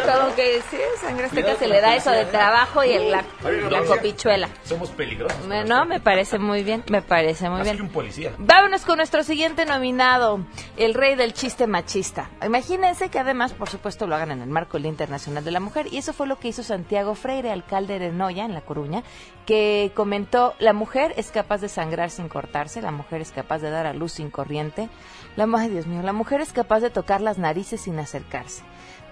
como 0.00 0.34
que 0.34 0.62
sí, 0.70 0.76
sangre 1.00 1.26
azteca 1.26 1.56
se 1.56 1.66
le 1.68 1.80
da 1.80 1.94
eso 1.96 2.10
de 2.10 2.24
trabajo 2.26 2.84
y 2.84 2.92
el- 2.92 3.10
la, 3.10 3.24
la 3.70 3.82
copichuela. 3.84 4.48
Somos 4.64 4.90
peligrosos. 4.90 5.44
Me- 5.46 5.64
No, 5.64 5.84
me 5.84 6.00
parece 6.00 6.38
muy 6.38 6.62
bien, 6.62 6.84
me 6.88 7.02
parece 7.02 7.48
muy 7.48 7.58
Más 7.58 7.64
bien. 7.64 7.76
que 7.76 7.82
un 7.82 7.88
policía. 7.90 8.32
Vámonos 8.38 8.82
con 8.82 8.96
nuestro 8.96 9.22
siguiente 9.24 9.64
nominado, 9.66 10.40
el 10.76 10.94
rey 10.94 11.14
del 11.16 11.32
chiste 11.34 11.66
machista. 11.66 12.30
Imagínense 12.44 13.08
que 13.08 13.18
además, 13.18 13.52
por 13.52 13.68
supuesto, 13.68 14.06
lo 14.06 14.14
hagan 14.14 14.30
en 14.30 14.42
el 14.42 14.48
marco 14.48 14.74
del 14.74 14.82
Día 14.84 14.90
Internacional 14.92 15.44
de 15.44 15.50
la 15.50 15.60
Mujer. 15.60 15.86
Y 15.90 15.98
eso 15.98 16.12
fue 16.12 16.26
lo 16.26 16.38
que 16.38 16.48
hizo 16.48 16.62
Santiago 16.62 17.14
Freire, 17.14 17.50
alcalde 17.50 17.98
de 17.98 18.10
Noya, 18.12 18.44
en 18.44 18.54
La 18.54 18.60
Coruña, 18.60 19.02
que 19.46 19.90
comentó, 19.94 20.54
la 20.60 20.72
mujer 20.72 21.14
es 21.16 21.30
capaz 21.30 21.60
de 21.60 21.68
sangrar 21.68 22.10
sin 22.10 22.28
cortarse, 22.28 22.80
la 22.80 22.92
mujer 22.92 23.20
es 23.20 23.32
capaz 23.32 23.58
de 23.58 23.70
dar 23.70 23.86
a 23.86 23.92
luz 23.92 24.12
sin 24.12 24.30
corriente, 24.30 24.88
la 25.36 25.44
ay 25.58 25.68
Mío, 25.86 26.02
la 26.02 26.12
mujer 26.12 26.40
es 26.40 26.52
capaz 26.52 26.80
de 26.80 26.90
tocar 26.90 27.20
las 27.20 27.38
narices 27.38 27.82
sin 27.82 27.98
acercarse 27.98 28.62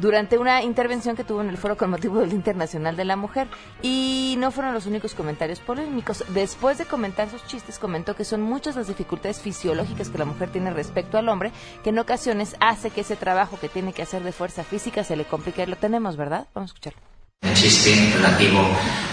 durante 0.01 0.39
una 0.39 0.63
intervención 0.63 1.15
que 1.17 1.25
tuvo 1.25 1.43
en 1.43 1.49
el 1.49 1.59
foro 1.59 1.77
con 1.77 1.91
motivo 1.91 2.21
del 2.21 2.33
Internacional 2.33 2.97
de 2.97 3.05
la 3.05 3.17
Mujer. 3.17 3.49
Y 3.83 4.35
no 4.39 4.51
fueron 4.51 4.75
los 4.75 4.87
únicos 4.87 5.15
comentarios 5.15 5.61
polémicos. 5.61 6.25
Después 6.29 6.79
de 6.79 6.87
comentar 6.87 7.31
sus 7.31 7.45
chistes, 7.47 7.79
comentó 7.79 8.17
que 8.17 8.25
son 8.25 8.43
muchas 8.43 8.77
las 8.77 8.89
dificultades 8.89 9.41
fisiológicas 9.41 10.09
que 10.09 10.19
la 10.19 10.25
mujer 10.25 10.51
tiene 10.51 10.71
respecto 10.71 11.19
al 11.19 11.29
hombre, 11.29 11.53
que 11.85 11.91
en 11.91 11.99
ocasiones 11.99 12.57
hace 12.61 12.91
que 12.91 13.03
ese 13.03 13.17
trabajo 13.17 13.59
que 13.61 13.69
tiene 13.69 13.93
que 13.93 14.03
hacer 14.03 14.23
de 14.23 14.33
fuerza 14.33 14.65
física 14.65 15.05
se 15.05 15.17
le 15.17 15.25
complique. 15.25 15.67
Lo 15.67 15.77
tenemos, 15.77 16.17
¿verdad? 16.17 16.49
Vamos 16.55 16.71
a 16.71 16.75
escucharlo. 16.75 17.01
Un 17.43 17.55
chiste 17.55 18.13
relativo 18.15 18.61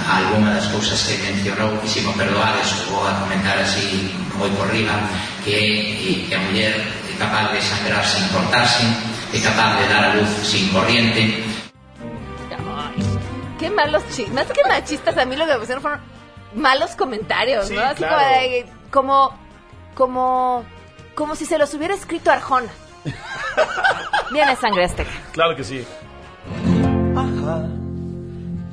a 0.05 0.17
alguna 0.17 0.55
das 0.55 0.67
cousas 0.67 0.99
que 1.07 1.15
mencionou 1.31 1.79
que 1.79 1.87
se 1.87 2.01
me 2.03 2.11
perdoades 2.11 2.75
vou 2.91 2.99
a 3.07 3.15
comentar 3.23 3.55
así 3.55 4.11
moi 4.35 4.51
por 4.51 4.67
riba 4.67 4.99
que, 5.47 6.27
que 6.27 6.35
a 6.35 7.06
capaz 7.17 7.51
de 7.53 7.61
sangrar 7.61 8.03
sin 8.05 8.27
cortarse 8.29 8.83
é 9.33 9.39
capaz 9.41 9.79
de 9.79 9.87
dar 9.93 10.03
a 10.05 10.15
luz 10.15 10.29
sin 10.43 10.69
corriente 10.71 11.43
Ay, 12.51 13.03
qué 13.59 13.69
malos 13.69 14.03
chistes. 14.07 14.33
Más 14.33 14.45
que 14.47 14.61
machistas, 14.67 15.17
a 15.17 15.25
mí 15.25 15.35
lo 15.35 15.45
que 15.45 15.53
me 15.53 15.59
pusieron 15.59 15.81
fueron 15.81 15.99
malos 16.55 16.91
comentarios, 16.95 17.67
Sí, 17.67 17.73
¿no? 17.75 17.81
Así 17.81 17.95
claro. 17.97 18.15
como, 18.17 18.27
de- 18.29 18.65
como, 18.91 19.37
como, 19.95 20.63
como 21.15 21.35
si 21.35 21.45
se 21.45 21.57
los 21.57 21.73
hubiera 21.73 21.93
escrito 21.95 22.31
Arjona. 22.31 22.69
Viene 24.31 24.55
sangre 24.57 24.85
azteca. 24.85 25.09
Claro 25.31 25.55
que 25.55 25.63
sí. 25.63 25.85
Ajá, 27.15 27.63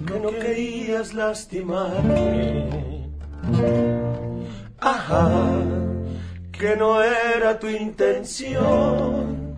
que 0.07 0.21
no 0.21 0.31
querías 0.31 1.15
lastimarme. 1.15 2.69
Ajá, 4.81 5.29
que 6.59 6.77
no 6.77 7.03
era 7.03 7.59
tu 7.59 7.69
intención. 7.69 9.57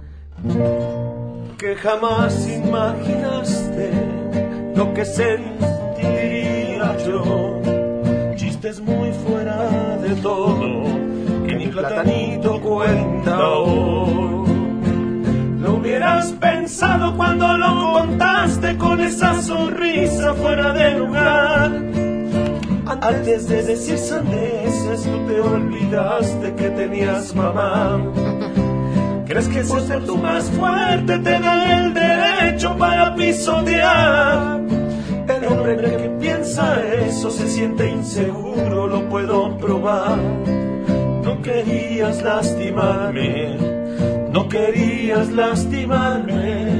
Que 1.58 1.74
jamás 1.76 2.48
imaginaste 2.48 3.90
lo 4.74 4.92
que 4.94 5.04
sentiría 5.04 6.96
yo. 7.06 7.60
Chistes 8.36 8.80
muy 8.80 9.12
fuera 9.12 9.96
de 9.98 10.14
todo, 10.16 10.84
que 11.46 11.54
ni 11.54 11.66
platanito 11.68 12.60
cuenta 12.60 13.48
hoy. 13.48 14.46
Lo 15.60 15.74
hubieras 15.74 16.32
pensado 16.32 17.16
cuando 17.16 17.56
lo 17.56 17.92
contaste 17.92 18.76
con 18.76 19.00
esa 19.00 19.42
sonrisa 19.42 20.34
fuera 20.34 20.72
de 20.72 20.98
lugar. 20.98 21.95
Antes 23.00 23.48
de 23.48 23.62
decir 23.62 23.98
sandeces, 23.98 25.02
tú 25.02 25.26
te 25.26 25.40
olvidaste 25.40 26.54
que 26.54 26.70
tenías 26.70 27.34
mamá. 27.34 28.00
¿Crees 29.26 29.48
que 29.48 29.60
por 29.62 29.80
ser 29.80 30.04
tú 30.04 30.16
más 30.16 30.50
fuerte 30.50 31.18
te 31.18 31.38
da 31.40 31.80
el 31.80 31.94
derecho 31.94 32.76
para 32.76 33.14
pisotear? 33.14 34.60
El 35.28 35.44
hombre 35.46 35.76
que 35.76 36.08
piensa 36.20 36.80
eso 37.06 37.30
se 37.30 37.48
siente 37.48 37.90
inseguro, 37.90 38.86
lo 38.86 39.08
puedo 39.08 39.58
probar. 39.58 40.16
No 41.24 41.42
querías 41.42 42.22
lastimarme, 42.22 43.56
no 44.32 44.48
querías 44.48 45.32
lastimarme, 45.32 46.75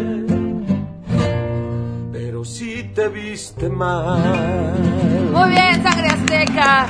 te 2.97 3.09
viste 3.09 3.69
mal. 3.69 4.75
Muy 5.31 5.51
bien, 5.51 5.83
sangre 5.83 6.09
azteca. 6.09 6.87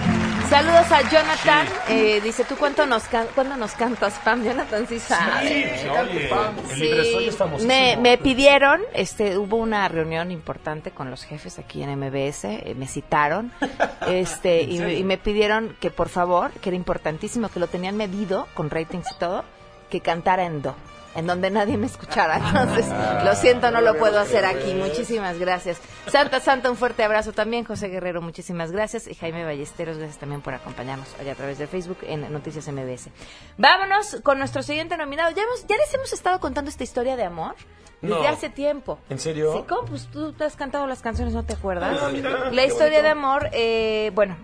Saludos 0.48 0.92
a 0.92 1.02
Jonathan. 1.10 1.66
Eh, 1.88 2.20
dice, 2.22 2.44
¿tú 2.44 2.54
cuánto 2.56 2.86
nos, 2.86 3.02
can- 3.04 3.26
cuándo 3.34 3.56
nos 3.56 3.72
cantas, 3.72 4.14
Pam? 4.24 4.44
Jonathan 4.44 4.86
sí 4.88 5.00
sabe. 5.00 5.48
Sí, 5.48 5.88
oye, 5.88 6.30
el 6.72 6.78
Libresoy 6.80 7.28
es 7.28 7.36
famosísimo. 7.36 7.66
me, 7.68 7.96
me 7.96 8.16
pidieron, 8.18 8.80
este, 8.94 9.36
hubo 9.38 9.56
una 9.56 9.88
reunión 9.88 10.30
importante 10.30 10.92
con 10.92 11.10
los 11.10 11.24
jefes 11.24 11.58
aquí 11.58 11.82
en 11.82 11.98
MBS, 11.98 12.44
eh, 12.44 12.74
me 12.78 12.86
citaron, 12.86 13.50
este, 14.06 14.62
¿En 14.62 14.88
y, 14.88 14.94
y 14.98 15.04
me 15.04 15.18
pidieron 15.18 15.76
que 15.80 15.90
por 15.90 16.08
favor, 16.08 16.52
que 16.52 16.68
era 16.68 16.76
importantísimo, 16.76 17.48
que 17.48 17.58
lo 17.58 17.66
tenían 17.66 17.96
medido 17.96 18.46
con 18.54 18.70
ratings 18.70 19.10
y 19.10 19.18
todo, 19.18 19.42
que 19.90 20.00
cantara 20.00 20.44
en 20.44 20.62
do. 20.62 20.76
En 21.16 21.26
donde 21.26 21.50
nadie 21.50 21.76
me 21.78 21.86
escuchara. 21.86 22.36
Entonces, 22.48 22.86
lo 23.24 23.34
siento, 23.34 23.70
no 23.70 23.80
lo 23.80 23.96
puedo 23.96 24.20
hacer 24.20 24.44
aquí. 24.44 24.74
Muchísimas 24.74 25.38
gracias. 25.38 25.80
Santa, 26.06 26.40
Santa, 26.40 26.70
un 26.70 26.76
fuerte 26.76 27.02
abrazo 27.04 27.32
también. 27.32 27.64
José 27.64 27.88
Guerrero, 27.88 28.20
muchísimas 28.20 28.70
gracias. 28.70 29.06
Y 29.08 29.14
Jaime 29.14 29.44
Ballesteros, 29.44 29.96
gracias 29.96 30.18
también 30.18 30.42
por 30.42 30.52
acompañarnos 30.54 31.08
allá 31.18 31.32
a 31.32 31.34
través 31.34 31.58
de 31.58 31.66
Facebook 31.66 31.98
en 32.02 32.30
Noticias 32.32 32.68
MBS. 32.68 33.08
Vámonos 33.56 34.18
con 34.22 34.38
nuestro 34.38 34.62
siguiente 34.62 34.96
nominado. 34.96 35.30
Ya, 35.34 35.42
hemos, 35.42 35.66
ya 35.66 35.76
les 35.76 35.92
hemos 35.94 36.12
estado 36.12 36.38
contando 36.38 36.68
esta 36.70 36.84
historia 36.84 37.16
de 37.16 37.24
amor 37.24 37.54
desde 38.02 38.14
No. 38.22 38.28
hace 38.28 38.50
tiempo. 38.50 38.98
¿En 39.08 39.18
serio? 39.18 39.54
Sí, 39.54 39.64
¿cómo? 39.66 39.86
Pues 39.86 40.06
tú 40.08 40.32
te 40.34 40.44
has 40.44 40.54
cantado 40.54 40.86
las 40.86 41.00
canciones, 41.00 41.32
¿no 41.32 41.44
te 41.44 41.54
acuerdas? 41.54 42.12
Mira, 42.12 42.50
La 42.52 42.64
historia 42.64 43.00
de 43.02 43.08
amor, 43.08 43.48
eh, 43.52 44.10
bueno, 44.14 44.36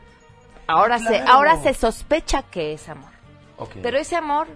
ahora, 0.66 0.98
se, 0.98 1.20
ahora 1.20 1.62
se 1.62 1.74
sospecha 1.74 2.42
que 2.44 2.72
es 2.72 2.88
amor. 2.88 3.10
Ok. 3.58 3.72
Pero 3.82 3.98
ese 3.98 4.16
amor 4.16 4.46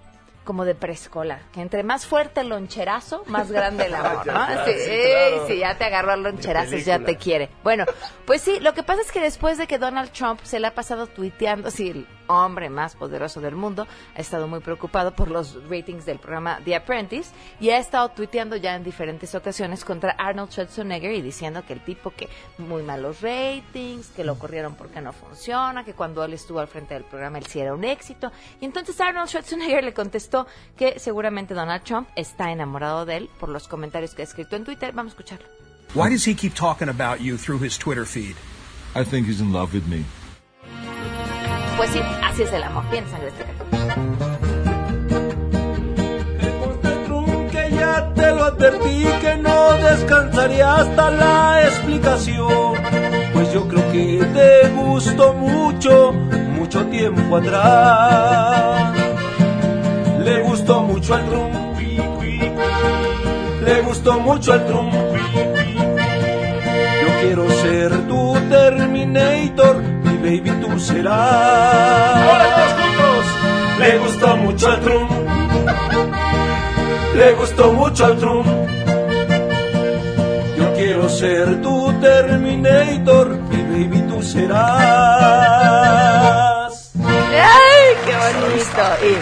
como 0.47 0.65
de 0.65 0.75
preescolar, 0.75 1.43
que 1.53 1.61
entre 1.61 1.83
más 1.83 2.07
fuerte 2.07 2.41
el 2.41 2.49
loncherazo, 2.49 3.25
más 3.27 3.53
grande 3.53 3.85
el 3.87 3.95
amor, 3.97 4.27
¿no? 4.27 4.47
Sí, 4.65 4.73
sí, 4.79 4.91
claro. 5.11 5.47
sí, 5.47 5.59
ya 5.59 5.77
te 5.77 5.85
agarró 5.85 6.13
al 6.13 6.23
loncherazo, 6.23 6.77
ya 6.79 6.99
te 7.01 7.17
quiere. 7.17 7.51
Bueno, 7.63 7.85
pues 8.25 8.41
sí, 8.41 8.59
lo 8.61 8.73
que 8.73 8.83
pasa 8.83 9.03
es 9.03 9.13
que 9.13 9.21
después 9.21 9.59
de 9.59 9.67
que 9.67 9.79
Donald 9.79 10.11
Trump 10.13 10.41
se 10.45 10.59
le 10.59 10.69
ha 10.69 10.75
pasado 10.75 11.07
tuiteando, 11.07 11.71
sí, 11.71 11.91
el 11.91 12.07
hombre 12.29 12.71
más 12.71 12.97
poderoso 12.97 13.41
del 13.41 13.55
mundo, 13.55 13.87
ha 14.15 14.21
estado 14.21 14.49
muy 14.49 14.61
preocupado 14.61 15.15
por 15.15 15.31
los 15.31 15.55
ratings 15.69 16.05
del 16.07 16.19
programa 16.19 16.61
The 16.65 16.77
Apprentice 16.77 17.31
y 17.61 17.71
ha 17.71 17.79
estado 17.79 18.09
tuiteando 18.11 18.57
ya 18.57 18.75
en 18.75 18.85
diferentes 18.85 19.35
ocasiones 19.35 19.85
contra 19.85 20.13
Arnold 20.13 20.51
Schwarzenegger 20.51 21.13
y 21.13 21.23
diciendo 21.23 21.65
que 21.67 21.73
el 21.73 21.85
tipo 21.85 22.11
que 22.11 22.29
muy 22.59 22.83
malos 22.83 23.21
ratings, 23.21 24.09
que 24.09 24.25
lo 24.25 24.39
corrieron 24.39 24.75
porque 24.75 25.01
no 25.01 25.13
funciona, 25.13 25.85
que 25.85 25.95
cuando 25.95 26.25
él 26.25 26.33
estuvo 26.33 26.61
al 26.61 26.69
frente 26.69 26.95
del 26.95 27.05
programa 27.05 27.39
él 27.39 27.47
sí 27.47 27.61
era 27.61 27.75
un 27.75 27.85
éxito. 27.85 28.33
Y 28.61 28.65
entonces 28.65 29.01
Arnold 29.01 29.29
Schwarzenegger 29.29 29.85
le 29.85 29.95
contestó 29.95 30.36
que 30.77 30.99
seguramente 30.99 31.55
Donald 31.55 31.85
Trump 31.85 32.09
está 32.17 32.53
enamorado 32.53 33.07
de 33.07 33.17
él 33.17 33.31
por 33.41 33.49
los 33.49 33.69
comentarios 33.69 34.15
que 34.15 34.23
ha 34.23 34.25
escrito 34.25 34.57
en 34.57 34.65
Twitter. 34.65 34.93
Vamos 34.93 35.13
a 35.13 35.15
escucharlo. 35.15 35.47
Why 35.95 36.11
does 36.11 36.27
he 36.27 36.35
keep 36.35 36.55
talking 36.55 36.89
about 36.89 37.21
you 37.21 37.39
through 37.39 37.65
his 37.65 37.79
Twitter 37.79 38.05
feed? 38.05 38.37
I 38.95 39.05
think 39.05 39.27
he's 39.27 39.41
in 39.41 39.53
love 39.53 39.73
with 39.73 39.87
me. 39.87 40.05
Pues 41.77 41.91
sí, 41.91 42.01
así 42.23 42.43
es 42.43 42.53
el 42.53 42.63
amor. 42.63 42.85
Bien, 42.91 43.05
sangre 43.09 43.29
azteca. 43.29 43.53
que 47.51 47.71
ya 47.71 48.13
te 48.15 48.31
lo 48.33 48.45
advertí 48.45 49.05
que 49.21 49.37
no 49.37 49.73
descansaría 49.75 50.77
hasta 50.77 51.11
la 51.11 51.63
explicación. 51.65 52.75
Pues 53.33 53.53
yo 53.53 53.69
creo 53.69 53.93
que 53.93 54.25
te 54.35 54.69
gustó 54.71 55.35
mucho, 55.35 56.13
mucho 56.13 56.87
tiempo 56.87 57.37
atrás. 57.37 59.06
Le 60.27 60.43
gustó 60.43 60.83
mucho 60.83 61.15
al 61.15 61.25
Trump, 61.27 61.55
le 63.65 63.81
gustó 63.83 64.19
mucho 64.21 64.53
al 64.53 64.67
Trump. 64.67 64.93
Yo 67.03 67.09
quiero 67.21 67.51
ser 67.63 67.91
tu 68.09 68.35
Terminator, 68.51 69.83
mi 70.05 70.17
baby 70.19 70.51
tú 70.61 70.79
serás. 70.81 72.17
Ahora 72.29 72.47
todos 72.57 72.73
juntos. 72.73 73.25
Le 73.79 73.99
gustó 73.99 74.37
mucho 74.37 74.69
al 74.69 74.81
Trump 74.81 75.27
le 77.17 77.33
gustó 77.33 77.73
mucho 77.73 78.05
al 78.07 78.19
Trump. 78.19 78.47
Yo 80.59 80.75
quiero 80.75 81.09
ser 81.09 81.63
tu 81.63 81.93
Terminator 82.01 83.39
y 83.51 83.57
baby 83.63 84.03
tú 84.09 84.23
serás. 84.23 84.67
¡Ay, 86.99 87.97
qué 88.05 88.13
bonito! 88.13 88.87
Y- 89.03 89.17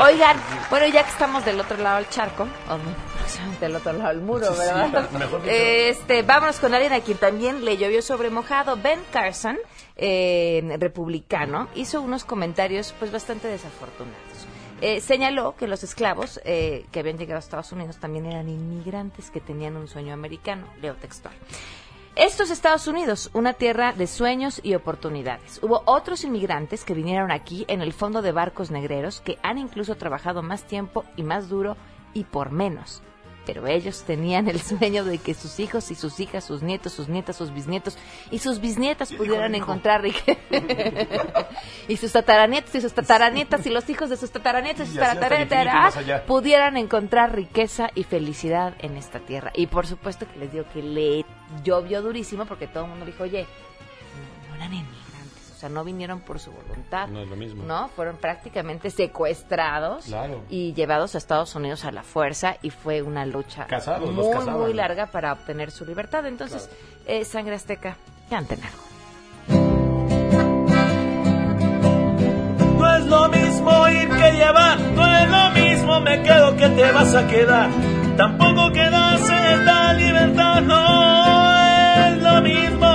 Oigan, 0.00 0.36
bueno, 0.70 0.86
ya 0.86 1.04
que 1.04 1.10
estamos 1.10 1.44
del 1.44 1.60
otro 1.60 1.76
lado 1.76 1.96
del 1.96 2.08
charco, 2.08 2.44
o 2.68 2.78
no, 2.78 3.58
del 3.60 3.76
otro 3.76 3.92
lado 3.92 4.08
del 4.08 4.20
muro, 4.20 4.52
sí, 4.52 4.58
¿verdad? 4.58 5.10
mejor 5.18 5.42
este, 5.46 6.22
vámonos 6.22 6.58
con 6.58 6.74
alguien 6.74 6.92
a 6.92 7.00
quien 7.00 7.18
también 7.18 7.64
le 7.64 7.76
llovió 7.76 8.02
sobre 8.02 8.30
mojado. 8.30 8.76
Ben 8.76 9.00
Carson, 9.12 9.58
eh, 9.96 10.76
republicano, 10.78 11.68
hizo 11.74 12.00
unos 12.00 12.24
comentarios 12.24 12.94
pues 12.98 13.12
bastante 13.12 13.48
desafortunados. 13.48 14.46
Eh, 14.82 15.00
señaló 15.00 15.56
que 15.56 15.66
los 15.66 15.84
esclavos 15.84 16.40
eh, 16.44 16.86
que 16.90 17.00
habían 17.00 17.18
llegado 17.18 17.36
a 17.36 17.40
Estados 17.40 17.70
Unidos 17.72 17.98
también 17.98 18.24
eran 18.24 18.48
inmigrantes 18.48 19.30
que 19.30 19.40
tenían 19.40 19.76
un 19.76 19.88
sueño 19.88 20.14
americano, 20.14 20.66
leo 20.80 20.94
textual. 20.94 21.34
Esto 22.16 22.42
es 22.42 22.50
Estados 22.50 22.88
Unidos, 22.88 23.30
una 23.34 23.52
tierra 23.52 23.92
de 23.92 24.08
sueños 24.08 24.60
y 24.64 24.74
oportunidades. 24.74 25.60
Hubo 25.62 25.82
otros 25.86 26.24
inmigrantes 26.24 26.84
que 26.84 26.92
vinieron 26.92 27.30
aquí 27.30 27.64
en 27.68 27.82
el 27.82 27.92
fondo 27.92 28.20
de 28.20 28.32
barcos 28.32 28.72
negreros 28.72 29.20
que 29.20 29.38
han 29.44 29.58
incluso 29.58 29.94
trabajado 29.94 30.42
más 30.42 30.64
tiempo 30.64 31.04
y 31.16 31.22
más 31.22 31.48
duro 31.48 31.76
y 32.12 32.24
por 32.24 32.50
menos. 32.50 33.00
Pero 33.46 33.66
ellos 33.66 34.04
tenían 34.04 34.48
el 34.48 34.60
sueño 34.60 35.04
de 35.04 35.18
que 35.18 35.34
sus 35.34 35.58
hijos 35.60 35.90
y 35.90 35.94
sus 35.94 36.20
hijas, 36.20 36.44
sus 36.44 36.62
nietos, 36.62 36.92
sus 36.92 37.08
nietas, 37.08 37.36
sus 37.36 37.52
bisnietos 37.52 37.98
y 38.30 38.38
sus 38.38 38.60
bisnietas 38.60 39.12
pudieran 39.12 39.54
encontrar 39.54 40.02
riqueza. 40.02 40.38
y 41.88 41.96
sus 41.96 42.12
tataranietos 42.12 42.74
y 42.74 42.80
sus 42.80 42.92
tataranietas 42.92 43.64
y 43.66 43.70
los 43.70 43.88
hijos 43.88 44.10
de 44.10 44.16
sus 44.16 44.30
tataranietos 44.30 44.88
y 44.88 44.92
sus 44.92 45.00
tataranietas 45.00 45.96
allá. 45.96 46.24
pudieran 46.26 46.76
encontrar 46.76 47.34
riqueza 47.34 47.90
y 47.94 48.04
felicidad 48.04 48.74
en 48.78 48.96
esta 48.96 49.20
tierra. 49.20 49.52
Y 49.54 49.66
por 49.66 49.86
supuesto 49.86 50.26
que 50.30 50.38
les 50.38 50.52
digo 50.52 50.64
que 50.72 50.82
le 50.82 51.24
llovió 51.64 52.02
durísimo 52.02 52.46
porque 52.46 52.66
todo 52.66 52.84
el 52.84 52.90
mundo 52.90 53.06
dijo, 53.06 53.24
oye, 53.24 53.46
no, 54.48 54.50
no 54.50 54.56
eran 54.56 54.74
sea, 55.60 55.68
no 55.68 55.84
vinieron 55.84 56.20
por 56.20 56.38
su 56.38 56.50
voluntad. 56.52 57.08
No 57.08 57.20
es 57.20 57.28
lo 57.28 57.36
mismo. 57.36 57.64
No, 57.64 57.88
fueron 57.88 58.16
prácticamente 58.16 58.90
secuestrados 58.90 60.06
Claro. 60.06 60.42
y 60.48 60.72
llevados 60.72 61.14
a 61.14 61.18
Estados 61.18 61.54
Unidos 61.54 61.84
a 61.84 61.92
la 61.92 62.02
fuerza 62.02 62.56
y 62.62 62.70
fue 62.70 63.02
una 63.02 63.26
lucha 63.26 63.66
Casados, 63.66 64.10
muy, 64.10 64.44
muy 64.50 64.72
larga 64.74 65.06
para 65.06 65.32
obtener 65.32 65.70
su 65.70 65.84
libertad. 65.84 66.24
Entonces, 66.26 66.68
eh, 67.06 67.24
Sangre 67.24 67.54
Azteca, 67.56 67.96
canten 68.28 68.60
algo. 68.64 69.90
No 72.78 72.96
es 72.96 73.06
lo 73.06 73.28
mismo 73.28 73.88
ir 73.88 74.08
que 74.08 74.32
llevar, 74.32 74.78
no 74.80 75.16
es 75.18 75.28
lo 75.30 75.50
mismo 75.50 76.00
me 76.00 76.22
quedo 76.22 76.56
que 76.56 76.68
te 76.70 76.92
vas 76.92 77.14
a 77.14 77.26
quedar. 77.26 77.68
Tampoco 78.16 78.72
quedarse 78.72 79.52
en 79.52 79.64
la 79.64 79.92
libertad, 79.94 80.60
no 80.62 82.06
es 82.06 82.22
lo 82.22 82.40
mismo. 82.42 82.89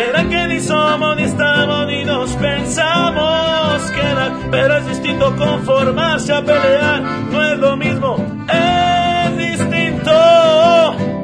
Será 0.00 0.24
que 0.24 0.46
ni 0.46 0.60
somos, 0.60 1.14
ni 1.16 1.24
estamos, 1.24 1.86
ni 1.86 2.04
nos 2.04 2.30
pensamos 2.36 3.82
quedar. 3.90 4.32
Pero 4.50 4.76
es 4.78 4.86
distinto 4.86 5.36
conformarse 5.36 6.32
a 6.32 6.40
pelear. 6.42 7.02
No 7.02 7.44
es 7.44 7.58
lo 7.58 7.76
mismo, 7.76 8.16
es 8.48 9.36
distinto. 9.36 10.10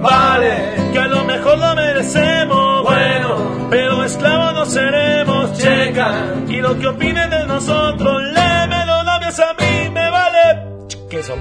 Vale, 0.03 0.75
que 0.93 0.99
a 0.99 1.07
lo 1.07 1.25
mejor 1.25 1.59
lo 1.59 1.75
merecemos. 1.75 2.83
Bueno, 2.83 3.69
pero 3.71 4.05
esclavos 4.05 4.53
no 4.53 4.67
seremos. 4.67 5.57
Checa, 5.57 6.35
y 6.47 6.57
lo 6.61 6.79
que 6.79 6.89
opinen 6.89 7.31
de 7.31 7.47
nosotros, 7.47 8.23
le 8.25 8.67
me 8.69 8.85
lo 8.85 9.03
labios 9.05 9.41
a 9.41 9.55
mí, 9.55 9.89
me 9.89 10.11
vale. 10.11 10.67
Queso. 11.09 11.35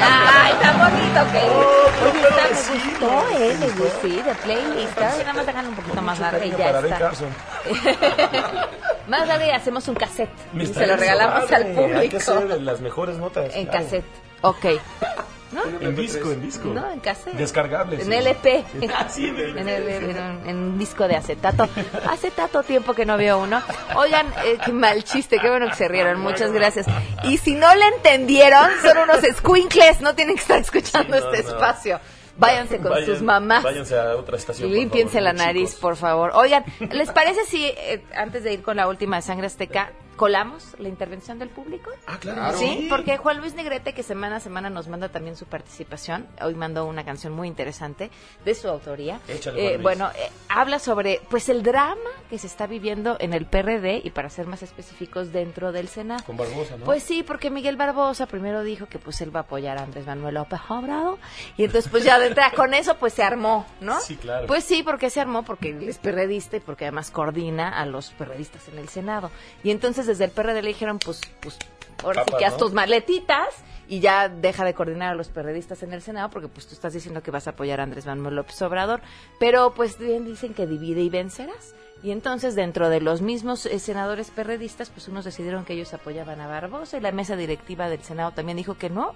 Ay, 0.00 0.52
está 0.52 0.72
bonito, 0.72 1.32
que 1.32 1.40
Oh, 1.50 2.10
Oye, 2.10 2.22
está, 2.28 2.44
me 2.48 2.84
gustó, 2.84 3.28
¿eh? 3.38 3.56
Me 3.58 3.66
gustó, 3.68 3.98
sí, 4.02 4.22
de 4.22 4.34
playlist. 4.34 4.98
Ahora 4.98 5.16
nada 5.18 5.32
más 5.34 5.46
dejan 5.46 5.66
un 5.68 5.74
poquito 5.74 6.02
más 6.02 6.18
larga 6.18 6.44
y 6.44 6.50
ya 6.50 6.70
está. 6.80 7.10
Más 9.08 9.26
larga 9.26 9.46
y 9.46 9.50
hacemos 9.50 9.88
un 9.88 9.94
cassette. 9.94 10.28
Y 10.52 10.66
se 10.66 10.86
lo 10.86 10.96
regalamos 10.96 11.50
al 11.50 11.74
suave, 11.74 11.96
Hay 11.96 12.08
que 12.10 12.18
público. 12.18 12.46
hacer 12.46 12.60
las 12.60 12.80
mejores 12.80 13.16
notas. 13.16 13.54
En 13.54 13.64
claro. 13.66 13.84
cassette. 13.84 14.04
Ok. 14.42 14.66
¿No? 15.52 15.62
En 15.80 15.96
disco, 15.96 16.30
en 16.30 16.42
disco. 16.42 16.68
No, 16.68 16.90
en 16.90 17.00
cassette. 17.00 17.34
Descargables. 17.34 18.06
En 18.06 18.12
LP. 18.12 18.64
Sí, 19.08 19.26
en 19.28 19.36
LP. 19.38 19.60
En, 19.60 19.68
el- 19.68 19.88
en 19.88 20.18
un- 20.18 20.46
en 20.48 20.78
disco 20.78 21.08
de 21.08 21.16
acetato. 21.16 21.66
Hace 22.10 22.30
tanto 22.30 22.62
tiempo 22.62 22.92
que 22.94 23.06
no 23.06 23.16
veo 23.16 23.38
uno. 23.38 23.62
Oigan, 23.96 24.26
eh, 24.44 24.58
qué 24.64 24.72
mal 24.72 25.04
chiste, 25.04 25.38
qué 25.40 25.48
bueno 25.48 25.68
que 25.68 25.74
se 25.76 25.88
rieron. 25.88 26.20
Muchas 26.20 26.52
gracias. 26.52 26.86
Y 27.24 27.38
si 27.38 27.54
no 27.54 27.74
le 27.74 27.86
entendieron, 27.88 28.68
son 28.82 28.98
unos 28.98 29.20
squinkles. 29.36 30.00
No 30.02 30.14
tienen 30.14 30.34
que 30.36 30.42
estar 30.42 30.58
escuchando 30.58 31.16
Sí, 31.16 31.22
no, 31.24 31.32
este 31.32 31.42
no. 31.44 31.48
espacio. 31.56 32.00
Váyanse 32.36 32.78
con 32.78 32.92
Vayan- 32.92 33.06
sus 33.06 33.22
mamás. 33.22 33.62
Váyanse 33.64 33.98
a 33.98 34.14
otra 34.16 34.36
estación. 34.36 34.70
Límpiense 34.70 35.20
la 35.20 35.30
chicos. 35.32 35.46
nariz, 35.46 35.74
por 35.74 35.96
favor. 35.96 36.30
Oigan, 36.34 36.64
¿les 36.92 37.10
parece 37.10 37.44
si 37.46 37.64
eh, 37.66 38.04
antes 38.14 38.44
de 38.44 38.52
ir 38.52 38.62
con 38.62 38.76
la 38.76 38.86
última 38.86 39.16
de 39.16 39.22
Sangre 39.22 39.46
Azteca, 39.48 39.90
colamos 40.18 40.74
la 40.78 40.88
intervención 40.88 41.38
del 41.38 41.48
público? 41.48 41.90
Ah, 42.06 42.18
claro. 42.20 42.58
Sí, 42.58 42.86
porque 42.90 43.16
Juan 43.16 43.38
Luis 43.38 43.54
Negrete, 43.54 43.94
que 43.94 44.02
semana 44.02 44.36
a 44.36 44.40
semana 44.40 44.68
nos 44.68 44.88
manda 44.88 45.08
también 45.08 45.36
su 45.36 45.46
participación, 45.46 46.26
hoy 46.42 46.54
mandó 46.54 46.84
una 46.86 47.04
canción 47.04 47.32
muy 47.32 47.48
interesante 47.48 48.10
de 48.44 48.54
su 48.54 48.68
autoría. 48.68 49.20
Échale, 49.28 49.58
Eh, 49.58 49.62
Juan 49.62 49.72
Luis. 49.74 49.82
bueno, 49.82 50.10
eh, 50.16 50.30
habla 50.48 50.78
sobre 50.78 51.22
pues 51.30 51.48
el 51.48 51.62
drama 51.62 52.10
que 52.28 52.36
se 52.38 52.46
está 52.48 52.66
viviendo 52.66 53.16
en 53.20 53.32
el 53.32 53.46
PRD 53.46 54.02
y 54.04 54.10
para 54.10 54.28
ser 54.28 54.46
más 54.46 54.62
específicos 54.62 55.32
dentro 55.32 55.72
del 55.72 55.88
Senado. 55.88 56.22
Con 56.26 56.36
Barbosa, 56.36 56.76
¿no? 56.76 56.84
Pues 56.84 57.02
sí, 57.04 57.22
porque 57.22 57.50
Miguel 57.50 57.76
Barbosa 57.76 58.26
primero 58.26 58.62
dijo 58.64 58.86
que 58.86 58.98
pues 58.98 59.20
él 59.20 59.34
va 59.34 59.40
a 59.40 59.42
apoyar 59.44 59.78
a 59.78 59.82
Andrés 59.84 60.04
Manuel 60.06 60.34
López 60.34 60.60
Obrador 60.68 61.18
y 61.56 61.64
entonces 61.64 61.90
pues 61.90 62.02
ya 62.04 62.18
de 62.18 62.26
entrada 62.26 62.50
con 62.56 62.74
eso 62.74 62.96
pues 62.96 63.12
se 63.14 63.22
armó, 63.22 63.66
¿no? 63.80 64.00
Sí, 64.00 64.16
claro. 64.16 64.46
Pues 64.48 64.64
sí, 64.64 64.82
porque 64.82 65.10
se 65.10 65.20
armó 65.20 65.44
porque 65.44 65.70
él 65.70 65.88
es 65.88 65.98
perredista 65.98 66.56
y 66.56 66.60
porque 66.60 66.84
además 66.86 67.10
coordina 67.12 67.68
a 67.80 67.86
los 67.86 68.10
perredistas 68.10 68.66
en 68.68 68.78
el 68.78 68.88
Senado. 68.88 69.30
Y 69.62 69.70
entonces 69.70 70.07
desde 70.08 70.24
el 70.24 70.30
PRD 70.32 70.62
le 70.62 70.68
dijeron 70.68 70.98
pues 70.98 71.20
pues 71.40 71.56
ahora 72.02 72.24
sí 72.24 72.32
que 72.36 72.44
haz 72.44 72.54
¿no? 72.54 72.58
tus 72.58 72.72
maletitas 72.72 73.48
y 73.88 74.00
ya 74.00 74.28
deja 74.28 74.64
de 74.64 74.74
coordinar 74.74 75.12
a 75.12 75.14
los 75.14 75.28
perredistas 75.28 75.82
en 75.82 75.92
el 75.92 76.02
Senado 76.02 76.30
porque 76.30 76.48
pues 76.48 76.66
tú 76.66 76.74
estás 76.74 76.92
diciendo 76.92 77.22
que 77.22 77.30
vas 77.30 77.46
a 77.46 77.50
apoyar 77.50 77.80
a 77.80 77.84
Andrés 77.84 78.06
Manuel 78.06 78.36
López 78.36 78.60
Obrador, 78.62 79.00
pero 79.40 79.72
pues 79.74 79.98
bien 79.98 80.24
dicen 80.24 80.54
que 80.54 80.66
divide 80.66 81.00
y 81.00 81.08
vencerás. 81.08 81.74
Y 82.02 82.12
entonces 82.12 82.54
dentro 82.54 82.90
de 82.90 83.00
los 83.00 83.22
mismos 83.22 83.66
eh, 83.66 83.78
senadores 83.80 84.30
perredistas, 84.30 84.88
pues 84.90 85.08
unos 85.08 85.24
decidieron 85.24 85.64
que 85.64 85.72
ellos 85.72 85.94
apoyaban 85.94 86.40
a 86.40 86.46
Barbosa 86.46 86.96
y 86.96 87.00
la 87.00 87.10
mesa 87.10 87.34
directiva 87.34 87.88
del 87.88 88.04
Senado 88.04 88.30
también 88.30 88.56
dijo 88.56 88.74
que 88.78 88.88
no, 88.88 89.14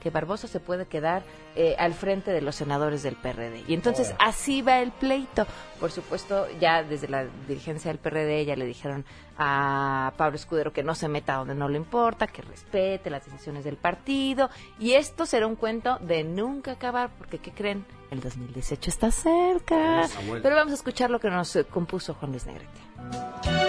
que 0.00 0.10
Barbosa 0.10 0.48
se 0.48 0.60
puede 0.60 0.86
quedar 0.86 1.22
eh, 1.56 1.76
al 1.78 1.94
frente 1.94 2.32
de 2.32 2.40
los 2.40 2.54
senadores 2.54 3.02
del 3.02 3.16
PRD. 3.16 3.64
Y 3.66 3.74
entonces 3.74 4.14
así 4.18 4.62
va 4.62 4.80
el 4.80 4.92
pleito. 4.92 5.46
Por 5.80 5.90
supuesto, 5.90 6.46
ya 6.60 6.82
desde 6.82 7.08
la 7.08 7.26
dirigencia 7.48 7.90
del 7.90 7.98
PRD 7.98 8.44
ya 8.44 8.56
le 8.56 8.66
dijeron 8.66 9.04
a 9.38 10.12
Pablo 10.16 10.36
Escudero 10.36 10.72
que 10.72 10.82
no 10.82 10.94
se 10.94 11.08
meta 11.08 11.34
donde 11.34 11.54
no 11.54 11.68
le 11.68 11.76
importa, 11.76 12.26
que 12.26 12.42
respete 12.42 13.10
las 13.10 13.24
decisiones 13.24 13.64
del 13.64 13.76
partido. 13.76 14.50
Y 14.78 14.92
esto 14.92 15.26
será 15.26 15.46
un 15.46 15.56
cuento 15.56 15.98
de 15.98 16.24
nunca 16.24 16.72
acabar, 16.72 17.10
porque 17.18 17.38
¿qué 17.38 17.50
creen? 17.52 17.84
El 18.10 18.20
2018 18.20 18.90
está 18.90 19.10
cerca. 19.10 20.08
Pero 20.42 20.54
vamos 20.54 20.72
a 20.72 20.76
escuchar 20.76 21.10
lo 21.10 21.18
que 21.18 21.30
nos 21.30 21.54
eh, 21.56 21.64
compuso 21.64 22.14
Juan 22.14 22.30
Luis 22.30 22.46
Negrete. 22.46 23.63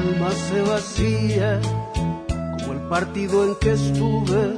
Alma 0.00 0.30
se 0.32 0.62
vacía 0.62 1.60
como 2.28 2.72
el 2.72 2.80
partido 2.88 3.44
en 3.44 3.54
que 3.60 3.72
estuve, 3.72 4.56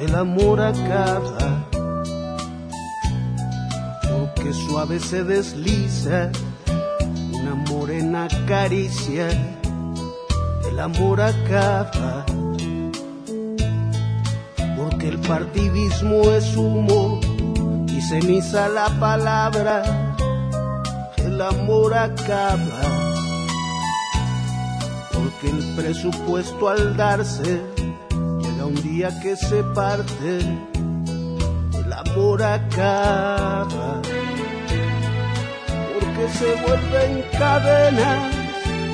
el 0.00 0.14
amor 0.14 0.60
acaba, 0.60 1.68
porque 4.10 4.52
suave 4.52 5.00
se 5.00 5.22
desliza 5.24 6.30
una 7.32 7.54
morena 7.70 8.28
caricia, 8.46 9.28
el 10.70 10.80
amor 10.80 11.20
acaba, 11.20 12.24
porque 14.76 15.08
el 15.08 15.18
partidismo 15.20 16.22
es 16.32 16.56
humo 16.56 17.20
y 17.88 18.00
ceniza 18.00 18.68
la 18.68 18.88
palabra, 18.98 20.14
el 21.18 21.40
amor 21.40 21.94
acaba 21.94 22.95
porque 25.46 25.50
el 25.50 25.74
presupuesto 25.74 26.68
al 26.68 26.96
darse 26.96 27.60
llega 28.40 28.66
un 28.66 28.74
día 28.82 29.20
que 29.20 29.36
se 29.36 29.62
parte, 29.62 30.38
el 31.84 31.92
amor 31.92 32.42
acaba, 32.42 34.00
porque 35.94 36.28
se 36.38 36.54
vuelven 36.62 37.24
cadenas 37.38 38.34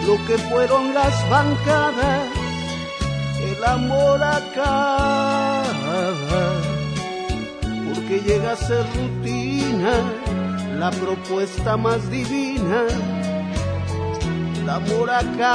lo 0.06 0.16
que 0.26 0.38
fueron 0.38 0.94
las 0.94 1.30
bancadas, 1.30 2.26
el 3.40 3.64
amor 3.64 4.22
acaba, 4.22 5.72
porque 7.94 8.20
llega 8.20 8.52
a 8.52 8.56
ser 8.56 8.84
rutina 8.94 9.92
la 10.78 10.90
propuesta 10.90 11.76
más 11.76 12.10
divina 12.10 12.86
amor 14.72 15.10
acaba, 15.10 15.48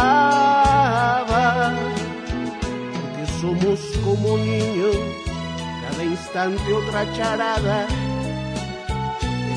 porque 3.02 3.26
somos 3.42 3.80
como 4.04 4.38
niños, 4.38 4.96
cada 5.90 6.04
instante 6.04 6.74
otra 6.74 7.12
charada. 7.14 7.88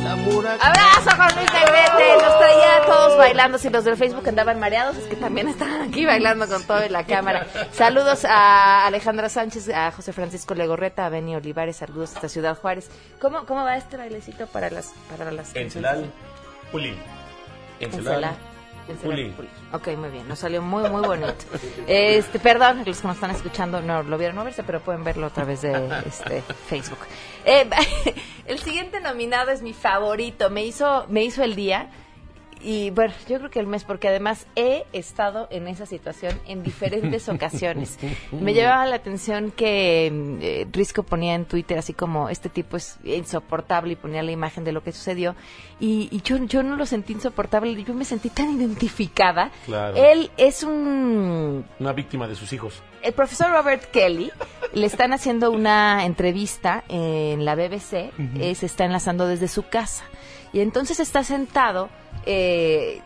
El 0.01 0.07
amor 0.07 0.47
acaba. 0.47 0.71
Abrazo 0.71 1.11
Juan 1.15 1.35
Luis 1.37 1.53
Negrete, 1.53 2.23
los 2.23 2.39
traía 2.39 2.77
a 2.77 2.87
todos 2.87 3.19
bailando. 3.19 3.59
Si 3.59 3.69
los 3.69 3.85
del 3.85 3.99
Facebook 3.99 4.27
andaban 4.27 4.59
mareados, 4.59 4.97
es 4.97 5.05
que 5.05 5.17
también 5.17 5.49
estaban 5.49 5.83
aquí 5.83 6.07
bailando 6.07 6.49
con 6.49 6.65
todo 6.65 6.81
en 6.81 6.93
la 6.93 7.05
cámara. 7.05 7.47
Saludos 7.73 8.25
a 8.25 8.87
Alejandra 8.87 9.29
Sánchez, 9.29 9.69
a 9.69 9.93
José 9.93 10.15
Francisco 10.15 10.55
Legorreta, 10.55 11.05
a 11.05 11.11
Beni 11.11 11.37
Olivares, 11.37 11.77
saludos 11.77 12.15
hasta 12.15 12.31
Ciudad 12.31 12.57
Juárez. 12.57 12.91
¿Cómo, 13.21 13.45
cómo 13.45 13.63
va 13.63 13.77
este 13.77 13.99
bailecito 13.99 14.47
para 14.47 14.71
las 14.71 14.95
para 15.11 15.31
las 15.31 15.55
Encelal, 15.55 16.11
Pulín. 16.73 16.97
Encelal. 17.79 18.50
Pulín. 18.97 19.33
Pulín. 19.33 19.51
Ok, 19.73 19.89
muy 19.97 20.11
bien, 20.11 20.29
nos 20.29 20.39
salió 20.39 20.63
muy, 20.63 20.89
muy 20.89 21.03
bonito. 21.03 21.33
Este, 21.87 22.39
perdón, 22.39 22.83
los 22.87 23.01
que 23.01 23.07
nos 23.07 23.17
están 23.17 23.31
escuchando 23.31 23.81
no 23.81 24.03
lo 24.03 24.19
vieron 24.19 24.37
moverse, 24.37 24.63
pero 24.63 24.81
pueden 24.81 25.05
verlo 25.05 25.27
a 25.27 25.31
través 25.31 25.63
de 25.63 25.89
este, 26.07 26.43
Facebook. 26.69 26.99
Eh, 27.45 27.69
el 28.47 28.59
siguiente 28.59 29.01
nominado 29.01 29.51
es 29.51 29.63
mi 29.63 29.73
favorito, 29.73 30.51
me 30.51 30.65
hizo, 30.65 31.07
me 31.09 31.25
hizo 31.25 31.43
el 31.43 31.57
día. 31.57 31.89
Y 32.63 32.91
bueno, 32.91 33.15
yo 33.29 33.39
creo 33.39 33.51
que 33.51 33.59
el 33.59 33.67
mes, 33.67 33.85
porque 33.85 34.09
además 34.09 34.47
he 34.55 34.85
estado 34.93 35.49
en 35.51 35.67
esa 35.67 35.87
situación 35.87 36.39
en 36.47 36.63
diferentes 36.63 37.29
ocasiones. 37.31 37.99
Me 38.33 38.53
llevaba 38.55 38.85
la 38.87 38.97
atención 38.97 39.51
que 39.51 40.11
mm, 40.13 40.39
eh, 40.43 40.67
Risco 40.71 41.03
ponía 41.03 41.35
en 41.35 41.47
Twitter 41.47 41.79
así 41.79 41.95
como 41.95 42.29
este 42.29 42.49
tipo 42.51 42.77
es 42.77 42.99
insoportable 43.05 43.93
y 43.93 43.97
ponía 43.97 44.23
la 44.23 44.33
imagen 44.33 44.65
de 44.65 44.73
lo 44.73 44.83
que 44.83 44.93
sucedió. 44.93 45.35
Y, 45.79 46.09
y 46.13 46.21
yo, 46.23 46.37
yo 46.45 46.63
no 46.63 46.77
lo 46.77 46.85
sentí 46.85 47.15
insoportable, 47.15 47.83
yo 47.83 47.95
me 47.95 48.05
sentí 48.05 48.29
tan 48.29 48.51
identificada. 48.61 49.51
Claro. 49.65 49.97
Él 49.97 50.31
es 50.37 50.63
un 50.63 51.65
Una 51.79 51.93
víctima 51.93 52.29
de 52.29 52.35
sus 52.37 52.53
hijos. 52.53 52.83
el 53.03 53.13
profesor 53.15 53.51
Robert 53.51 53.91
Kelly 53.91 54.31
le 54.75 54.87
están 54.87 55.13
haciendo 55.15 55.51
una 55.51 56.05
entrevista 56.05 56.85
en 56.89 57.45
la 57.47 57.55
BBC, 57.55 58.13
eh, 58.39 58.55
se 58.55 58.67
está 58.67 58.85
enlazando 58.85 59.27
desde 59.27 59.49
su 59.49 59.63
casa. 59.69 60.05
Y 60.53 60.61
entonces 60.61 60.99
está 61.01 61.23
sentado, 61.25 61.89
eh, 62.27 63.03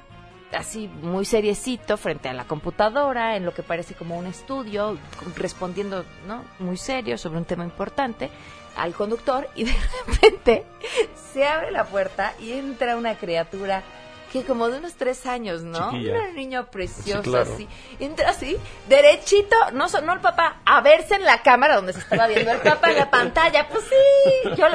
así 0.53 0.89
muy 0.89 1.25
seriecito, 1.25 1.97
frente 1.97 2.29
a 2.29 2.33
la 2.33 2.45
computadora, 2.45 3.37
en 3.37 3.45
lo 3.45 3.55
que 3.55 3.63
parece 3.63 3.95
como 3.95 4.17
un 4.17 4.27
estudio, 4.27 4.99
respondiendo 5.37 6.05
¿no? 6.27 6.45
muy 6.59 6.77
serio 6.77 7.19
sobre 7.19 7.39
un 7.39 7.45
tema 7.45 7.65
importante 7.65 8.31
al 8.77 8.93
conductor 8.93 9.49
y 9.55 9.65
de 9.65 9.75
repente 10.07 10.65
se 11.33 11.47
abre 11.47 11.71
la 11.71 11.85
puerta 11.85 12.35
y 12.41 12.53
entra 12.53 12.97
una 12.97 13.17
criatura 13.17 13.83
que 14.35 14.43
como 14.45 14.69
de 14.69 14.79
unos 14.79 14.95
tres 14.95 15.27
años, 15.27 15.63
¿no? 15.63 15.93
Chiquilla. 15.93 16.19
Un 16.29 16.35
niño 16.35 16.67
precioso, 16.67 17.23
Sí, 17.23 17.31
claro. 17.31 17.55
así. 17.55 17.69
Entra 18.01 18.31
así, 18.31 18.57
derechito, 18.89 19.55
no, 19.73 19.87
no 20.03 20.13
el 20.13 20.19
papá, 20.21 20.57
a 20.65 20.81
verse 20.81 21.15
en 21.15 21.25
la 21.25 21.41
cámara 21.43 21.77
donde 21.77 21.93
se 21.93 22.01
estaba 22.01 22.27
viendo 22.27 22.51
el 22.51 22.59
papá 22.59 22.91
en 22.91 22.99
la 22.99 23.11
pantalla. 23.11 23.69
Pues 23.69 23.85
sí, 23.85 24.51
yo, 24.57 24.67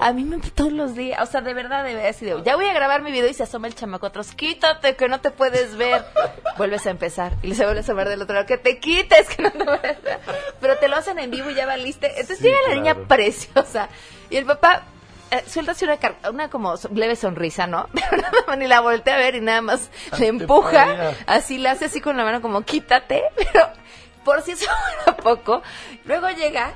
a 0.00 0.12
mí 0.12 0.24
me 0.24 0.36
todos 0.50 0.70
los 0.70 0.94
días, 0.94 1.20
o 1.22 1.26
sea, 1.26 1.40
de 1.40 1.54
verdad, 1.54 1.82
de 1.82 1.94
verdad, 1.94 2.10
así 2.10 2.26
de, 2.26 2.42
ya 2.44 2.56
voy 2.56 2.66
a 2.66 2.74
grabar 2.74 3.00
mi 3.00 3.10
video 3.10 3.28
y 3.30 3.32
se 3.34 3.42
asoma 3.42 3.68
el 3.68 3.74
chamaco 3.74 4.06
atrás, 4.06 4.34
quítate 4.34 4.96
que 4.96 5.08
no 5.08 5.20
te 5.22 5.30
puedes 5.30 5.76
ver. 5.76 6.04
Vuelves 6.58 6.86
a 6.86 6.90
empezar 6.90 7.32
y 7.42 7.54
se 7.54 7.64
vuelve 7.64 7.80
a 7.80 7.84
asomar 7.84 8.08
del 8.10 8.20
otro 8.20 8.34
lado, 8.34 8.46
que 8.46 8.58
te 8.58 8.78
quites, 8.80 9.28
que 9.30 9.42
no 9.42 9.50
te 9.50 9.64
puedes 9.64 10.02
ver. 10.02 10.18
Pero 10.60 10.76
te 10.76 10.88
lo 10.88 10.96
hacen 10.96 11.18
en 11.18 11.30
vivo 11.30 11.48
y 11.50 11.54
ya 11.54 11.64
valiste. 11.64 12.08
Entonces 12.10 12.38
Sí, 12.38 12.44
llega 12.44 12.58
la 12.60 12.64
claro. 12.66 12.80
niña 12.82 13.08
preciosa 13.08 13.88
y 14.28 14.36
el 14.36 14.44
papá 14.44 14.82
eh, 15.30 15.44
suelta 15.46 15.72
así 15.72 15.84
una, 15.84 15.98
una 16.30 16.50
como 16.50 16.74
leve 16.92 17.16
sonrisa, 17.16 17.66
¿no? 17.66 17.88
Pero 17.92 18.22
nada 18.22 18.32
más 18.46 18.58
ni 18.58 18.66
la 18.66 18.80
voltea 18.80 19.14
a 19.14 19.18
ver 19.18 19.34
y 19.34 19.40
nada 19.40 19.60
más 19.60 19.90
le 20.18 20.28
empuja, 20.28 21.14
así 21.26 21.58
la 21.58 21.72
hace 21.72 21.86
así 21.86 22.00
con 22.00 22.16
la 22.16 22.24
mano 22.24 22.40
como 22.40 22.62
quítate, 22.62 23.24
pero 23.36 23.68
por 24.24 24.42
si 24.42 24.52
eso 24.52 24.66
fuera 25.04 25.16
poco, 25.16 25.62
luego 26.04 26.28
llega 26.30 26.74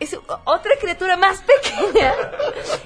es 0.00 0.18
otra 0.44 0.72
criatura 0.80 1.16
más 1.16 1.42
pequeña 1.42 2.14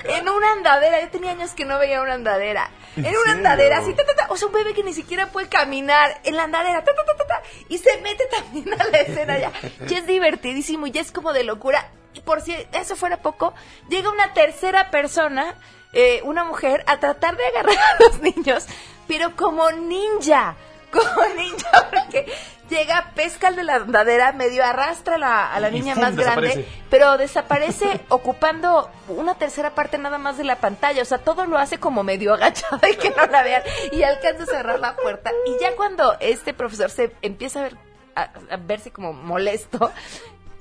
en 0.05 0.29
una 0.29 0.53
andadera. 0.53 1.01
Yo 1.01 1.09
tenía 1.09 1.33
años 1.33 1.53
que 1.53 1.65
no 1.65 1.79
veía 1.79 2.03
una 2.03 2.15
andadera. 2.15 2.71
¿En 2.97 3.07
En 3.07 3.17
una 3.17 3.33
andadera, 3.33 3.79
así, 3.79 3.95
ta, 3.95 4.05
ta, 4.05 4.15
ta. 4.15 4.27
o 4.29 4.37
sea, 4.37 4.49
un 4.49 4.55
bebé 4.55 4.75
que 4.75 4.83
ni 4.83 4.93
siquiera 4.93 5.29
puede 5.33 5.49
caminar 5.49 6.21
en 6.25 6.37
la 6.37 6.45
andadera, 6.45 6.85
ta, 6.85 6.93
ta, 6.95 7.05
ta, 7.05 7.17
ta, 7.17 7.27
ta, 7.27 7.43
y 7.69 7.79
se 7.79 7.97
mete 8.03 8.27
también 8.27 8.73
a 8.75 8.85
la 8.85 8.99
escena 8.99 9.39
ya. 9.39 9.53
Y 9.89 9.95
es 9.95 10.07
divertidísimo 10.07 10.87
y 10.87 10.91
ya 10.91 11.01
es 11.01 11.11
como 11.11 11.33
de 11.33 11.45
locura. 11.45 11.91
Y 12.15 12.21
por 12.21 12.41
si 12.41 12.55
eso 12.73 12.97
fuera 12.97 13.19
poco, 13.19 13.55
llega 13.89 14.11
una 14.11 14.33
tercera 14.35 14.91
persona, 14.91 15.55
eh, 15.93 16.21
una 16.25 16.45
mujer, 16.45 16.85
a 16.87 16.99
tratar 16.99 17.37
de 17.37 17.47
agarrar 17.47 17.77
a 17.79 18.03
los 18.03 18.21
niños, 18.21 18.67
pero 19.07 19.37
como 19.37 19.71
ninja. 19.71 20.57
Como 20.91 21.35
ninja, 21.35 21.91
porque 21.91 22.25
llega, 22.71 23.11
pesca 23.15 23.49
el 23.49 23.57
de 23.57 23.63
la 23.63 23.77
andadera, 23.77 24.33
medio 24.33 24.65
arrastra 24.65 25.17
a 25.17 25.19
la, 25.19 25.53
a 25.53 25.61
la 25.61 25.71
niña 25.71 25.95
más 25.95 26.17
grande, 26.17 26.67
pero 26.91 27.19
desaparece 27.19 28.01
ocupando 28.09 28.91
una 29.09 29.35
tercera 29.35 29.75
parte 29.75 29.99
nada 29.99 30.19
más 30.19 30.39
de 30.39 30.45
la 30.45 30.57
pantalla. 30.57 31.03
O 31.03 31.05
sea, 31.05 31.19
todo 31.19 31.45
lo 31.47 31.59
hace 31.59 31.79
como 31.79 32.03
medio 32.05 32.35
agachada 32.35 32.89
y 32.89 32.97
que 32.97 33.11
no 33.11 33.27
la 33.27 33.43
vean. 33.43 33.63
Y 33.93 34.03
alcanza 34.03 34.45
a 34.45 34.47
cerrar 34.47 34.81
la 34.81 34.97
puerta. 34.97 35.31
Y 35.47 35.61
ya 35.61 35.75
cuando 35.77 36.17
este 36.21 36.55
profesor 36.55 36.91
se 36.91 37.13
empieza 37.23 37.61
a 37.61 37.63
ver 37.65 37.77
a, 38.15 38.31
a 38.51 38.57
verse 38.57 38.91
como 38.91 39.13
molesto, 39.13 39.93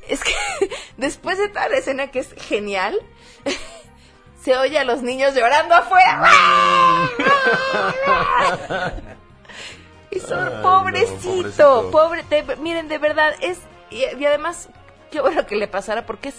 es 0.10 0.24
que 0.24 0.34
después 0.98 1.38
de 1.38 1.50
toda 1.50 1.70
la 1.70 1.78
escena 1.78 2.08
que 2.12 2.20
es 2.20 2.34
genial, 2.34 3.00
se 4.42 4.58
oye 4.58 4.80
a 4.80 4.84
los 4.84 5.02
niños 5.02 5.36
llorando 5.36 5.76
afuera. 5.76 6.32
Y 10.10 10.22
son 10.22 10.48
Ay, 10.48 10.64
pobrecito, 10.64 11.92
pobre, 11.92 12.24
miren, 12.62 12.88
de 12.88 12.98
verdad, 12.98 13.36
es, 13.42 13.60
y, 13.90 13.98
y 13.98 14.26
además, 14.26 14.70
qué 15.12 15.20
bueno 15.20 15.46
que 15.46 15.58
le 15.58 15.68
pasara, 15.68 16.06
porque 16.06 16.30
es 16.30 16.36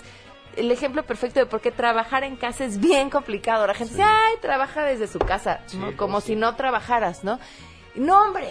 el 0.56 0.72
ejemplo 0.72 1.04
perfecto 1.04 1.40
de 1.40 1.46
por 1.46 1.60
qué 1.60 1.70
trabajar 1.70 2.24
en 2.24 2.36
casa 2.36 2.64
es 2.64 2.80
bien 2.80 3.10
complicado. 3.10 3.66
La 3.66 3.74
gente 3.74 3.94
dice, 3.94 4.04
ay, 4.04 4.36
trabaja 4.40 4.82
desde 4.82 5.06
su 5.06 5.18
casa, 5.18 5.60
¿no? 5.74 5.96
como 5.96 6.20
si 6.20 6.34
no 6.34 6.56
trabajaras, 6.56 7.24
¿no? 7.24 7.38
No, 7.94 8.22
hombre, 8.22 8.50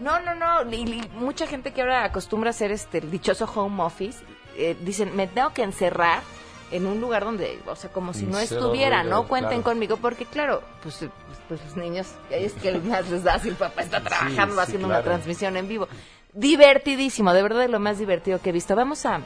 no, 0.00 0.20
no, 0.20 0.34
no, 0.34 0.70
y, 0.70 0.82
y 0.82 1.08
mucha 1.14 1.46
gente 1.46 1.72
que 1.72 1.80
ahora 1.80 2.04
acostumbra 2.04 2.50
a 2.50 2.52
hacer 2.52 2.72
este, 2.72 2.98
el 2.98 3.10
dichoso 3.10 3.46
home 3.46 3.82
office, 3.82 4.22
eh, 4.56 4.76
dicen, 4.80 5.14
me 5.14 5.26
tengo 5.26 5.52
que 5.52 5.62
encerrar 5.62 6.22
en 6.70 6.86
un 6.86 7.00
lugar 7.00 7.24
donde, 7.24 7.60
o 7.66 7.76
sea, 7.76 7.90
como 7.90 8.12
si 8.12 8.26
no 8.26 8.38
estuviera, 8.38 9.02
¿no? 9.02 9.08
claro. 9.08 9.28
Cuenten 9.28 9.62
conmigo, 9.62 9.96
porque 9.98 10.24
claro, 10.24 10.62
pues, 10.82 11.02
eh, 11.02 11.10
pues, 11.48 11.60
los 11.64 11.76
niños, 11.76 12.08
es 12.30 12.52
que 12.54 12.72
más 12.78 13.08
les 13.08 13.22
da 13.22 13.38
si 13.38 13.48
el 13.48 13.54
papá 13.54 13.82
está 13.82 14.00
trabajando, 14.00 14.56
sí, 14.56 14.60
haciendo 14.60 14.88
una 14.88 15.00
claro. 15.00 15.16
transmisión 15.16 15.56
en 15.56 15.68
vivo. 15.68 15.88
Divertidísimo, 16.32 17.32
de 17.32 17.42
verdad 17.42 17.60
de 17.60 17.68
lo 17.68 17.80
más 17.80 17.98
divertido 17.98 18.40
que 18.40 18.50
he 18.50 18.52
visto. 18.52 18.74
Vamos 18.74 19.06
a 19.06 19.20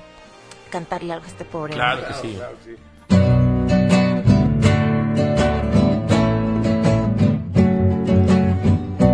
cantarle 0.71 1.13
algo 1.13 1.25
a 1.25 1.29
este 1.29 1.45
pobre. 1.45 1.75
Claro 1.75 2.03
hombre. 2.03 2.15
que 2.15 2.29
sí. 2.29 2.39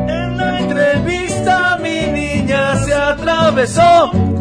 En 0.09 0.37
la 0.37 0.61
entrevista 0.61 1.79
mi 1.79 2.07
niña 2.13 2.77
se 2.85 2.93
atravesó. 2.93 4.36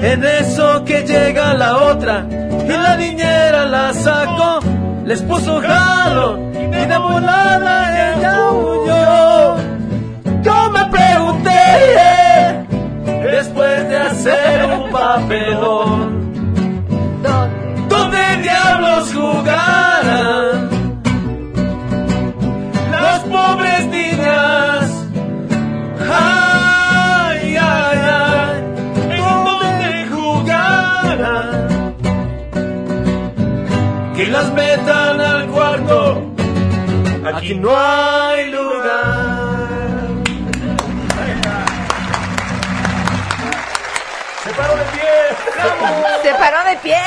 En 0.00 0.24
eso 0.24 0.84
que 0.84 1.02
llega 1.02 1.54
la 1.54 1.76
otra 1.76 2.24
y 2.30 2.68
la 2.68 2.96
niñera 2.96 3.64
la 3.66 3.92
sacó, 3.92 4.60
les 5.04 5.20
puso 5.22 5.60
jalo 5.60 6.38
y 6.54 6.86
de 6.86 6.98
volada 6.98 8.12
ella 8.12 8.50
huyó. 8.52 9.56
Yo 10.42 10.70
me 10.70 10.84
pregunté 10.86 11.60
después 13.22 13.88
de 13.88 13.96
hacer 13.96 14.64
un 14.66 14.90
papelón, 14.92 16.32
¿dónde 17.88 18.36
diablos 18.42 19.12
jugarán 19.12 20.37
metan 34.58 35.20
al 35.20 35.46
cuarto, 35.46 36.32
aquí 37.24 37.54
no 37.54 37.70
hay 37.78 38.50
lugar. 38.50 39.68
Se 44.42 44.50
paró 44.54 44.74
de 44.74 44.84
pie. 44.94 45.10
Se 46.22 46.34
paró 46.34 46.64
de 46.70 46.76
pie, 46.78 47.02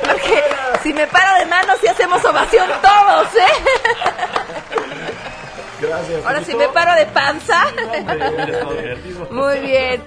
porque 0.00 0.44
si 0.82 0.92
me 0.92 1.06
paro 1.06 1.38
de 1.38 1.46
manos 1.46 1.76
y 1.84 1.86
hacemos 1.86 2.24
ovación 2.24 2.68
todos, 2.82 3.28
¿eh? 3.36 3.54
Gracias. 5.80 6.24
Ahora 6.24 6.38
¿te 6.40 6.44
si 6.46 6.54
me 6.56 6.68
paro 6.68 6.94
de 6.94 7.06
panza. 7.06 7.66
Muy 9.30 9.58
bien. 9.60 10.02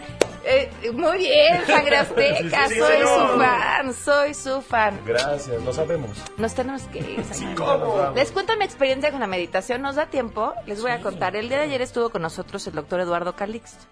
Eh, 0.46 0.92
muy 0.94 1.18
bien, 1.18 1.66
sangre 1.68 1.98
azteca. 1.98 2.68
Sí, 2.68 2.74
sí, 2.76 2.80
soy 2.80 2.94
señor. 2.94 3.32
su 3.32 3.40
fan, 3.40 3.94
soy 3.94 4.34
su 4.34 4.62
fan. 4.62 5.00
Gracias, 5.06 5.64
lo 5.64 5.74
sabemos. 5.74 6.12
Nos 6.38 6.54
tenemos 6.54 6.84
que 6.84 7.00
ir. 7.00 7.24
sangre. 7.26 7.56
¿cómo? 7.56 8.12
Les 8.16 8.32
cuento 8.32 8.56
mi 8.58 8.66
experiencia 8.66 9.12
con 9.12 9.20
la 9.20 9.28
meditación. 9.28 9.82
¿Nos 9.82 9.96
da 9.96 10.08
tiempo? 10.08 10.54
Les 10.66 10.82
voy 10.82 10.92
a 10.92 11.02
contar. 11.02 11.36
El 11.36 11.50
día 11.50 11.58
de 11.58 11.64
ayer 11.66 11.82
estuvo 11.82 12.10
con 12.10 12.22
nosotros 12.22 12.66
el 12.68 12.74
doctor 12.74 13.00
Eduardo 13.02 13.36
Calixto. 13.36 13.86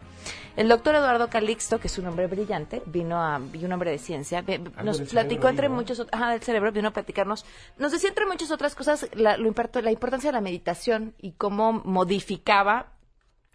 El 0.56 0.70
doctor 0.70 0.96
Eduardo 0.96 1.30
Calixto, 1.30 1.80
que 1.80 1.88
es 1.88 1.98
un 2.00 2.08
hombre 2.08 2.26
brillante, 2.26 2.82
vino 2.88 3.22
a, 3.22 3.40
y 3.54 3.64
un 3.64 3.72
hombre 3.72 3.92
de 3.92 4.00
ciencia, 4.00 4.44
nos 4.84 5.00
platicó 5.02 5.50
entre 5.50 5.70
muchos, 5.70 6.06
ajá, 6.12 6.32
del 6.32 6.42
cerebro, 6.42 6.72
vino 6.72 6.88
a 6.90 6.92
platicarnos, 6.92 7.46
nos 7.78 7.92
decía 7.92 8.10
entre 8.10 8.26
muchas 8.26 8.50
otras 8.50 8.74
cosas 8.74 9.08
la, 9.14 9.38
lo 9.38 9.54
la 9.82 9.92
importancia 9.92 10.30
de 10.30 10.34
la 10.34 10.42
meditación 10.42 11.14
y 11.20 11.34
cómo 11.34 11.74
modificaba 11.74 12.88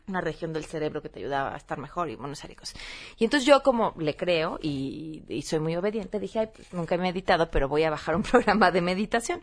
una 0.09 0.21
región 0.21 0.53
del 0.53 0.65
cerebro 0.65 1.03
que 1.03 1.09
te 1.09 1.21
ayudaba 1.21 1.55
a 1.55 1.57
estar 1.57 1.79
mejor 1.79 2.11
y 2.11 2.17
bueno, 2.17 2.35
serie 2.35 2.55
de 2.55 2.61
cosas. 2.61 2.81
Y 3.19 3.25
entonces 3.25 3.47
yo 3.47 3.63
como 3.63 3.95
le 3.99 4.17
creo 4.17 4.59
y, 4.61 5.25
y 5.29 5.43
soy 5.43 5.61
muy 5.61 5.77
obediente, 5.77 6.19
dije, 6.19 6.41
Ay, 6.41 6.49
pues, 6.55 6.73
nunca 6.73 6.95
he 6.95 6.99
meditado, 6.99 7.51
pero 7.51 7.69
voy 7.69 7.85
a 7.85 7.91
bajar 7.91 8.17
un 8.17 8.23
programa 8.23 8.71
de 8.71 8.81
meditación. 8.81 9.41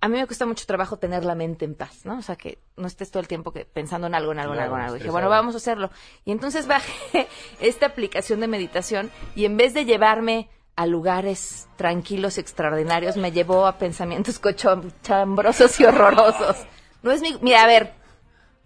A 0.00 0.08
mí 0.08 0.18
me 0.18 0.26
cuesta 0.26 0.44
mucho 0.44 0.66
trabajo 0.66 0.98
tener 0.98 1.24
la 1.24 1.34
mente 1.34 1.64
en 1.64 1.74
paz, 1.74 2.04
¿no? 2.04 2.18
O 2.18 2.22
sea, 2.22 2.36
que 2.36 2.58
no 2.76 2.86
estés 2.86 3.10
todo 3.10 3.20
el 3.20 3.28
tiempo 3.28 3.52
que 3.52 3.64
pensando 3.64 4.06
en 4.06 4.14
algo, 4.14 4.32
en 4.32 4.40
algo, 4.40 4.54
en 4.54 4.60
algo, 4.60 4.76
en 4.76 4.82
algo. 4.82 4.94
Dije, 4.96 5.10
bueno, 5.10 5.30
vamos 5.30 5.54
a 5.54 5.58
hacerlo. 5.58 5.90
Y 6.24 6.32
entonces 6.32 6.66
bajé 6.68 7.28
esta 7.60 7.86
aplicación 7.86 8.40
de 8.40 8.48
meditación 8.48 9.10
y 9.34 9.46
en 9.46 9.56
vez 9.56 9.72
de 9.72 9.84
llevarme 9.84 10.50
a 10.76 10.86
lugares 10.86 11.68
tranquilos, 11.76 12.36
extraordinarios, 12.36 13.16
me 13.16 13.32
llevó 13.32 13.66
a 13.66 13.78
pensamientos 13.78 14.38
cochambrosos 14.40 15.80
y 15.80 15.84
horrorosos. 15.84 16.56
No 17.02 17.10
es 17.12 17.22
mi... 17.22 17.38
Mira, 17.40 17.62
a 17.62 17.66
ver, 17.66 17.94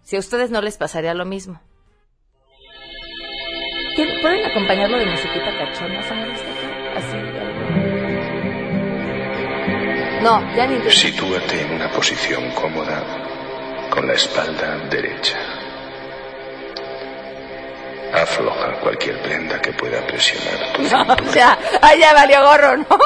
si 0.03 0.17
a 0.17 0.19
ustedes 0.19 0.51
no 0.51 0.61
les 0.61 0.77
pasaría 0.77 1.15
lo 1.15 1.25
mismo. 1.25 1.61
¿Quieren- 3.97 4.21
¿Pueden 4.23 4.45
acompañarlo 4.47 4.99
de 4.99 5.07
musiquita 5.07 5.49
azteca? 5.49 6.97
Así. 6.97 7.17
No, 10.23 10.55
ya 10.55 10.67
ni... 10.67 10.91
Sitúate 10.91 11.63
en 11.63 11.73
una 11.73 11.91
posición 11.93 12.51
cómoda 12.53 13.03
con 13.91 14.07
la 14.07 14.13
espalda 14.15 14.77
derecha. 14.91 15.39
Afloja 18.13 18.73
cualquier 18.81 19.23
prenda 19.23 19.61
que 19.63 19.73
pueda 19.73 20.05
presionar 20.07 20.73
tu 20.75 20.83
No, 21.27 21.33
ya, 21.33 21.57
ah, 21.81 21.95
ya 21.95 22.13
valió 22.13 22.43
gorro, 22.43 22.77
¿no? 22.79 22.99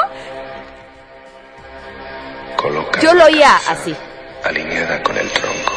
Coloca 2.57 2.99
Yo 2.99 3.13
lo 3.13 3.25
oía 3.25 3.55
así. 3.69 3.95
alineada 4.43 5.01
con 5.03 5.15
el 5.17 5.29
tronco. 5.31 5.73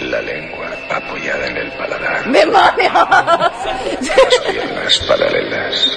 La 0.00 0.20
lengua 0.20 0.68
apoyada 0.90 1.46
en 1.46 1.56
el 1.56 1.72
paladar. 1.72 2.30
¡Demonios! 2.30 2.92
Las 2.92 4.38
piernas 4.50 4.98
paralelas. 5.08 5.96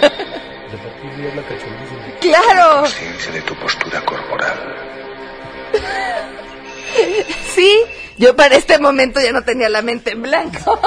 ¡Claro! 2.21 2.81
Conciencia 2.81 3.31
de 3.33 3.41
tu 3.41 3.55
postura 3.55 4.01
corporal. 4.05 4.75
Sí, 7.53 7.81
Yo 8.17 8.35
para 8.35 8.55
este 8.55 8.79
momento 8.79 9.19
ya 9.21 9.31
no 9.31 9.43
tenía 9.43 9.69
la 9.69 9.81
mente 9.81 10.11
en 10.11 10.21
blanco. 10.21 10.79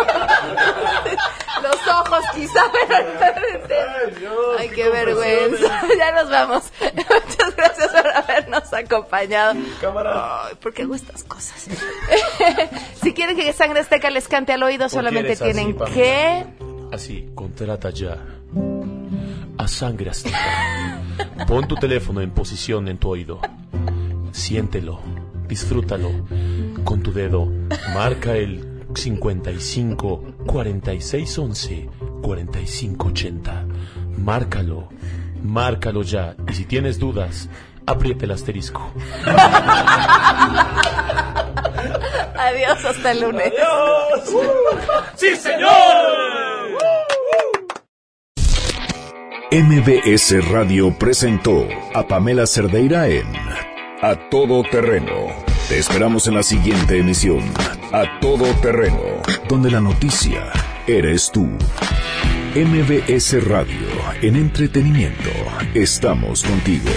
Los 1.63 1.89
ojos 1.89 2.25
quizá, 2.35 2.65
pero 2.89 4.57
Ay, 4.59 4.69
qué 4.71 4.89
vergüenza. 4.89 5.83
Ya 5.97 6.13
nos 6.13 6.31
vamos. 6.31 6.65
Muchas 6.81 7.57
gracias 7.57 7.89
por 7.93 8.07
habernos 8.53 8.73
acompañado. 8.73 9.55
Cámara. 9.81 10.47
Ay, 10.47 10.55
¿Por 10.61 10.73
qué 10.73 10.83
hago 10.83 10.95
estas 10.95 11.25
cosas? 11.25 11.69
si 13.03 13.13
quieren 13.13 13.37
que 13.37 13.53
Sangre 13.53 13.81
Azteca 13.81 14.11
les 14.11 14.29
cante 14.29 14.53
al 14.53 14.63
oído, 14.63 14.89
solamente 14.89 15.33
así, 15.33 15.45
tienen 15.45 15.77
que... 15.95 16.45
Así, 16.93 17.29
contrata 17.35 17.91
ya. 17.91 18.19
A 19.59 19.69
sangre 19.69 20.11
azteca. 20.11 21.01
Pon 21.47 21.69
tu 21.69 21.77
teléfono 21.77 22.21
en 22.21 22.31
posición 22.31 22.89
en 22.89 22.99
tu 22.99 23.11
oído. 23.11 23.41
Siéntelo, 24.33 25.01
disfrútalo. 25.47 26.11
Con 26.85 27.03
tu 27.03 27.13
dedo, 27.13 27.51
marca 27.95 28.35
el 28.35 28.85
55 28.95 30.35
46 30.47 31.39
11 31.39 31.89
45 32.23 33.09
80. 33.09 33.67
Márcalo, 34.19 34.89
márcalo 35.43 36.03
ya. 36.03 36.37
Y 36.49 36.55
si 36.55 36.65
tienes 36.65 36.99
dudas, 36.99 37.49
aprieta 37.87 38.25
el 38.25 38.33
asterisco. 38.33 38.93
Adiós, 42.39 42.85
hasta 42.85 43.13
el 43.13 43.21
lunes. 43.21 43.53
¡Sí, 45.17 45.37
señor! 45.37 45.71
MBS 49.53 50.49
Radio 50.51 50.97
presentó 50.99 51.69
a 51.95 52.07
Pamela 52.09 52.47
Cerdeira 52.47 53.07
en 53.09 53.27
A 54.01 54.31
Todo 54.31 54.63
Terreno. 54.63 55.29
Te 55.69 55.79
esperamos 55.79 56.27
en 56.27 56.35
la 56.37 56.43
siguiente 56.43 56.99
emisión, 56.99 57.41
A 57.93 58.19
Todo 58.21 58.47
Terreno, 58.63 59.23
donde 59.49 59.71
la 59.71 59.81
noticia 59.81 60.51
eres 60.87 61.31
tú. 61.31 61.47
MBS 62.55 63.47
Radio, 63.47 63.89
en 64.23 64.37
entretenimiento, 64.37 65.31
estamos 65.75 66.43
contigo. 66.43 66.91